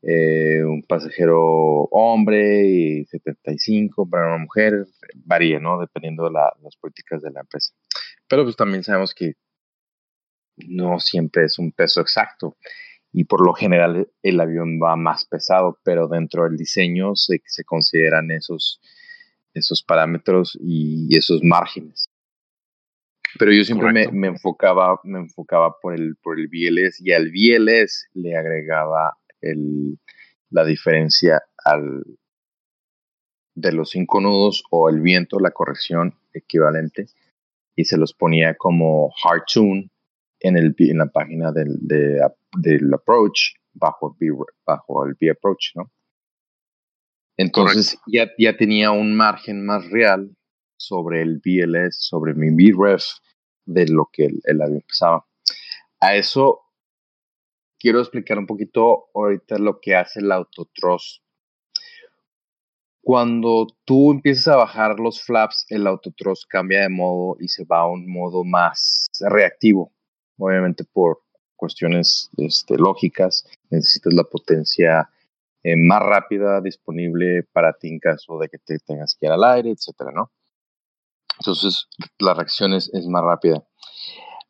eh, 0.03 0.63
un 0.63 0.83
pasajero 0.83 1.41
hombre 1.89 2.67
y 2.67 3.05
75 3.05 4.07
para 4.07 4.27
una 4.27 4.43
mujer, 4.43 4.85
varía, 5.25 5.59
¿no? 5.59 5.79
Dependiendo 5.79 6.25
de 6.25 6.33
las 6.33 6.75
políticas 6.79 7.23
de 7.23 7.31
la 7.31 7.39
empresa. 7.39 7.73
Pero 8.29 8.43
pues 8.43 8.55
también 8.55 8.83
sabemos 8.83 9.15
que 9.15 9.33
no 10.57 10.99
siempre 10.99 11.45
es 11.45 11.57
un 11.57 11.71
peso 11.71 11.99
exacto 11.99 12.57
y 13.11 13.23
por 13.23 13.43
lo 13.43 13.55
general 13.55 14.07
el 14.21 14.39
avión 14.39 14.79
va 14.79 14.95
más 14.97 15.25
pesado, 15.25 15.79
pero 15.83 16.07
dentro 16.07 16.43
del 16.43 16.57
diseño 16.57 17.15
se, 17.15 17.41
se 17.43 17.63
consideran 17.63 18.29
esos 18.29 18.79
esos 19.53 19.83
parámetros 19.83 20.57
y 20.61 21.15
esos 21.17 21.43
márgenes. 21.43 22.09
Pero 23.39 23.51
yo 23.51 23.63
siempre 23.63 24.11
me, 24.11 24.27
enfocaba, 24.27 24.99
me 25.03 25.19
enfocaba 25.19 25.75
por 25.81 25.95
el, 25.95 26.15
por 26.17 26.39
el 26.39 26.47
BLS 26.47 27.01
y 27.01 27.11
al 27.11 27.31
BLS 27.31 28.09
le 28.13 28.37
agregaba 28.37 29.17
el, 29.41 29.97
la 30.51 30.63
diferencia 30.63 31.41
al, 31.65 32.03
de 33.55 33.71
los 33.71 33.91
cinco 33.91 34.21
nudos 34.21 34.63
o 34.69 34.89
el 34.89 35.01
viento, 35.01 35.39
la 35.39 35.51
corrección 35.51 36.15
equivalente, 36.33 37.07
y 37.75 37.85
se 37.85 37.97
los 37.97 38.13
ponía 38.13 38.55
como 38.55 39.11
hard 39.23 39.43
tune 39.51 39.89
en, 40.39 40.57
el, 40.57 40.75
en 40.77 40.97
la 40.99 41.07
página 41.07 41.51
del, 41.51 41.77
del 41.81 42.93
approach 42.93 43.55
bajo, 43.73 44.15
bajo 44.65 45.05
el 45.05 45.15
B 45.19 45.31
approach, 45.31 45.75
¿no? 45.75 45.91
Entonces 47.37 47.97
ya, 48.07 48.29
ya 48.37 48.55
tenía 48.55 48.91
un 48.91 49.15
margen 49.15 49.65
más 49.65 49.89
real 49.89 50.35
sobre 50.77 51.21
el 51.21 51.39
BLS, 51.43 51.97
sobre 51.97 52.33
mi 52.33 52.71
BREF 52.71 53.03
de 53.65 53.87
lo 53.87 54.09
que 54.11 54.25
el, 54.43 54.61
avión 54.61 54.83
pesaba. 54.87 55.25
A 55.99 56.15
eso 56.15 56.61
quiero 57.79 57.99
explicar 57.99 58.37
un 58.37 58.45
poquito 58.45 59.05
ahorita 59.13 59.57
lo 59.57 59.79
que 59.79 59.95
hace 59.95 60.19
el 60.19 60.31
autotross. 60.31 61.21
Cuando 63.01 63.67
tú 63.83 64.11
empiezas 64.11 64.47
a 64.47 64.57
bajar 64.57 64.99
los 64.99 65.21
flaps, 65.21 65.65
el 65.69 65.87
autotross 65.87 66.45
cambia 66.45 66.81
de 66.81 66.89
modo 66.89 67.35
y 67.39 67.49
se 67.49 67.65
va 67.65 67.81
a 67.81 67.87
un 67.87 68.09
modo 68.09 68.43
más 68.45 69.09
reactivo. 69.19 69.91
Obviamente 70.37 70.85
por 70.85 71.21
cuestiones 71.55 72.29
este, 72.37 72.77
lógicas, 72.77 73.45
necesitas 73.69 74.13
la 74.13 74.23
potencia 74.23 75.09
eh, 75.63 75.77
más 75.77 76.01
rápida 76.01 76.59
disponible 76.59 77.43
para 77.53 77.71
ti 77.73 77.87
en 77.87 77.99
caso 77.99 78.37
de 78.37 78.49
que 78.49 78.57
te 78.57 78.79
tengas 78.79 79.15
que 79.17 79.27
ir 79.27 79.31
al 79.31 79.45
aire, 79.45 79.71
etcétera, 79.71 80.11
¿no? 80.13 80.29
Entonces, 81.39 81.87
la 82.19 82.33
reacción 82.33 82.73
es, 82.73 82.91
más 83.07 83.23
rápida. 83.23 83.63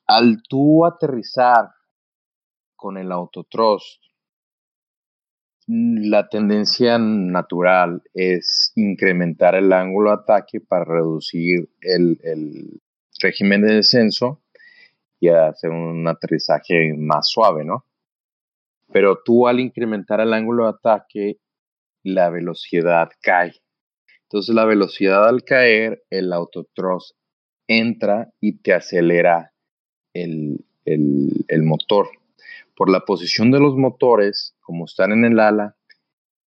Al 0.07 0.41
tú 0.49 0.85
aterrizar 0.85 1.69
con 2.75 2.97
el 2.97 3.11
autotrost, 3.11 4.01
la 5.67 6.27
tendencia 6.27 6.97
natural 6.97 8.01
es 8.13 8.73
incrementar 8.75 9.55
el 9.55 9.71
ángulo 9.71 10.09
de 10.09 10.15
ataque 10.23 10.59
para 10.59 10.83
reducir 10.83 11.69
el, 11.79 12.19
el 12.23 12.81
régimen 13.21 13.61
de 13.61 13.75
descenso 13.75 14.41
y 15.19 15.29
hacer 15.29 15.69
un 15.69 16.05
aterrizaje 16.07 16.93
más 16.97 17.29
suave, 17.29 17.63
¿no? 17.63 17.85
Pero 18.93 19.19
tú 19.25 19.47
al 19.47 19.59
incrementar 19.59 20.21
el 20.21 20.33
ángulo 20.33 20.65
de 20.65 20.69
ataque, 20.69 21.37
la 22.03 22.29
velocidad 22.29 23.09
cae. 23.21 23.53
Entonces 24.23 24.53
la 24.53 24.65
velocidad 24.65 25.27
al 25.27 25.43
caer, 25.43 26.03
el 26.11 26.31
autotross 26.31 27.15
entra 27.67 28.31
y 28.39 28.59
te 28.59 28.73
acelera 28.73 29.51
el, 30.13 30.63
motor. 31.63 32.07
Por 32.75 32.91
la 32.91 33.01
posición 33.01 33.49
de 33.49 33.59
los 33.59 33.75
motores, 33.75 34.55
como 34.61 34.85
están 34.85 35.11
en 35.11 35.25
el 35.25 35.39
ala, 35.39 35.75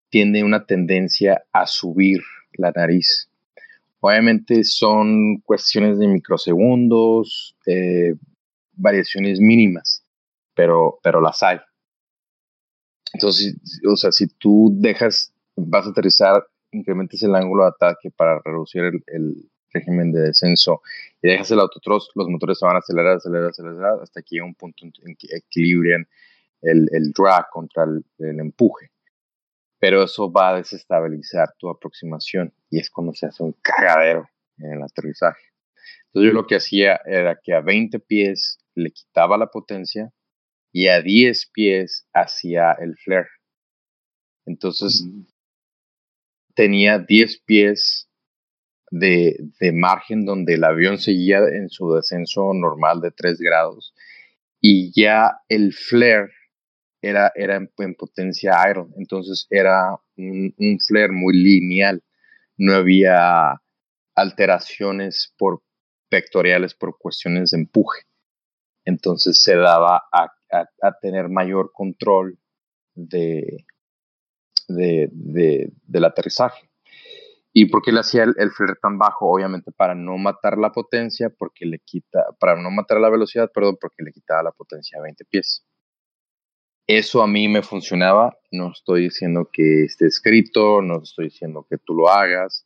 tiene 0.10 0.44
una 0.44 0.66
tendencia 0.66 1.46
a 1.52 1.66
subir 1.66 2.22
la 2.54 2.72
nariz. 2.76 3.30
Obviamente 4.02 4.64
son 4.64 5.40
cuestiones 5.40 5.98
de 5.98 6.08
microsegundos, 6.08 7.56
eh, 7.66 8.14
variaciones 8.74 9.40
mínimas, 9.40 10.04
pero, 10.54 11.00
pero 11.02 11.22
las 11.22 11.42
hay. 11.42 11.58
Entonces, 13.16 13.56
o 13.90 13.96
sea, 13.96 14.12
si 14.12 14.28
tú 14.28 14.74
dejas, 14.76 15.34
vas 15.56 15.86
a 15.86 15.92
aterrizar, 15.92 16.46
incrementas 16.72 17.24
el 17.24 17.34
ángulo 17.34 17.64
de 17.64 17.70
ataque 17.70 18.12
para 18.12 18.42
reducir 18.44 18.84
el, 19.08 19.50
régimen 19.72 20.14
de 20.14 20.22
descenso 20.22 20.82
y 21.22 21.28
dejas 21.28 21.52
el 21.52 21.60
autotross, 21.60 22.10
los 22.16 22.30
motores 22.30 22.60
se 22.60 22.66
van 22.66 22.78
a 22.78 22.80
acelerar, 22.80 23.18
acelerar, 23.18 23.50
acelerar 23.50 24.00
hasta 24.02 24.22
que 24.22 24.36
llega 24.36 24.46
un 24.46 24.56
punto 24.56 24.86
en 24.86 25.16
que 25.18 25.28
equilibren 25.36 26.08
el, 26.62 27.12
drag 27.12 27.50
contra 27.50 27.84
el, 27.84 28.06
el, 28.20 28.40
empuje. 28.40 28.92
Pero 29.78 30.04
eso 30.04 30.32
va 30.32 30.52
a 30.52 30.58
desestabilizar 30.58 31.54
tu 31.58 31.70
aproximación 31.70 32.54
y 32.70 32.80
es 32.80 32.90
cuando 32.90 33.14
se 33.14 33.26
hace 33.26 33.44
un 33.44 33.54
cagadero 33.62 34.30
en 34.60 34.74
el 34.74 34.82
aterrizaje. 34.82 35.44
Entonces 36.08 36.32
yo 36.32 36.34
lo 36.34 36.48
que 36.48 36.56
hacía 36.56 37.02
era 37.06 37.38
que 37.42 37.54
a 37.54 37.60
20 37.60 38.00
pies 38.00 38.60
le 38.76 38.92
quitaba 38.92 39.38
la 39.38 39.48
potencia 39.48 40.14
y 40.76 40.90
a 40.90 41.02
10 41.02 41.52
pies 41.54 42.06
hacia 42.14 42.74
el 42.74 42.98
flare. 42.98 43.30
Entonces 44.46 45.06
tenía 46.54 47.00
10 47.00 47.44
pies 47.46 48.10
de, 48.92 49.38
margen 49.72 50.26
donde 50.26 50.56
el 50.56 50.66
avión 50.66 50.98
seguía 50.98 51.38
en 51.38 51.70
su 51.70 51.94
descenso 51.94 52.54
normal 52.54 53.00
de 53.00 53.12
3 53.12 53.40
grados 53.40 53.96
y 54.60 54.92
ya 54.94 55.38
el 55.48 55.72
flare 55.72 56.34
era, 57.02 57.32
era 57.36 57.56
en, 57.56 57.96
potencia 57.96 58.62
aero, 58.62 58.90
entonces 58.98 59.48
era 59.50 59.98
un, 60.18 60.54
un 60.58 60.80
flare 60.86 61.14
muy 61.14 61.38
lineal, 61.38 62.04
no 62.58 62.74
había 62.74 63.62
alteraciones 64.14 65.34
por 65.38 65.64
vectoriales 66.12 66.74
por 66.74 66.98
cuestiones 66.98 67.52
de 67.52 67.60
empuje. 67.60 68.02
Entonces 68.84 69.42
se 69.42 69.56
daba 69.56 70.04
a 70.12 70.35
a, 70.52 70.92
tener 71.02 71.30
mayor 71.30 71.72
control 71.74 72.38
de, 72.96 73.66
de, 74.68 75.10
del 75.84 76.06
aterrizaje. 76.06 76.70
¿Y 77.58 77.68
por 77.68 77.82
qué 77.82 77.94
le 77.94 78.02
hacía 78.02 78.24
el, 78.24 78.52
flare 78.52 78.76
tan 78.82 78.98
bajo? 78.98 79.32
Obviamente 79.32 79.72
para 79.72 79.96
no 79.96 80.18
matar 80.18 80.58
la 80.58 80.72
potencia, 80.72 81.30
porque 81.30 81.66
le 81.66 81.80
quita, 81.80 82.26
para 82.38 82.62
no 82.62 82.70
matar 82.70 83.00
la 83.00 83.10
velocidad, 83.10 83.50
perdón, 83.54 83.78
porque 83.80 84.04
le 84.04 84.12
quitaba 84.12 84.44
la 84.44 84.52
potencia 84.52 85.00
a 85.00 85.04
20 85.04 85.24
pies. 85.26 85.66
Eso 86.88 87.24
a 87.24 87.28
mí 87.28 87.48
me 87.48 87.64
funcionaba, 87.64 88.38
no 88.52 88.72
estoy 88.72 89.04
diciendo 89.04 89.50
que 89.52 89.86
esté 89.86 90.06
escrito, 90.06 90.82
no 90.82 91.02
estoy 91.02 91.26
diciendo 91.26 91.66
que 91.68 91.78
tú 91.78 91.96
lo 91.96 92.10
hagas, 92.10 92.66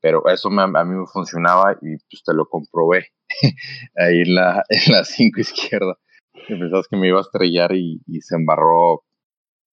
pero 0.00 0.28
eso 0.28 0.48
a 0.48 0.84
mí 0.84 0.94
me 0.94 1.06
funcionaba 1.06 1.72
y 1.80 1.96
pues 1.96 2.22
te 2.24 2.34
lo 2.34 2.46
comprobé 2.48 3.08
ahí 3.96 4.20
en 4.20 4.34
la 4.34 5.04
5 5.04 5.40
izquierda 5.40 5.98
que 6.46 6.56
pensabas 6.56 6.88
que 6.88 6.96
me 6.96 7.08
iba 7.08 7.18
a 7.18 7.22
estrellar 7.22 7.74
y, 7.74 8.00
se 8.20 8.36
embarró 8.36 9.04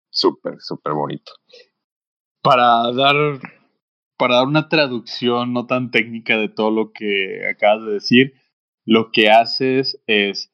súper, 0.09 0.55
súper 0.59 0.93
bonito. 0.93 1.31
Para 2.41 2.91
dar, 2.93 3.15
para 4.17 4.35
dar 4.35 4.47
una 4.47 4.69
traducción 4.69 5.53
no 5.53 5.65
tan 5.65 5.91
técnica 5.91 6.37
de 6.37 6.49
todo 6.49 6.71
lo 6.71 6.91
que 6.91 7.47
acabas 7.49 7.85
de 7.85 7.93
decir, 7.93 8.33
lo 8.85 9.11
que 9.11 9.29
haces 9.29 10.01
es 10.07 10.51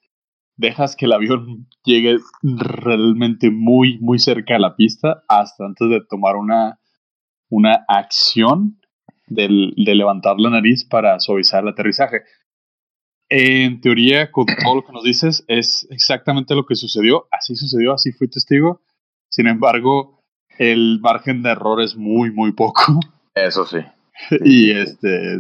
dejas 0.56 0.96
que 0.96 1.06
el 1.06 1.14
avión 1.14 1.68
llegue 1.84 2.18
realmente 2.44 3.50
muy, 3.52 3.98
muy 4.00 4.20
cerca 4.20 4.54
de 4.54 4.60
la 4.60 4.76
pista 4.76 5.24
hasta 5.28 5.66
antes 5.66 5.90
de 5.90 6.02
tomar 6.10 6.36
una, 6.36 6.80
una 7.50 7.84
acción 7.88 8.78
de 9.28 9.48
levantar 9.96 10.36
la 10.40 10.50
nariz 10.50 10.84
para 10.84 11.18
suavizar 11.20 11.64
el 11.64 11.70
aterrizaje. 11.70 12.24
En 13.34 13.80
teoría, 13.80 14.30
con 14.30 14.46
todo 14.46 14.76
lo 14.76 14.86
que 14.86 14.92
nos 14.92 15.06
dices, 15.06 15.46
es 15.48 15.88
exactamente 15.90 16.54
lo 16.54 16.66
que 16.66 16.76
sucedió. 16.76 17.28
Así 17.32 17.56
sucedió, 17.56 17.94
así 17.94 18.12
fui 18.12 18.28
testigo. 18.28 18.82
Sin 19.30 19.48
embargo, 19.48 20.20
el 20.58 21.00
margen 21.00 21.42
de 21.42 21.52
error 21.52 21.82
es 21.82 21.96
muy, 21.96 22.30
muy 22.30 22.52
poco. 22.52 23.00
Eso 23.34 23.66
sí. 23.66 23.78
y 24.44 24.72
este, 24.72 25.40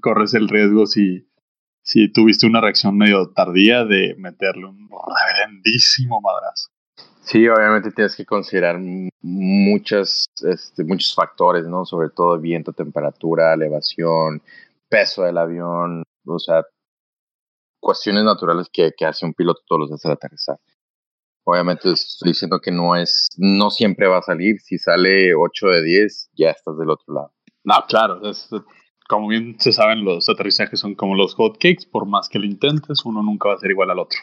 corres 0.00 0.34
el 0.34 0.48
riesgo 0.48 0.86
si, 0.86 1.28
si 1.80 2.12
tuviste 2.12 2.44
una 2.44 2.60
reacción 2.60 2.98
medio 2.98 3.30
tardía 3.30 3.84
de 3.84 4.16
meterle 4.18 4.66
un 4.66 4.88
reverendísimo 4.90 6.20
madrazo. 6.20 6.70
Sí, 7.20 7.46
obviamente 7.46 7.92
tienes 7.92 8.16
que 8.16 8.24
considerar 8.24 8.80
muchas, 9.22 10.26
este, 10.42 10.82
muchos 10.82 11.14
factores, 11.14 11.66
¿no? 11.66 11.84
Sobre 11.84 12.08
todo 12.10 12.36
viento, 12.40 12.72
temperatura, 12.72 13.54
elevación, 13.54 14.42
peso 14.88 15.22
del 15.22 15.38
avión, 15.38 16.02
o 16.26 16.38
sea, 16.40 16.64
cuestiones 17.80 18.24
naturales 18.24 18.68
que, 18.72 18.92
hace 19.06 19.26
un 19.26 19.34
piloto 19.34 19.62
todos 19.66 19.80
los 19.80 19.90
días 19.90 20.04
al 20.04 20.12
aterrizar. 20.12 20.58
Obviamente 21.44 21.90
estoy 21.90 22.30
diciendo 22.30 22.60
que 22.60 22.70
no 22.70 22.94
es, 22.94 23.28
no 23.36 23.70
siempre 23.70 24.06
va 24.06 24.18
a 24.18 24.22
salir. 24.22 24.60
Si 24.60 24.78
sale 24.78 25.34
8 25.34 25.66
de 25.68 25.82
10, 25.82 26.30
ya 26.34 26.50
estás 26.50 26.76
del 26.76 26.90
otro 26.90 27.14
lado. 27.14 27.32
No, 27.64 27.74
claro, 27.88 28.20
como 29.08 29.28
bien 29.28 29.56
se 29.58 29.72
saben, 29.72 30.04
los 30.04 30.28
aterrizajes 30.28 30.78
son 30.78 30.94
como 30.94 31.14
los 31.14 31.34
hotcakes, 31.34 31.86
por 31.90 32.06
más 32.06 32.28
que 32.28 32.38
lo 32.38 32.44
intentes, 32.44 33.04
uno 33.04 33.22
nunca 33.22 33.48
va 33.48 33.54
a 33.54 33.58
ser 33.58 33.70
igual 33.70 33.90
al 33.90 33.98
otro. 33.98 34.20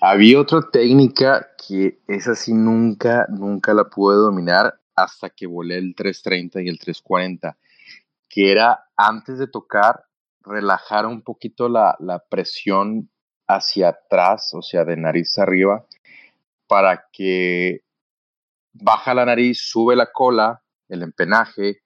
Había 0.00 0.40
otra 0.40 0.60
técnica 0.70 1.48
que 1.66 1.98
esa 2.06 2.36
sí 2.36 2.52
nunca, 2.52 3.26
nunca 3.28 3.74
la 3.74 3.84
pude 3.90 4.16
dominar 4.16 4.78
hasta 4.94 5.30
que 5.30 5.46
volé 5.46 5.78
el 5.78 5.94
330 5.96 6.62
y 6.62 6.68
el 6.68 6.78
340, 6.78 7.56
que 8.28 8.52
era 8.52 8.84
antes 8.96 9.38
de 9.38 9.48
tocar 9.48 10.04
relajar 10.44 11.06
un 11.06 11.22
poquito 11.22 11.68
la, 11.68 11.96
presión 12.28 13.10
hacia 13.46 13.88
atrás, 13.88 14.50
o 14.54 14.62
sea, 14.62 14.84
de 14.84 14.96
nariz 14.96 15.38
arriba, 15.38 15.86
para 16.66 17.06
que 17.12 17.82
baja 18.72 19.14
la 19.14 19.24
nariz, 19.24 19.60
sube 19.62 19.96
la 19.96 20.10
cola, 20.12 20.62
el 20.88 21.02
empenaje, 21.02 21.82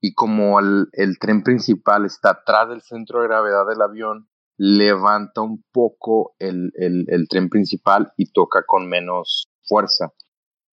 y 0.00 0.14
como 0.14 0.60
el, 0.60 0.88
tren 1.20 1.42
principal 1.42 2.04
está 2.04 2.30
atrás 2.30 2.68
del 2.68 2.82
centro 2.82 3.20
de 3.20 3.28
gravedad 3.28 3.66
del 3.66 3.82
avión, 3.82 4.28
levanta 4.58 5.40
un 5.42 5.64
poco 5.72 6.34
el, 6.38 6.72
tren 7.28 7.48
principal 7.48 8.12
y 8.16 8.32
toca 8.32 8.64
con 8.66 8.88
menos 8.88 9.48
fuerza. 9.62 10.12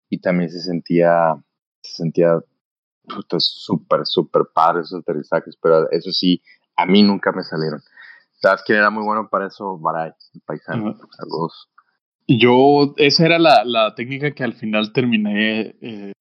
Y 0.10 0.20
también 0.22 0.50
se 0.50 0.60
sentía, 0.60 1.36
se 1.82 1.96
sentía 1.96 2.40
súper, 3.38 4.06
súper 4.06 4.44
padre 4.54 4.82
esos 4.82 5.02
aterrizajes, 5.02 5.58
pero 5.62 5.90
eso 5.92 6.12
sí, 6.12 6.42
a 6.76 6.86
mí 6.86 7.04
nunca 7.04 7.32
me 7.32 7.44
salieron. 7.44 7.82
¿Sabes 8.44 8.62
quién 8.66 8.80
era 8.80 8.90
muy 8.90 9.04
bueno 9.04 9.30
para 9.30 9.48
eso? 9.48 9.78
Baray, 9.80 10.12
el 10.34 10.42
paisano. 10.42 10.96
Saludos. 11.18 11.70
Yo, 12.28 12.94
esa 12.98 13.26
era 13.26 13.40
la, 13.40 13.94
técnica 13.96 14.32
que 14.32 14.44
al 14.44 14.54
final 14.54 14.94
terminé 14.94 15.76
eh, 15.82 16.14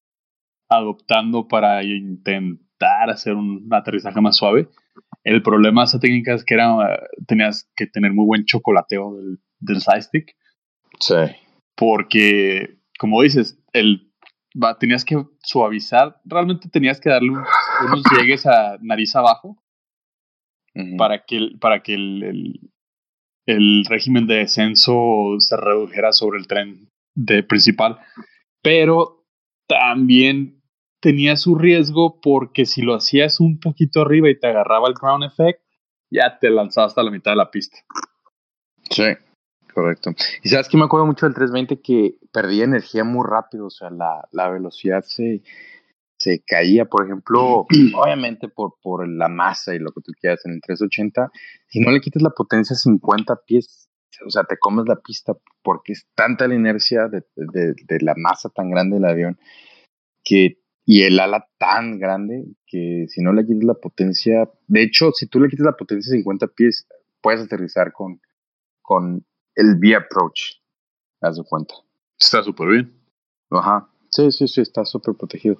adoptando 0.69 1.47
para 1.47 1.83
intentar 1.83 3.09
hacer 3.09 3.35
un 3.35 3.67
aterrizaje 3.71 4.21
más 4.21 4.37
suave. 4.37 4.69
El 5.23 5.41
problema 5.41 5.81
de 5.81 5.85
esa 5.85 5.99
técnica 5.99 6.33
es 6.33 6.43
que 6.43 6.55
era, 6.55 6.99
tenías 7.27 7.69
que 7.75 7.87
tener 7.87 8.11
muy 8.11 8.25
buen 8.25 8.45
chocolateo 8.45 9.15
del, 9.15 9.39
del 9.59 9.81
side 9.81 10.01
stick. 10.01 10.35
Sí. 10.99 11.15
Porque, 11.75 12.77
como 12.99 13.21
dices, 13.21 13.57
el, 13.71 14.11
tenías 14.79 15.05
que 15.05 15.25
suavizar, 15.43 16.21
realmente 16.25 16.69
tenías 16.69 16.99
que 16.99 17.09
darle 17.09 17.31
unos 17.31 18.03
llegues 18.17 18.45
a 18.45 18.77
nariz 18.81 19.15
abajo 19.15 19.62
para 20.97 21.23
que, 21.25 21.49
para 21.59 21.83
que 21.83 21.93
el, 21.93 22.23
el, 22.23 22.59
el, 23.45 23.85
régimen 23.85 24.27
de 24.27 24.35
descenso 24.35 25.35
se 25.39 25.57
redujera 25.57 26.13
sobre 26.13 26.39
el 26.39 26.47
tren 26.47 26.89
de 27.15 27.43
principal. 27.43 27.99
Pero 28.61 29.25
también 29.67 30.61
tenía 30.99 31.35
su 31.35 31.55
riesgo 31.55 32.21
porque 32.21 32.65
si 32.65 32.81
lo 32.81 32.95
hacías 32.95 33.39
un 33.39 33.59
poquito 33.59 34.01
arriba 34.01 34.29
y 34.29 34.39
te 34.39 34.47
agarraba 34.47 34.87
el 34.87 34.93
ground 34.93 35.25
effect, 35.25 35.61
ya 36.09 36.39
te 36.39 36.49
lanzabas 36.49 36.91
hasta 36.91 37.03
la 37.03 37.11
mitad 37.11 37.31
de 37.31 37.37
la 37.37 37.51
pista. 37.51 37.77
Sí, 38.89 39.03
correcto. 39.73 40.11
Y 40.43 40.49
sabes 40.49 40.69
que 40.69 40.77
me 40.77 40.85
acuerdo 40.85 41.05
mucho 41.05 41.25
del 41.25 41.35
320 41.35 41.81
que 41.81 42.15
perdía 42.31 42.63
energía 42.63 43.03
muy 43.03 43.25
rápido, 43.27 43.67
o 43.67 43.69
sea, 43.69 43.89
la, 43.89 44.27
la 44.31 44.49
velocidad 44.49 45.03
se, 45.03 45.41
se 46.23 46.43
caía, 46.45 46.85
por 46.85 47.05
ejemplo, 47.05 47.65
obviamente 47.95 48.47
por, 48.47 48.75
por 48.81 49.07
la 49.07 49.27
masa 49.27 49.75
y 49.75 49.79
lo 49.79 49.91
que 49.91 50.01
tú 50.01 50.11
quieras 50.19 50.45
en 50.45 50.53
el 50.53 50.61
380, 50.61 51.29
si 51.67 51.79
no 51.79 51.91
le 51.91 51.99
quitas 51.99 52.21
la 52.23 52.29
potencia 52.29 52.73
a 52.73 52.77
50 52.77 53.35
pies, 53.45 53.89
o 54.25 54.29
sea, 54.29 54.43
te 54.43 54.57
comes 54.57 54.85
la 54.87 54.95
pista 54.95 55.33
porque 55.61 55.93
es 55.93 56.07
tanta 56.15 56.47
la 56.47 56.55
inercia 56.55 57.07
de, 57.07 57.23
de, 57.35 57.73
de 57.73 57.99
la 58.01 58.13
masa 58.15 58.49
tan 58.49 58.69
grande 58.69 58.95
del 58.95 59.05
avión 59.05 59.39
que 60.23 60.59
y 60.85 61.03
el 61.03 61.19
ala 61.19 61.47
tan 61.57 61.97
grande 61.97 62.45
que 62.65 63.05
si 63.07 63.21
no 63.21 63.31
le 63.31 63.45
quitas 63.45 63.63
la 63.63 63.73
potencia, 63.75 64.49
de 64.67 64.83
hecho, 64.83 65.11
si 65.13 65.27
tú 65.27 65.39
le 65.39 65.47
quitas 65.47 65.65
la 65.65 65.77
potencia 65.77 66.11
de 66.11 66.17
50 66.17 66.47
pies, 66.47 66.87
puedes 67.21 67.41
aterrizar 67.41 67.93
con, 67.93 68.19
con 68.81 69.25
el 69.55 69.77
V-Approach, 69.79 70.59
haz 71.21 71.37
de 71.37 71.43
cuenta. 71.47 71.73
Está 72.19 72.43
súper 72.43 72.67
bien. 72.67 72.93
Ajá, 73.49 73.89
sí, 74.09 74.29
sí, 74.31 74.47
sí, 74.47 74.61
está 74.61 74.83
súper 74.83 75.15
protegido. 75.15 75.57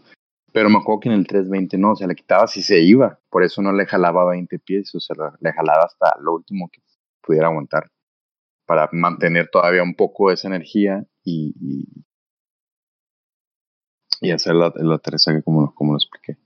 Pero 0.54 0.70
me 0.70 0.78
acuerdo 0.78 1.00
que 1.02 1.10
en 1.10 1.16
el 1.16 1.28
320 1.28 1.78
no, 1.80 1.92
o 1.92 1.96
sea, 1.96 2.08
le 2.08 2.16
quitaba 2.16 2.46
si 2.48 2.62
se 2.62 2.80
iba, 2.80 3.20
por 3.32 3.44
eso 3.44 3.62
no 3.64 3.74
le 3.74 3.88
jalaba 3.88 4.30
20 4.30 4.60
pies, 4.60 4.94
o 4.94 5.00
sea, 5.00 5.16
le 5.40 5.52
jalaba 5.52 5.86
hasta 5.86 6.16
lo 6.22 6.36
último 6.36 6.70
que 6.72 6.82
pudiera 7.22 7.48
aguantar, 7.48 7.90
para 8.68 8.88
mantener 8.92 9.50
todavía 9.52 9.82
un 9.82 9.96
poco 9.96 10.32
esa 10.32 10.48
energía 10.48 11.04
y, 11.24 11.56
y 14.22 14.30
hacer 14.30 14.54
la, 14.54 14.72
el 14.76 14.92
aterrizaje 14.92 15.42
como, 15.42 15.74
como 15.74 15.94
lo 15.94 15.98
expliqué. 15.98 16.38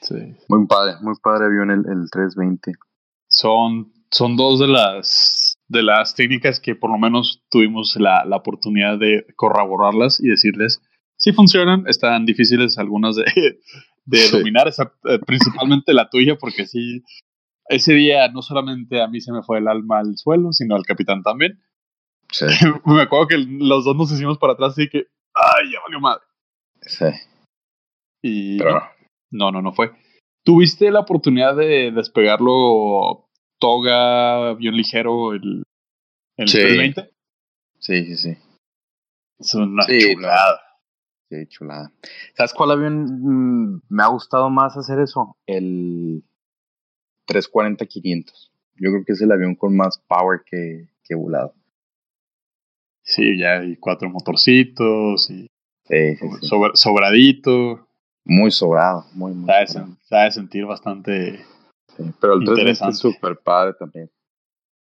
Sí. 0.00 0.34
Muy 0.48 0.66
padre, 0.66 0.94
muy 1.02 1.14
padre 1.22 1.44
avión 1.44 1.70
el, 1.70 1.80
el 1.80 2.10
320. 2.10 2.72
Son, 3.28 3.92
son 4.10 4.36
dos 4.36 4.58
de 4.58 4.68
las, 4.68 5.58
de 5.68 5.82
las 5.82 6.14
técnicas 6.14 6.58
que 6.60 6.74
por 6.74 6.90
lo 6.90 6.96
menos 6.96 7.44
tuvimos 7.50 7.94
la, 7.96 8.24
la 8.24 8.36
oportunidad 8.36 8.98
de 8.98 9.26
corroborarlas 9.36 10.18
y 10.18 10.28
decirles 10.28 10.80
si 11.20 11.32
funcionan, 11.32 11.84
están 11.86 12.24
difíciles 12.24 12.78
algunas 12.78 13.14
de, 13.14 13.24
de 14.06 14.18
sí. 14.18 14.38
dominar, 14.38 14.68
esa, 14.68 14.94
eh, 15.04 15.18
principalmente 15.26 15.92
la 15.92 16.08
tuya, 16.08 16.36
porque 16.36 16.66
sí, 16.66 17.04
ese 17.68 17.92
día 17.92 18.28
no 18.28 18.42
solamente 18.42 19.02
a 19.02 19.06
mí 19.06 19.20
se 19.20 19.32
me 19.32 19.42
fue 19.42 19.58
el 19.58 19.68
alma 19.68 20.00
al 20.00 20.16
suelo, 20.16 20.52
sino 20.52 20.74
al 20.74 20.84
capitán 20.84 21.22
también. 21.22 21.62
Sí. 22.32 22.46
me 22.86 23.02
acuerdo 23.02 23.28
que 23.28 23.38
los 23.38 23.84
dos 23.84 23.96
nos 23.96 24.10
hicimos 24.10 24.38
para 24.38 24.54
atrás, 24.54 24.72
así 24.72 24.88
que, 24.88 25.06
ay, 25.34 25.72
ya 25.72 25.80
valió 25.82 26.00
madre. 26.00 26.22
Sí. 26.80 27.06
Y 28.22 28.58
Pero... 28.58 28.82
no, 29.30 29.52
no, 29.52 29.60
no 29.60 29.72
fue. 29.72 29.92
¿Tuviste 30.42 30.90
la 30.90 31.00
oportunidad 31.00 31.54
de 31.54 31.92
despegarlo 31.92 33.28
toga, 33.58 34.50
avión 34.50 34.74
ligero, 34.74 35.34
el, 35.34 35.64
el 36.38 36.48
sí. 36.48 36.58
320? 36.58 37.10
Sí, 37.78 38.04
sí, 38.06 38.16
sí. 38.16 38.38
Es 39.38 39.54
una 39.54 39.82
sí, 39.82 40.14
chulada. 40.14 40.69
Sí, 41.30 41.46
chulada. 41.46 41.90
¿Sabes 42.34 42.52
cuál 42.52 42.72
avión 42.72 43.04
mm, 43.22 43.82
me 43.88 44.02
ha 44.02 44.08
gustado 44.08 44.50
más 44.50 44.76
hacer 44.76 44.98
eso? 45.00 45.36
El 45.46 46.22
340-500. 47.28 48.50
Yo 48.74 48.90
creo 48.90 49.04
que 49.06 49.12
es 49.12 49.22
el 49.22 49.32
avión 49.32 49.54
con 49.54 49.74
más 49.74 49.98
power 50.06 50.42
que, 50.44 50.88
que 51.04 51.14
he 51.14 51.16
volado. 51.16 51.54
Sí, 53.02 53.38
ya 53.38 53.60
hay 53.60 53.76
cuatro 53.76 54.10
motorcitos 54.10 55.30
y 55.30 55.46
Sí, 55.90 56.16
sí, 56.16 56.28
sí. 56.40 56.46
Sobra, 56.46 56.70
sobradito. 56.74 57.86
Muy 58.24 58.50
sobrado, 58.50 59.06
muy, 59.14 59.32
muy 59.32 59.46
sabe, 59.46 59.66
sobrado. 59.66 59.96
sabe 60.02 60.30
sentir 60.30 60.64
bastante. 60.66 61.38
Sí, 61.96 62.04
pero 62.20 62.34
el 62.34 62.44
320 62.44 62.90
es 62.90 62.98
súper 62.98 63.38
padre 63.38 63.74
también. 63.78 64.10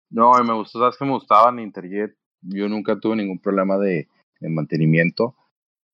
No, 0.10 0.32
me 0.44 0.54
gustó, 0.54 0.80
sabes 0.80 0.98
que 0.98 1.06
me 1.06 1.12
gustaba 1.12 1.50
en 1.50 1.60
Interjet. 1.60 2.16
Yo 2.42 2.68
nunca 2.68 3.00
tuve 3.00 3.16
ningún 3.16 3.40
problema 3.40 3.78
de, 3.78 4.10
de, 4.40 4.50
mantenimiento. 4.50 5.36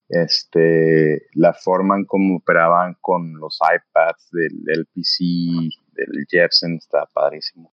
Este, 0.09 1.27
la 1.33 1.53
forma 1.53 1.97
en 1.97 2.05
cómo 2.05 2.37
operaban 2.37 2.95
con 3.01 3.33
los 3.39 3.59
iPads 3.61 4.29
del 4.31 4.63
LPC, 4.65 5.73
del 5.93 6.25
Jepson, 6.29 6.75
está 6.75 7.05
padrísimo. 7.13 7.73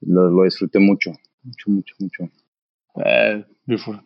Lo, 0.00 0.30
lo 0.30 0.44
disfruté 0.44 0.78
mucho, 0.78 1.12
mucho, 1.42 1.70
mucho, 1.70 1.94
mucho. 1.98 2.24
Eh, 3.04 3.44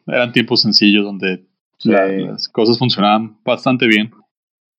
eran 0.06 0.32
tiempos 0.32 0.62
sencillos 0.62 1.04
donde 1.04 1.46
Sí. 1.82 1.90
Las 1.90 2.48
cosas 2.48 2.78
funcionaban 2.78 3.36
bastante 3.42 3.88
bien. 3.88 4.12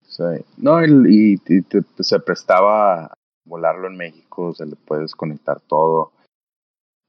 Sí. 0.04 0.24
No, 0.56 0.82
y, 0.86 1.38
y 1.46 1.62
te, 1.62 1.82
se 2.00 2.20
prestaba 2.22 3.06
a 3.06 3.14
volarlo 3.44 3.88
en 3.88 3.98
México, 3.98 4.54
se 4.54 4.66
le 4.66 4.78
puede 4.78 5.02
desconectar 5.02 5.60
todo. 5.68 6.14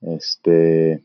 Este. 0.00 1.04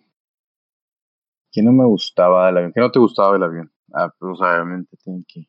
¿Quién 1.52 1.68
no 1.68 1.72
me 1.72 1.86
gustaba 1.86 2.48
del 2.48 2.58
avión? 2.58 2.74
¿Qué 2.74 2.80
no 2.80 2.92
te 2.92 3.00
gustaba 3.00 3.34
del 3.34 3.44
avión? 3.44 3.72
Ah, 3.94 4.14
pues 4.18 4.40
obviamente 4.40 4.98
tienen 5.04 5.26
que. 5.28 5.48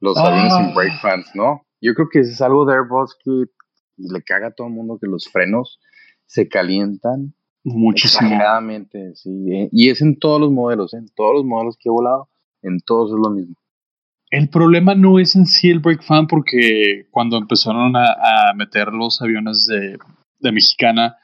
Los 0.00 0.16
ah. 0.18 0.28
aviones 0.28 0.54
sin 0.54 0.74
brake 0.74 0.98
fans, 1.00 1.30
¿no? 1.34 1.62
Yo 1.80 1.94
creo 1.94 2.08
que 2.10 2.20
es 2.20 2.40
algo 2.40 2.64
de 2.64 2.74
Airbus 2.74 3.16
que 3.22 3.44
le 3.98 4.22
caga 4.22 4.48
a 4.48 4.52
todo 4.52 4.66
el 4.66 4.72
mundo 4.74 4.98
que 5.00 5.06
los 5.06 5.28
frenos 5.28 5.80
se 6.26 6.48
calientan 6.48 7.34
Muchísimo. 7.68 8.28
Exageradamente, 8.28 9.16
sí. 9.16 9.68
Y 9.72 9.90
es 9.90 10.00
en 10.00 10.16
todos 10.20 10.40
los 10.40 10.52
modelos, 10.52 10.94
¿eh? 10.94 10.98
en 10.98 11.08
todos 11.16 11.34
los 11.34 11.44
modelos 11.44 11.76
que 11.76 11.88
he 11.88 11.90
volado, 11.90 12.28
en 12.62 12.78
todos 12.78 13.10
es 13.10 13.16
lo 13.20 13.34
mismo. 13.34 13.56
El 14.30 14.48
problema 14.50 14.94
no 14.94 15.18
es 15.18 15.34
en 15.34 15.46
sí 15.46 15.70
el 15.70 15.80
brake 15.80 16.04
fan, 16.04 16.28
porque 16.28 17.06
cuando 17.10 17.36
empezaron 17.36 17.96
a, 17.96 18.50
a 18.50 18.54
meter 18.54 18.92
los 18.92 19.20
aviones 19.20 19.66
de, 19.66 19.98
de, 20.38 20.52
Mexicana, 20.52 21.16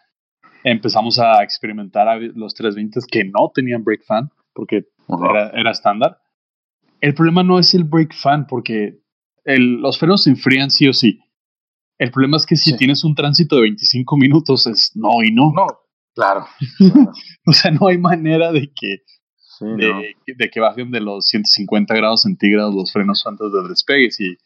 empezamos 0.64 1.20
a 1.20 1.44
experimentar 1.44 2.09
a 2.09 2.16
los 2.16 2.55
320 2.55 2.98
que 3.09 3.24
no 3.24 3.53
tenían 3.55 3.84
brake 3.84 4.05
fan, 4.05 4.28
porque 4.55 4.86
uh 5.07 5.16
-huh. 5.16 5.30
era, 5.30 5.50
era 5.50 5.70
estándar. 5.70 6.18
El 7.00 7.14
problema 7.14 7.42
no 7.42 7.59
es 7.59 7.74
el 7.74 7.84
brake 7.84 8.14
fan, 8.14 8.46
porque 8.46 9.00
el, 9.44 9.80
los 9.80 9.98
frenos 9.98 10.24
se 10.24 10.30
enfrían 10.30 10.70
sí 10.70 10.88
o 10.88 10.92
sí. 10.92 11.20
El 11.98 12.11
problema 12.11 12.36
es 12.36 12.46
que 12.46 12.57
si 12.57 12.70
sí. 12.70 12.76
tienes 12.76 13.05
un 13.05 13.14
tránsito 13.14 13.57
de 13.57 13.62
25 13.62 14.16
minutos, 14.16 14.66
es 14.66 14.92
no 14.94 15.22
y 15.22 15.32
no. 15.32 15.53
No, 15.53 15.66
Claro. 16.14 16.46
claro. 16.78 17.11
o 17.46 17.53
sea, 17.53 17.70
no 17.70 17.88
hay 17.88 17.98
manera 17.98 18.53
de 18.53 18.70
que, 18.74 18.98
sí, 19.36 19.64
de, 19.64 19.92
no. 19.92 20.00
de, 20.36 20.50
que 20.50 20.61
bajen 20.61 20.90
de 20.90 21.00
los 21.00 21.28
150 21.28 21.94
grados 21.94 22.22
centígrados 22.22 22.74
los 22.74 22.92
frenos 22.92 23.26
antes 23.26 23.53
del 23.53 23.68
despegue 23.68 24.11
si 24.11 24.36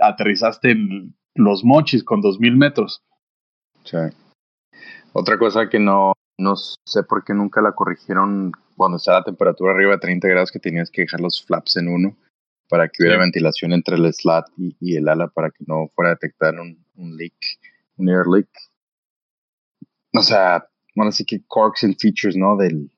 aterrizaste 0.00 0.70
en 0.70 1.16
los 1.34 1.64
mochis 1.64 2.04
con 2.04 2.20
2000 2.20 2.56
metros. 2.56 3.02
Sí. 3.84 3.96
Otra 5.12 5.38
cosa 5.38 5.68
que 5.68 5.78
no, 5.78 6.12
no 6.38 6.54
sé 6.56 7.02
por 7.02 7.24
qué 7.24 7.34
nunca 7.34 7.60
la 7.60 7.72
corrigieron 7.72 8.52
cuando 8.78 8.96
está 8.96 9.12
la 9.12 9.24
temperatura 9.24 9.72
arriba 9.72 9.92
de 9.92 9.98
30 9.98 10.28
grados 10.28 10.52
que 10.52 10.60
tenías 10.60 10.90
que 10.90 11.02
dejar 11.02 11.20
los 11.20 11.44
flaps 11.44 11.76
en 11.76 11.88
uno 11.88 12.16
para 12.68 12.88
que 12.88 13.02
hubiera 13.02 13.16
sí. 13.16 13.22
ventilación 13.22 13.72
entre 13.72 13.96
el 13.96 14.12
slat 14.14 14.46
y, 14.56 14.76
y, 14.80 14.96
el 14.96 15.08
ala 15.08 15.28
para 15.28 15.50
que 15.50 15.64
no 15.66 15.90
fuera 15.94 16.12
a 16.12 16.14
detectar 16.14 16.54
un, 16.58 16.84
un 16.96 17.16
leak, 17.16 17.34
un 17.96 18.08
air 18.08 18.26
leak. 18.26 18.48
O 20.14 20.22
sea, 20.22 20.66
bueno, 20.94 21.10
así 21.10 21.24
que 21.24 21.42
corks 21.46 21.84
and 21.84 21.96
features, 21.98 22.36
¿no? 22.36 22.56
Del, 22.56 22.90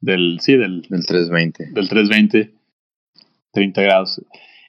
del 0.00 0.38
sí, 0.40 0.56
del, 0.56 0.82
del 0.82 1.04
320. 1.04 1.72
Del 1.72 1.88
320, 1.88 2.54
30 3.52 3.82
grados. 3.82 4.22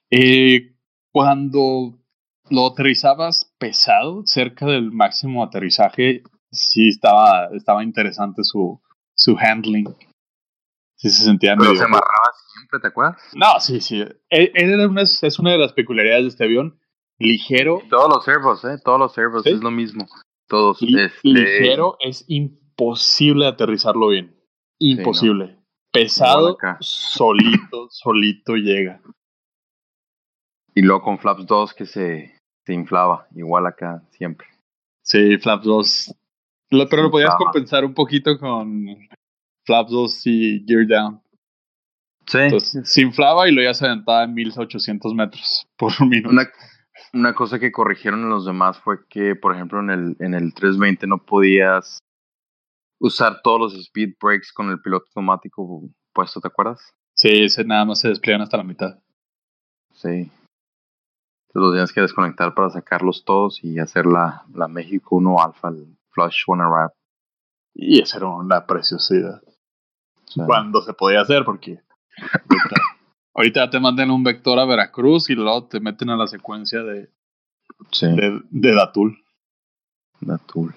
Eh, 0.10 0.74
cuando 1.12 2.00
lo 2.50 2.68
aterrizabas 2.68 3.54
pesado, 3.58 4.24
cerca 4.26 4.66
del 4.66 4.92
máximo 4.92 5.44
aterrizaje, 5.44 6.24
sí 6.52 6.90
estaba, 6.90 7.50
estaba 7.54 7.84
interesante 7.84 8.44
su, 8.44 8.82
su 9.16 9.38
handling. 9.38 9.88
Sí 10.98 11.12
se 11.12 11.24
sentía 11.24 11.56
Pero 11.56 11.70
medio... 11.70 11.78
se 11.78 11.86
amarraba 11.86 12.32
siempre, 12.54 12.80
¿te 12.80 12.88
acuerdas? 12.88 13.22
No, 13.36 13.60
sí, 13.60 13.82
sí. 13.82 14.04
Era 14.30 14.88
una, 14.88 15.04
es 15.04 15.40
una 15.40 15.52
de 15.52 15.60
las 15.60 15.74
peculiaridades 15.74 16.24
de 16.24 16.30
este 16.30 16.44
avión. 16.46 16.80
Ligero. 17.20 17.82
Todos 17.90 18.10
los 18.10 18.26
servos, 18.26 18.66
¿eh? 18.66 18.78
Todos 18.84 19.00
los 19.00 19.14
servos 19.14 19.44
¿Sí? 19.44 19.50
es 19.50 19.62
lo 19.62 19.72
mismo. 19.72 20.08
Todos. 20.48 20.82
Li 20.82 21.02
este... 21.02 21.20
Ligero 21.24 21.98
es 22.00 22.26
imposible 22.28 23.48
aterrizarlo 23.48 24.10
bien. 24.10 24.36
Imposible. 24.80 25.48
Sí, 25.48 25.54
no. 25.54 25.58
Pesado, 25.92 26.58
solito, 26.80 27.88
solito 27.90 28.56
llega. 28.56 29.02
Y 30.76 30.82
luego 30.82 31.02
con 31.02 31.18
Flaps 31.18 31.48
2 31.48 31.74
que 31.74 31.86
se, 31.86 32.40
se 32.66 32.74
inflaba, 32.74 33.28
igual 33.36 33.66
acá 33.66 34.04
siempre. 34.12 34.48
Sí, 35.02 35.38
Flaps 35.38 35.66
2. 35.66 36.16
pero 36.90 37.04
lo 37.04 37.12
podías 37.12 37.36
compensar 37.36 37.84
un 37.84 37.96
poquito 37.96 38.38
con 38.38 38.86
Flaps 39.68 39.92
2 39.92 40.28
y 40.28 40.66
Gear 40.66 40.88
Down. 40.88 41.22
Sí. 42.26 42.40
Entonces, 42.40 42.90
se 42.90 43.02
inflaba 43.02 43.48
y 43.48 43.52
lo 43.52 43.62
ya 43.62 43.74
se 43.74 43.86
aventaba 43.86 44.24
en 44.24 44.34
1800 44.34 45.14
metros 45.14 45.68
por 45.78 45.92
minuto. 46.08 46.30
Una, 46.30 46.50
una 47.14 47.34
cosa 47.36 47.60
que 47.60 47.72
corrigieron 47.72 48.22
en 48.22 48.30
los 48.30 48.46
demás 48.46 48.80
fue 48.80 49.06
que, 49.08 49.36
por 49.36 49.54
ejemplo, 49.54 49.80
en 49.82 49.90
el, 49.92 50.16
en 50.20 50.34
el 50.34 50.54
320 50.54 51.06
no 51.06 51.24
podías 51.24 52.00
usar 53.00 53.42
todos 53.44 53.60
los 53.60 53.74
speed 53.76 54.16
brakes 54.20 54.52
con 54.54 54.70
el 54.70 54.82
piloto 54.82 55.06
automático 55.08 55.84
puesto, 56.14 56.42
¿te 56.42 56.48
acuerdas? 56.48 56.94
Sí, 57.14 57.44
ese 57.44 57.64
nada 57.64 57.86
más 57.86 58.00
se 58.00 58.10
despliegan 58.10 58.42
hasta 58.42 58.58
la 58.58 58.64
mitad. 58.64 59.00
Sí. 59.94 60.32
Entonces 61.50 61.54
los 61.54 61.74
tienes 61.74 61.94
que 61.94 62.02
desconectar 62.02 62.54
para 62.54 62.70
sacarlos 62.70 63.26
todos 63.26 63.64
y 63.64 63.80
hacer 63.80 64.06
la, 64.06 64.46
la 64.54 64.68
México 64.68 65.16
1 65.18 65.42
Alpha, 65.42 65.70
el 65.70 65.98
Flush 66.10 66.44
One 66.48 66.64
Wrap. 66.66 66.94
Y 67.74 68.02
esa 68.02 68.18
era 68.18 68.28
una 68.28 68.66
preciosidad. 68.66 69.42
Cuando 70.36 70.82
se 70.82 70.94
podía 70.94 71.22
hacer, 71.22 71.44
porque 71.46 71.80
ahorita, 73.34 73.70
te 73.70 73.80
mandan 73.80 74.12
un 74.12 74.24
vector 74.24 74.60
a 74.60 74.66
Veracruz 74.66 75.30
y 75.30 75.36
luego 75.36 75.68
te 75.68 75.80
meten 75.80 76.10
a 76.10 76.18
la 76.18 76.28
secuencia 76.28 76.84
de, 76.84 77.10
de, 78.02 78.42
de, 78.50 78.76
Datul. 78.76 79.18
Datul. 80.20 80.74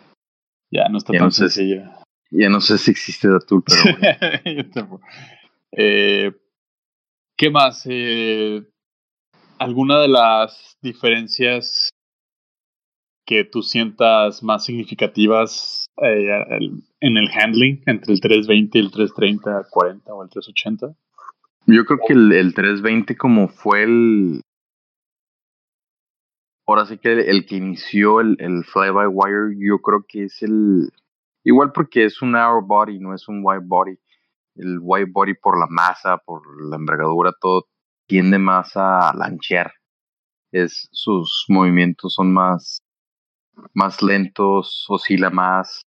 Ya 0.70 0.88
no 0.88 0.98
está 0.98 1.12
tan 1.12 1.32
sencillo. 1.32 1.82
Ya 2.30 2.48
no 2.48 2.60
sé 2.60 2.78
si 2.78 2.92
existe 2.92 3.28
Datul, 3.28 3.64
pero 3.64 3.98
eh, 5.72 6.32
¿Qué 7.40 7.48
más? 7.48 7.86
Eh, 7.88 8.62
¿Alguna 9.58 9.98
de 9.98 10.08
las 10.08 10.76
diferencias 10.82 11.88
que 13.24 13.44
tú 13.44 13.62
sientas 13.62 14.42
más 14.42 14.66
significativas 14.66 15.86
eh, 16.02 16.28
en 17.00 17.16
el 17.16 17.28
handling 17.30 17.82
entre 17.86 18.12
el 18.12 18.20
320 18.20 18.78
y 18.78 18.80
el 18.80 18.90
330, 18.90 19.66
40 19.70 20.14
o 20.14 20.22
el 20.22 20.30
380? 20.30 20.94
Yo 21.66 21.84
creo 21.84 21.98
que 22.06 22.12
el, 22.12 22.54
320 22.54 23.16
como 23.16 23.48
fue 23.48 23.84
el... 23.84 24.42
Ahora 26.66 26.86
sí 26.86 26.98
que 26.98 27.12
el, 27.12 27.46
que 27.46 27.56
inició 27.56 28.20
el, 28.20 28.36
el 28.38 28.64
fly-by-wire, 28.64 29.56
yo 29.58 29.78
creo 29.78 30.04
que 30.06 30.24
es 30.24 30.42
el... 30.42 30.90
Igual 31.42 31.72
porque 31.72 32.04
es 32.04 32.22
un 32.22 32.32
narrow 32.32 32.64
body, 32.64 32.98
no 32.98 33.14
es 33.14 33.26
un 33.28 33.40
wide 33.42 33.64
body. 33.64 33.98
El 34.56 34.78
wide 34.80 35.10
body 35.10 35.34
por 35.34 35.58
la 35.58 35.66
masa, 35.68 36.18
por 36.18 36.42
la 36.68 36.76
envergadura, 36.76 37.32
todo 37.40 37.66
tiende 38.06 38.38
más 38.38 38.76
a 38.76 39.12
lanchear. 39.16 39.72
Es, 40.52 40.88
sus 40.92 41.44
movimientos 41.48 42.14
son 42.14 42.32
más, 42.32 42.82
más 43.72 44.02
lentos, 44.02 44.84
oscila 44.88 45.30
más. 45.30 45.86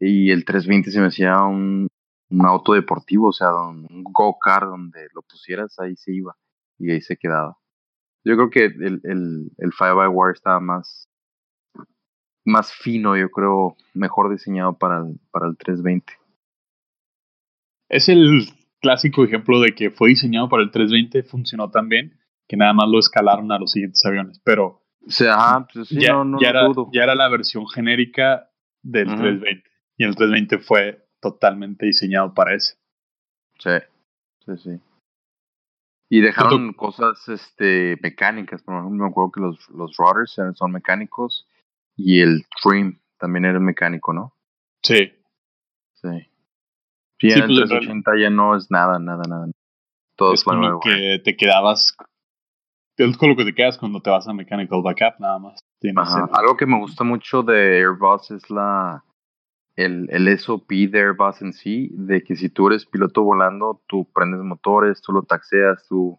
Y 0.00 0.30
el 0.30 0.44
320 0.44 0.90
se 0.90 1.00
me 1.00 1.08
hacía 1.08 1.42
un, 1.42 1.86
un 2.30 2.46
auto 2.46 2.72
deportivo, 2.72 3.28
o 3.28 3.32
sea, 3.32 3.52
un 3.54 4.04
go-kart 4.04 4.66
donde 4.66 5.08
lo 5.14 5.22
pusieras, 5.22 5.78
ahí 5.78 5.94
se 5.96 6.12
iba 6.14 6.34
y 6.78 6.90
ahí 6.90 7.02
se 7.02 7.16
quedaba. 7.16 7.58
Yo 8.24 8.36
creo 8.36 8.50
que 8.50 8.64
el, 8.64 9.00
el, 9.04 9.50
el 9.58 9.72
Five 9.72 9.94
by 9.94 10.08
Wire 10.08 10.32
estaba 10.32 10.60
más, 10.60 11.08
más 12.44 12.72
fino, 12.72 13.16
yo 13.16 13.30
creo, 13.30 13.76
mejor 13.94 14.30
diseñado 14.30 14.78
para 14.78 14.98
el, 14.98 15.20
para 15.30 15.48
el 15.48 15.56
320. 15.56 16.12
Es 17.90 18.08
el 18.08 18.48
clásico 18.80 19.24
ejemplo 19.24 19.60
de 19.60 19.74
que 19.74 19.90
fue 19.90 20.10
diseñado 20.10 20.48
para 20.48 20.62
el 20.62 20.70
320, 20.70 21.24
funcionó 21.24 21.70
tan 21.70 21.88
bien 21.88 22.18
que 22.48 22.56
nada 22.56 22.72
más 22.72 22.88
lo 22.88 22.98
escalaron 22.98 23.52
a 23.52 23.58
los 23.58 23.72
siguientes 23.72 24.04
aviones, 24.04 24.40
pero 24.44 24.82
o 25.06 25.10
sea, 25.10 25.66
pues 25.72 25.88
ya, 25.88 26.20
era, 26.40 26.66
ya, 26.92 27.02
era, 27.04 27.14
la 27.14 27.28
versión 27.28 27.66
genérica 27.68 28.50
del 28.82 29.06
320 29.06 29.69
y 30.00 30.04
el 30.04 30.16
320 30.16 30.58
fue 30.60 31.06
totalmente 31.20 31.84
diseñado 31.84 32.32
para 32.32 32.54
ese. 32.54 32.78
Sí, 33.58 33.70
sí, 34.46 34.56
sí. 34.56 34.80
Y 36.08 36.22
dejaron 36.22 36.72
cosas 36.72 37.28
este, 37.28 37.98
mecánicas, 38.02 38.62
por 38.62 38.76
ejemplo, 38.76 39.04
me 39.04 39.10
acuerdo 39.10 39.30
que 39.30 39.40
los, 39.42 39.68
los 39.68 39.94
routers 39.98 40.40
son 40.54 40.72
mecánicos 40.72 41.46
y 41.96 42.22
el 42.22 42.46
trim 42.62 42.98
también 43.18 43.44
era 43.44 43.60
mecánico, 43.60 44.14
¿no? 44.14 44.32
Sí. 44.82 45.12
Sí. 45.92 46.30
Sí, 47.20 47.32
en 47.32 47.42
el 47.42 47.56
380 47.56 48.10
pues, 48.10 48.22
ya 48.22 48.30
no 48.30 48.56
es 48.56 48.70
nada, 48.70 48.98
nada, 48.98 49.22
nada. 49.28 49.50
Todo 50.16 50.32
es 50.32 50.42
como 50.42 50.60
nuevo, 50.60 50.80
que 50.80 51.20
te 51.22 51.36
quedabas 51.36 51.94
es 52.96 53.18
con 53.18 53.28
lo 53.28 53.36
que 53.36 53.44
te 53.44 53.54
quedas 53.54 53.76
cuando 53.76 54.00
te 54.00 54.08
vas 54.08 54.26
a 54.26 54.32
Mechanical 54.32 54.80
Backup, 54.82 55.20
nada 55.20 55.38
más. 55.38 55.60
Algo 56.32 56.56
que 56.56 56.64
me 56.64 56.78
gusta 56.78 57.04
mucho 57.04 57.42
de 57.42 57.80
Airbus 57.80 58.30
es 58.30 58.48
la 58.48 59.04
el, 59.76 60.08
el 60.10 60.38
SOP 60.38 60.70
de 60.70 61.00
Airbus 61.00 61.42
en 61.42 61.52
sí, 61.52 61.90
de 61.92 62.22
que 62.22 62.36
si 62.36 62.48
tú 62.48 62.68
eres 62.68 62.86
piloto 62.86 63.22
volando, 63.22 63.82
tú 63.86 64.08
prendes 64.14 64.40
motores, 64.40 65.00
tú 65.00 65.12
lo 65.12 65.22
taxeas, 65.22 65.86
tú 65.88 66.18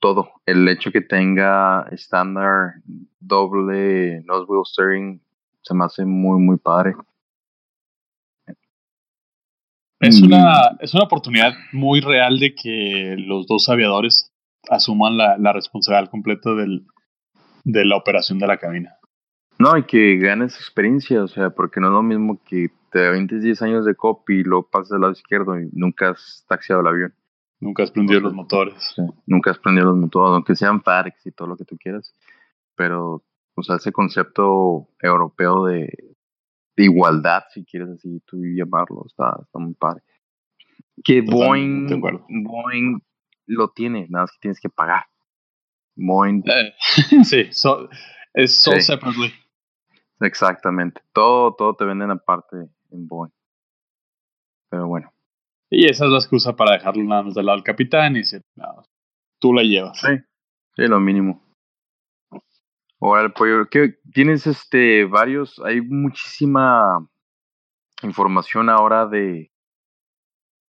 todo. 0.00 0.32
El 0.44 0.68
hecho 0.68 0.92
que 0.92 1.00
tenga 1.00 1.86
estándar 1.90 2.74
doble 3.20 4.22
nose 4.24 4.44
wheel 4.48 4.64
steering 4.66 5.22
se 5.62 5.74
me 5.74 5.84
hace 5.84 6.04
muy, 6.04 6.40
muy 6.40 6.58
padre. 6.58 6.94
Es 10.00 10.20
una, 10.20 10.76
es 10.80 10.92
una 10.92 11.04
oportunidad 11.04 11.54
muy 11.72 12.00
real 12.02 12.38
de 12.38 12.54
que 12.54 13.16
los 13.18 13.46
dos 13.46 13.68
aviadores 13.70 14.30
asuman 14.68 15.16
la, 15.16 15.38
la 15.38 15.54
responsabilidad 15.54 16.10
completa 16.10 16.52
del, 16.54 16.86
de 17.64 17.84
la 17.86 17.96
operación 17.96 18.38
de 18.38 18.46
la 18.46 18.58
cabina. 18.58 18.98
No, 19.64 19.78
y 19.78 19.84
que 19.84 20.18
ganes 20.18 20.56
experiencia, 20.56 21.24
o 21.24 21.26
sea, 21.26 21.48
porque 21.48 21.80
no 21.80 21.86
es 21.86 21.92
lo 21.94 22.02
mismo 22.02 22.38
que 22.44 22.68
te 22.92 23.08
20 23.08 23.40
10 23.40 23.62
años 23.62 23.86
de 23.86 23.94
copy 23.94 24.40
y 24.40 24.44
lo 24.44 24.68
pasas 24.68 24.92
al 24.92 25.00
lado 25.00 25.14
izquierdo 25.14 25.58
y 25.58 25.70
nunca 25.72 26.10
has 26.10 26.44
taxiado 26.46 26.82
el 26.82 26.86
avión. 26.88 27.14
Nunca 27.60 27.82
has 27.82 27.90
prendido 27.90 28.20
los 28.20 28.34
motores. 28.34 28.94
nunca 29.24 29.52
has 29.52 29.58
prendido 29.58 29.86
los 29.86 29.96
motores, 29.96 30.34
aunque 30.34 30.54
sean 30.54 30.82
FAREX 30.82 31.24
y 31.24 31.30
todo 31.30 31.48
lo 31.48 31.56
que 31.56 31.64
tú 31.64 31.78
quieras. 31.78 32.14
Pero, 32.76 33.24
o 33.54 33.62
sea, 33.62 33.76
ese 33.76 33.90
concepto 33.90 34.90
europeo 35.00 35.64
de, 35.64 35.88
igualdad, 36.76 37.44
si 37.54 37.64
quieres 37.64 37.88
así 37.88 38.20
tú 38.26 38.36
llamarlo, 38.44 39.04
está, 39.06 39.34
está 39.42 39.58
muy 39.58 39.72
padre. 39.72 40.02
Que 41.02 41.22
Boeing, 41.22 41.88
Boeing 42.28 43.00
lo 43.46 43.70
tiene, 43.70 44.08
nada 44.10 44.24
más 44.24 44.32
que 44.32 44.40
tienes 44.42 44.60
que 44.60 44.68
pagar. 44.68 45.04
Boeing. 45.96 46.42
Eh, 46.44 46.74
sí, 47.24 47.48
es 48.34 48.56
so 48.56 48.78
separately. 48.78 49.32
Exactamente. 50.20 51.02
Todo, 51.12 51.54
todo 51.54 51.74
te 51.74 51.84
venden 51.84 52.10
aparte 52.10 52.56
en 52.90 53.08
Boeing. 53.08 53.32
Pero 54.70 54.86
bueno. 54.86 55.12
Y 55.70 55.86
esa 55.86 56.04
es 56.04 56.10
la 56.10 56.18
excusa 56.18 56.54
para 56.54 56.74
dejarlo 56.74 57.02
nada 57.02 57.22
más 57.22 57.34
del 57.34 57.46
lado 57.46 57.56
del 57.56 57.64
capitán 57.64 58.14
y 58.14 58.20
decir, 58.20 58.42
tú 59.40 59.52
la 59.52 59.62
llevas. 59.62 59.98
Sí, 60.00 60.16
sí, 60.76 60.86
lo 60.86 61.00
mínimo. 61.00 61.42
Ahora 63.00 63.22
el 63.22 63.32
pollo, 63.32 63.66
¿qué, 63.70 63.98
tienes 64.12 64.46
este 64.46 65.04
varios, 65.04 65.60
hay 65.64 65.80
muchísima 65.80 67.06
información 68.02 68.70
ahora 68.70 69.06
de 69.06 69.50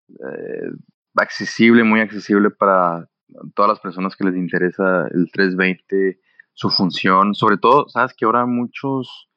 eh, 0.08 0.70
accesible, 1.16 1.84
muy 1.84 2.00
accesible 2.00 2.50
para 2.50 3.08
todas 3.54 3.70
las 3.70 3.80
personas 3.80 4.16
que 4.16 4.24
les 4.24 4.36
interesa 4.36 5.08
el 5.12 5.30
320, 5.30 6.20
su 6.54 6.70
función, 6.70 7.34
sobre 7.34 7.56
todo, 7.56 7.88
sabes 7.88 8.14
que 8.14 8.24
ahora 8.24 8.46
muchos 8.46 9.28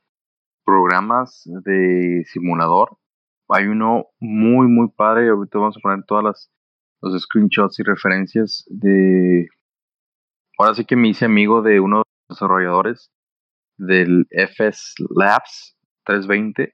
programas 0.66 1.44
de 1.46 2.24
simulador. 2.28 2.98
Hay 3.50 3.68
uno 3.68 4.08
muy, 4.20 4.68
muy 4.68 4.90
padre. 4.90 5.30
Ahorita 5.30 5.60
vamos 5.60 5.78
a 5.78 5.80
poner 5.80 6.04
todas 6.06 6.24
las 6.24 6.52
los 7.02 7.22
screenshots 7.22 7.80
y 7.80 7.84
referencias 7.84 8.66
de. 8.68 9.48
Ahora 10.58 10.76
sí 10.76 10.86
que 10.86 10.96
me 10.96 11.10
hice 11.10 11.26
amigo 11.26 11.62
de 11.62 11.80
uno 11.80 11.98
de 12.00 12.04
los 12.30 12.38
desarrolladores 12.38 13.12
del 13.78 14.26
FS 14.32 14.94
Labs 15.16 15.78
320. 16.06 16.74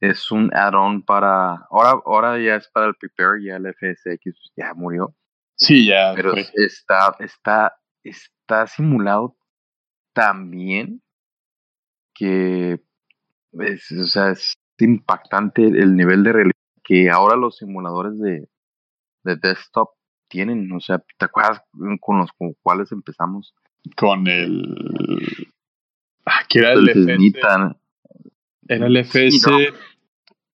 Es 0.00 0.30
un 0.30 0.50
add-on 0.54 1.02
para. 1.02 1.66
Ahora, 1.70 2.00
ahora 2.04 2.38
ya 2.38 2.56
es 2.56 2.68
para 2.68 2.86
el 2.86 2.94
Prepare, 2.96 3.42
ya 3.42 3.56
el 3.56 3.72
FSX 3.72 4.52
ya 4.56 4.74
murió. 4.74 5.14
Sí, 5.56 5.86
ya. 5.86 6.12
Pero 6.14 6.34
está, 6.34 7.16
está, 7.20 7.76
está 8.02 8.66
simulado 8.66 9.36
tan 10.12 10.50
bien 10.50 11.00
que 12.14 12.80
es, 13.60 13.92
o 13.92 14.06
sea, 14.06 14.30
es 14.30 14.54
impactante 14.78 15.62
el 15.62 15.96
nivel 15.96 16.22
de 16.22 16.32
realidad 16.32 16.54
que 16.82 17.10
ahora 17.10 17.36
los 17.36 17.56
simuladores 17.56 18.18
de, 18.18 18.48
de 19.24 19.36
desktop 19.36 19.90
tienen. 20.28 20.70
O 20.72 20.80
sea, 20.80 20.98
¿te 21.18 21.24
acuerdas 21.24 21.62
con 22.00 22.18
los 22.18 22.30
con 22.32 22.54
cuales 22.62 22.92
empezamos? 22.92 23.54
Con 23.96 24.28
el. 24.28 25.48
Ah, 26.26 26.42
que 26.48 26.60
era 26.60 26.72
el, 26.72 26.88
FS. 26.88 27.76
Era 28.68 28.86
el 28.86 28.96
FS. 28.98 29.50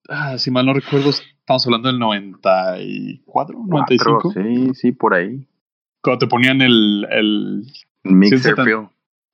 Ah, 0.08 0.38
si 0.38 0.50
mal 0.50 0.66
no 0.66 0.74
recuerdo, 0.74 1.12
estamos 1.12 1.66
hablando 1.68 1.90
del 1.90 2.00
94, 2.00 3.60
95. 3.68 4.34
Sí, 4.34 4.74
sí, 4.74 4.92
por 4.92 5.14
ahí. 5.14 5.48
Cuando 6.02 6.20
te 6.20 6.28
ponían 6.28 6.62
el. 6.62 7.06
el 7.10 7.66
Mixer 8.04 8.56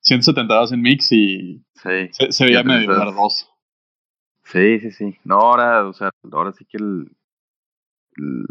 172 0.05 0.71
en 0.71 0.81
mix 0.81 1.11
y 1.11 1.63
Sí. 1.75 2.09
se, 2.11 2.31
se 2.31 2.45
veía 2.45 2.63
medio 2.63 2.81
172. 2.93 3.05
verdoso. 3.15 3.47
Sí, 4.43 4.79
sí, 4.79 4.91
sí. 4.91 5.17
No, 5.23 5.35
ahora, 5.39 5.87
o 5.87 5.93
sea, 5.93 6.09
ahora 6.31 6.51
sí 6.53 6.65
que 6.65 6.77
el- 6.77 7.11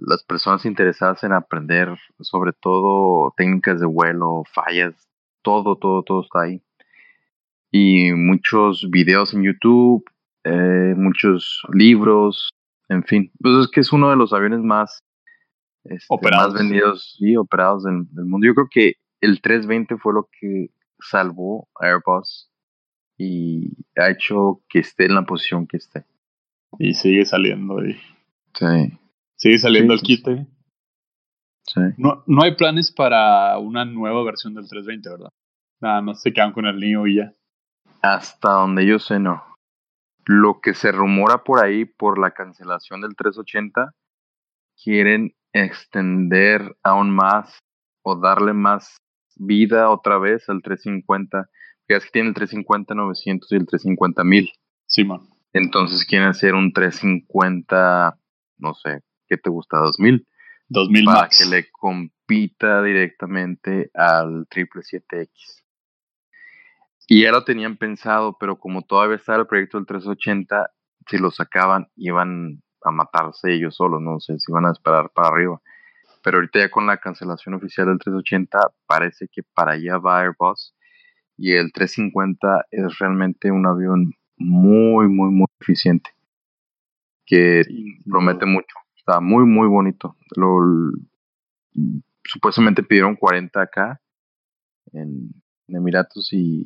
las 0.07 0.23
personas 0.25 0.67
interesadas 0.67 1.25
en 1.25 1.33
aprender, 1.33 1.89
sobre 2.21 2.53
todo 2.53 3.33
técnicas 3.37 3.81
de 3.81 3.87
vuelo, 3.87 4.43
fallas, 4.53 4.95
todo, 5.43 5.77
todo, 5.77 6.03
todo 6.03 6.23
está 6.23 6.43
ahí. 6.43 6.63
Y 7.71 8.13
muchos 8.13 8.89
videos 8.91 9.33
en 9.33 9.43
YouTube, 9.45 10.05
eh, 10.45 10.95
muchos 10.97 11.63
libros, 11.73 12.51
en 12.91 13.05
fin. 13.05 13.33
Pues 13.41 13.55
es 13.65 13.71
que 13.71 13.81
es 13.81 13.93
uno 13.93 14.11
de 14.11 14.17
los 14.17 14.33
aviones 14.35 14.61
más, 14.61 15.03
este, 15.85 16.07
Operados. 16.11 16.53
más 16.53 16.63
vendidos 16.63 17.17
y 17.21 17.37
operados 17.37 17.85
del, 17.85 18.05
del 18.11 18.27
mundo. 18.27 18.47
Yo 18.47 18.55
creo 18.55 18.69
que 18.71 18.95
el 19.23 19.41
320 19.41 19.97
fue 19.97 20.13
lo 20.13 20.29
que 20.39 20.69
salvó 21.11 21.69
a 21.81 21.87
Airbus 21.87 22.51
y 23.17 23.85
ha 23.97 24.11
hecho 24.11 24.63
que 24.69 24.81
esté 24.81 25.07
en 25.07 25.15
la 25.15 25.23
posición 25.25 25.67
que 25.67 25.77
esté. 25.77 26.05
Y 26.79 26.95
sigue 26.95 27.25
saliendo. 27.25 27.85
Y 27.85 27.95
Sí, 28.55 28.99
sigue 29.37 29.59
saliendo 29.59 29.97
Sí, 29.97 30.01
el 30.01 30.07
quite. 30.07 30.47
sí. 31.67 31.81
No, 31.97 32.23
no 32.27 32.43
hay 32.43 32.57
planes 32.57 32.91
para 32.93 33.59
una 33.59 33.85
nueva 33.85 34.25
versión 34.25 34.55
del 34.55 34.69
320, 34.69 35.09
¿verdad? 35.11 35.31
Nada 35.81 36.01
más 36.03 36.23
se 36.23 36.33
quedan 36.33 36.53
con 36.53 36.67
el 36.67 36.79
Neo 36.81 37.07
y 37.07 37.17
ya. 37.17 37.33
Hasta 38.03 38.51
donde 38.53 38.87
yo 38.87 38.99
sé, 38.99 39.19
no. 39.19 39.43
Lo 40.27 40.61
que 40.61 40.75
se 40.75 40.91
rumora 40.93 41.45
por 41.45 41.63
ahí 41.63 41.85
por 41.85 42.19
la 42.19 42.31
cancelación 42.33 43.01
del 43.03 43.15
380, 43.15 43.93
quieren 44.83 45.35
extender 45.53 46.77
aún 46.83 47.11
más 47.11 47.59
o 48.03 48.17
darle 48.17 48.53
más 48.53 48.97
vida 49.37 49.91
otra 49.91 50.19
vez 50.19 50.49
al 50.49 50.63
350. 50.63 51.49
Ya 51.89 51.97
es 51.97 52.05
que 52.05 52.11
tiene 52.11 52.29
el 52.31 52.35
350-900 52.35 53.47
y 53.51 53.57
el 53.57 53.67
350-1000. 53.67 54.53
Simón. 54.87 55.29
Entonces 55.53 56.05
quieren 56.05 56.29
hacer 56.29 56.55
un 56.55 56.73
350, 56.73 58.19
no 58.59 58.75
sé, 58.75 59.03
¿qué 59.29 59.37
te 59.37 59.51
gusta? 59.51 59.79
2000. 59.79 60.27
2000 60.69 61.05
para 61.05 61.21
Max. 61.21 61.39
que 61.39 61.51
le 61.51 61.71
compita 61.71 62.83
directamente 62.83 63.91
al 63.95 64.47
777X. 64.49 65.65
Y 67.07 67.23
ya 67.23 67.33
lo 67.33 67.45
tenían 67.45 67.77
pensado, 67.77 68.37
pero 68.39 68.59
como 68.59 68.83
todavía 68.83 69.17
estaba 69.17 69.41
el 69.41 69.47
proyecto 69.47 69.77
del 69.79 69.87
380, 69.87 70.71
si 71.07 71.19
lo 71.19 71.31
sacaban 71.31 71.89
iban 71.97 72.63
a 72.83 72.91
matarse 72.91 73.53
ellos 73.53 73.77
solos, 73.77 74.01
no 74.01 74.21
sé 74.21 74.39
si 74.39 74.51
iban 74.51 74.67
a 74.67 74.73
esperar 74.73 75.11
para 75.15 75.29
arriba. 75.29 75.61
Pero 76.25 76.39
ahorita 76.39 76.59
ya 76.59 76.71
con 76.71 76.87
la 76.87 76.97
cancelación 76.97 77.55
oficial 77.55 77.87
del 77.87 77.99
380, 77.99 78.59
parece 78.87 79.29
que 79.31 79.43
para 79.43 79.73
allá 79.73 79.99
va 79.99 80.21
Airbus. 80.21 80.75
Y 81.37 81.53
el 81.53 81.71
350 81.71 82.65
es 82.71 82.99
realmente 82.99 83.51
un 83.51 83.67
avión 83.67 84.15
muy, 84.39 85.07
muy, 85.09 85.31
muy 85.31 85.47
eficiente. 85.61 86.11
Que 87.27 87.63
Sí, 87.65 87.99
promete 88.09 88.47
mucho. 88.47 88.75
Está 88.97 89.21
muy, 89.21 89.45
muy 89.45 89.69
bonito. 89.69 90.17
Lo, 90.35 90.61
supuestamente 92.25 92.83
pidieron 92.83 93.17
40 93.17 93.61
acá 93.61 94.01
en, 94.93 95.29
en 95.69 95.77
Emiratos 95.77 96.33
y 96.33 96.65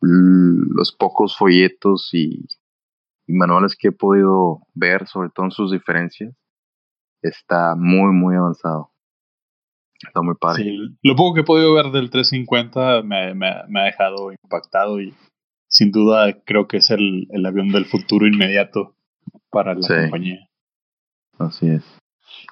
los 0.00 0.92
pocos 0.92 1.36
folletos 1.36 2.10
y, 2.12 2.46
y 3.26 3.32
manuales 3.32 3.74
que 3.76 3.88
he 3.88 3.92
podido 3.92 4.60
ver, 4.74 5.08
sobre 5.08 5.30
todo 5.30 5.46
en 5.46 5.52
sus 5.52 5.72
diferencias, 5.72 6.32
está 7.28 7.74
muy, 7.76 8.12
muy 8.12 8.36
avanzado. 8.36 8.90
Está 10.06 10.20
muy 10.22 10.34
padre. 10.38 10.64
Sí, 10.64 10.76
lo 11.02 11.16
poco 11.16 11.34
que 11.34 11.40
he 11.40 11.44
podido 11.44 11.72
ver 11.74 11.86
del 11.86 12.10
350 12.10 13.02
me, 13.02 13.34
me- 13.34 13.62
me 13.68 13.80
ha 13.80 13.84
dejado 13.84 14.32
impactado 14.32 15.00
y 15.00 15.14
sin 15.68 15.90
duda 15.90 16.40
creo 16.44 16.68
que 16.68 16.76
es 16.78 16.90
el, 16.90 17.26
el 17.30 17.46
avión 17.46 17.68
del 17.70 17.86
futuro 17.86 18.26
inmediato 18.26 18.94
para 19.50 19.74
la 19.74 19.82
Sí. 19.82 19.94
compañía. 19.94 20.46
Así 21.38 21.68
es. 21.68 21.82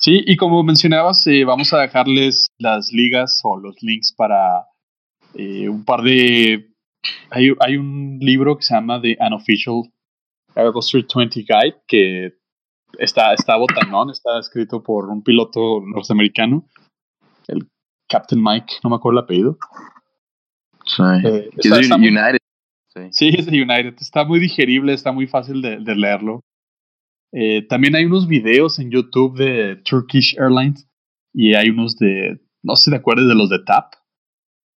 Sí, 0.01 0.23
y 0.27 0.37
como 0.37 0.63
mencionabas, 0.63 1.27
eh, 1.27 1.45
vamos 1.45 1.73
a 1.73 1.81
dejarles 1.81 2.47
las 2.59 2.91
ligas 2.93 3.41
o 3.45 3.59
los 3.59 3.77
links 3.83 4.13
para 4.17 4.67
eh, 5.35 5.69
un 5.69 5.85
par 5.85 6.03
de... 6.03 6.69
Hay, 7.31 7.49
hay 7.61 7.77
un 7.77 8.19
libro 8.21 8.57
que 8.57 8.63
se 8.63 8.75
llama 8.75 9.01
The 9.01 9.17
Unofficial 9.21 9.83
Airbus 10.55 10.89
320 10.91 11.41
Guide 11.41 11.83
que 11.87 12.35
está, 12.99 13.35
está 13.35 13.57
botanón, 13.57 14.11
está 14.11 14.39
escrito 14.39 14.83
por 14.83 15.09
un 15.09 15.23
piloto 15.23 15.81
norteamericano, 15.85 16.67
el 17.49 17.69
Captain 18.09 18.43
Mike, 18.43 18.75
no 18.85 18.91
me 18.91 18.97
acuerdo 18.97 19.19
el 19.21 19.25
apellido. 19.25 19.59
Sí. 20.87 21.03
Eh, 21.25 21.51
Es 21.59 21.67
está- 21.67 21.97
muy- 21.99 22.09
United. 22.09 22.39
Sí. 22.95 23.01
Sí, 23.13 23.29
es 23.39 23.47
de 23.47 23.63
United. 23.63 23.95
Está 24.01 24.25
muy 24.25 24.39
digerible, 24.39 24.93
está 24.93 25.13
muy 25.13 25.27
fácil 25.27 25.63
de, 25.63 25.79
de 25.79 25.95
leerlo. 25.97 26.41
Eh, 27.33 27.63
también 27.67 27.97
hay 27.97 28.05
unos 28.05 28.27
videos 28.29 28.79
en 28.79 28.91
YouTube 28.91 29.39
de 29.39 29.77
Turkish 29.77 30.37
Airlines 30.39 30.87
y 31.33 31.55
hay 31.55 31.71
unos 31.71 31.97
de, 31.97 32.39
no 32.63 32.77
sé 32.77 32.85
si 32.85 32.91
te 32.91 32.97
acuerdas 32.99 33.27
de 33.29 33.35
los 33.35 33.49
de 33.49 33.61
TAP. 33.65 33.95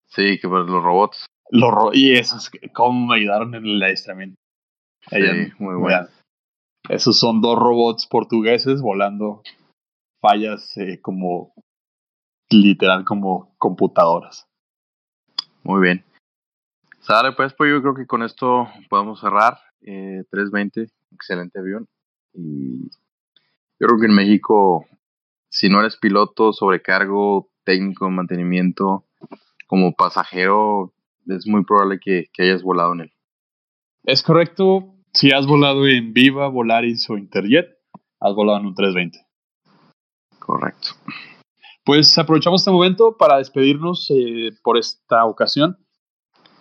Sí, 0.07 0.39
que 0.39 0.47
los 0.47 0.70
robots. 0.70 1.26
Los 1.51 1.70
ro- 1.72 1.91
y 1.93 2.13
esos, 2.13 2.49
cómo 2.74 3.07
me 3.07 3.18
ayudaron 3.18 3.53
en 3.55 3.66
el 3.66 3.84
adiestramiento. 3.84 4.36
Sí, 5.09 5.16
Allá- 5.18 5.53
muy 5.59 5.76
bueno. 5.76 6.07
Esos 6.89 7.17
son 7.19 7.41
dos 7.41 7.57
robots 7.57 8.05
portugueses 8.05 8.81
volando 8.81 9.41
fallas 10.21 10.75
eh, 10.77 10.99
como 11.01 11.53
literal 12.49 13.05
como 13.05 13.55
computadoras. 13.57 14.47
Muy 15.63 15.81
bien. 15.81 16.05
Sale, 16.99 17.33
pues, 17.33 17.53
pues 17.53 17.71
yo 17.71 17.81
creo 17.81 17.95
que 17.95 18.07
con 18.07 18.23
esto 18.23 18.67
podemos 18.89 19.19
cerrar. 19.19 19.57
Eh, 19.81 20.23
320, 20.31 20.88
excelente 21.11 21.59
avión. 21.59 21.88
Y 22.33 22.89
yo 23.79 23.88
creo 23.88 23.99
que 23.99 24.07
en 24.07 24.15
México, 24.15 24.88
si 25.49 25.69
no 25.69 25.79
eres 25.79 25.97
piloto, 25.97 26.53
sobrecargo, 26.53 27.49
técnico 27.63 28.05
de 28.05 28.11
mantenimiento, 28.11 29.05
como 29.67 29.93
pasajero, 29.93 30.93
es 31.27 31.47
muy 31.47 31.63
probable 31.63 31.99
que, 31.99 32.25
que 32.33 32.43
hayas 32.43 32.63
volado 32.63 32.93
en 32.93 33.01
él. 33.01 33.13
Es 34.03 34.23
correcto, 34.23 34.94
si 35.16 35.32
has 35.32 35.47
volado 35.47 35.88
en 35.88 36.13
Viva, 36.13 36.47
Volaris 36.49 37.09
o 37.09 37.18
Interjet, 37.18 37.68
has 38.20 38.34
volado 38.36 38.59
en 38.59 38.68
un 38.68 38.76
320. 38.76 39.20
Correcto. 40.39 40.89
Pues 41.84 42.18
aprovechamos 42.18 42.61
este 42.61 42.72
momento 42.72 43.16
para 43.18 43.38
despedirnos 43.38 44.07
eh, 44.09 44.51
por 44.63 44.78
esta 44.78 45.26
ocasión. 45.26 45.78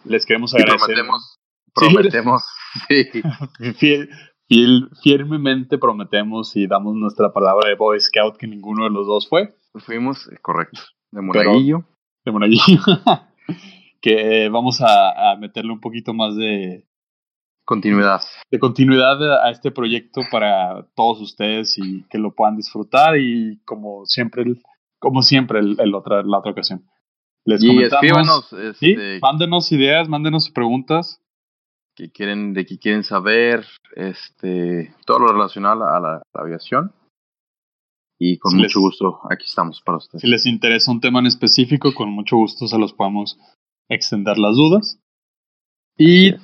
Les 0.04 0.24
queremos 0.26 0.52
Y 0.52 0.56
agradecer. 0.56 0.86
prometemos, 0.86 1.38
Sí. 1.76 1.86
prometemos, 1.92 2.42
sí, 2.88 3.04
Fiel- 3.80 4.08
fiel- 4.48 4.90
firmemente 5.02 5.78
prometemos 5.78 6.54
y 6.56 6.66
damos 6.66 6.94
nuestra 6.94 7.32
palabra 7.32 7.68
de 7.68 7.74
Boy 7.74 7.98
Scout 8.00 8.36
que 8.36 8.46
ninguno 8.46 8.84
de 8.84 8.90
los 8.90 9.06
dos 9.06 9.28
fue. 9.28 9.54
fuimos, 9.84 10.28
eh, 10.30 10.36
correcto, 10.40 10.80
de 11.10 11.20
Pero- 11.32 11.50
monaguillo. 11.50 11.84
De 12.24 12.32
Monaguillo. 12.32 12.80
que 14.00 14.48
vamos 14.50 14.80
a, 14.82 15.32
a 15.32 15.36
meterle 15.36 15.72
un 15.72 15.80
poquito 15.80 16.12
más 16.14 16.36
de, 16.36 16.86
Continuidad. 17.66 18.20
de 18.50 18.58
continuidad 18.58 19.42
a 19.44 19.50
este 19.50 19.70
proyecto 19.70 20.20
para 20.30 20.86
todos 20.94 21.20
ustedes 21.20 21.78
y 21.78 22.04
que 22.10 22.18
lo 22.18 22.34
puedan 22.34 22.56
disfrutar 22.56 23.16
y 23.18 23.58
como 23.64 24.04
siempre, 24.06 24.44
como 24.98 25.22
siempre 25.22 25.60
el, 25.60 25.76
el 25.80 25.94
otra, 25.94 26.22
la 26.22 26.38
otra 26.38 26.52
ocasión. 26.52 26.84
Les 27.46 27.62
Y 27.62 27.68
comentamos, 27.68 27.94
escríbanos 28.04 28.48
sí, 28.78 28.90
este, 28.92 29.18
mándenos 29.20 29.72
ideas, 29.72 30.08
mándenos 30.08 30.50
preguntas. 30.50 31.20
que 31.96 32.10
quieren, 32.10 32.52
de 32.54 32.66
qué 32.66 32.78
quieren 32.78 33.04
saber, 33.04 33.64
este, 33.94 34.94
todo 35.06 35.20
lo 35.20 35.28
relacionado 35.32 35.84
a 35.84 36.00
la, 36.00 36.16
a 36.16 36.20
la 36.34 36.40
aviación. 36.40 36.92
Y 38.18 38.38
con 38.38 38.50
Si 38.52 38.56
mucho 38.58 38.78
les- 38.78 38.84
gusto, 38.84 39.20
aquí 39.30 39.44
estamos 39.46 39.80
para 39.82 39.98
ustedes. 39.98 40.22
Si 40.22 40.28
les 40.28 40.44
interesa 40.46 40.90
un 40.90 41.00
tema 41.00 41.20
en 41.20 41.26
específico, 41.26 41.94
con 41.94 42.10
mucho 42.10 42.36
gusto 42.36 42.66
se 42.66 42.78
los 42.78 42.92
podemos 42.92 43.38
extender 43.88 44.38
las 44.38 44.54
dudas. 44.56 44.98
Y 45.98 46.34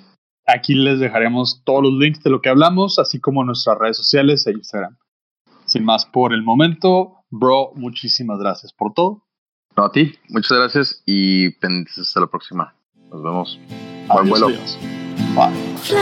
aquí 0.54 0.74
les 0.74 1.00
dejaremos 1.00 1.62
todos 1.64 1.82
los 1.84 1.92
links 1.94 2.22
de 2.22 2.30
lo 2.30 2.40
que 2.40 2.48
hablamos, 2.48 2.98
así 2.98 3.20
como 3.20 3.44
nuestras 3.44 3.78
redes 3.78 3.96
sociales 3.96 4.46
e 4.46 4.52
Instagram. 4.52 4.96
Sin 5.66 5.84
más 5.84 6.04
por 6.06 6.32
el 6.32 6.42
momento, 6.42 7.16
bro, 7.30 7.72
muchísimas 7.76 8.38
gracias 8.38 8.72
por 8.72 8.92
todo. 8.92 9.22
No, 9.76 9.84
a 9.84 9.92
ti, 9.92 10.14
muchas 10.28 10.58
gracias 10.58 11.02
y 11.06 11.50
pendientes 11.58 11.98
hasta 11.98 12.20
la 12.20 12.26
próxima. 12.26 12.74
Nos 13.10 13.22
vemos. 13.22 13.58
Buen 14.08 14.10
Adiós, 14.10 14.28
vuelo. 14.28 14.46
adiós. 14.48 14.78
Bye. 15.34 15.76
Fly, 15.78 15.98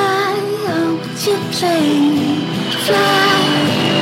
oh, 0.68 0.98
your 1.24 1.38
plane, 1.52 2.40
fly. 2.86 3.97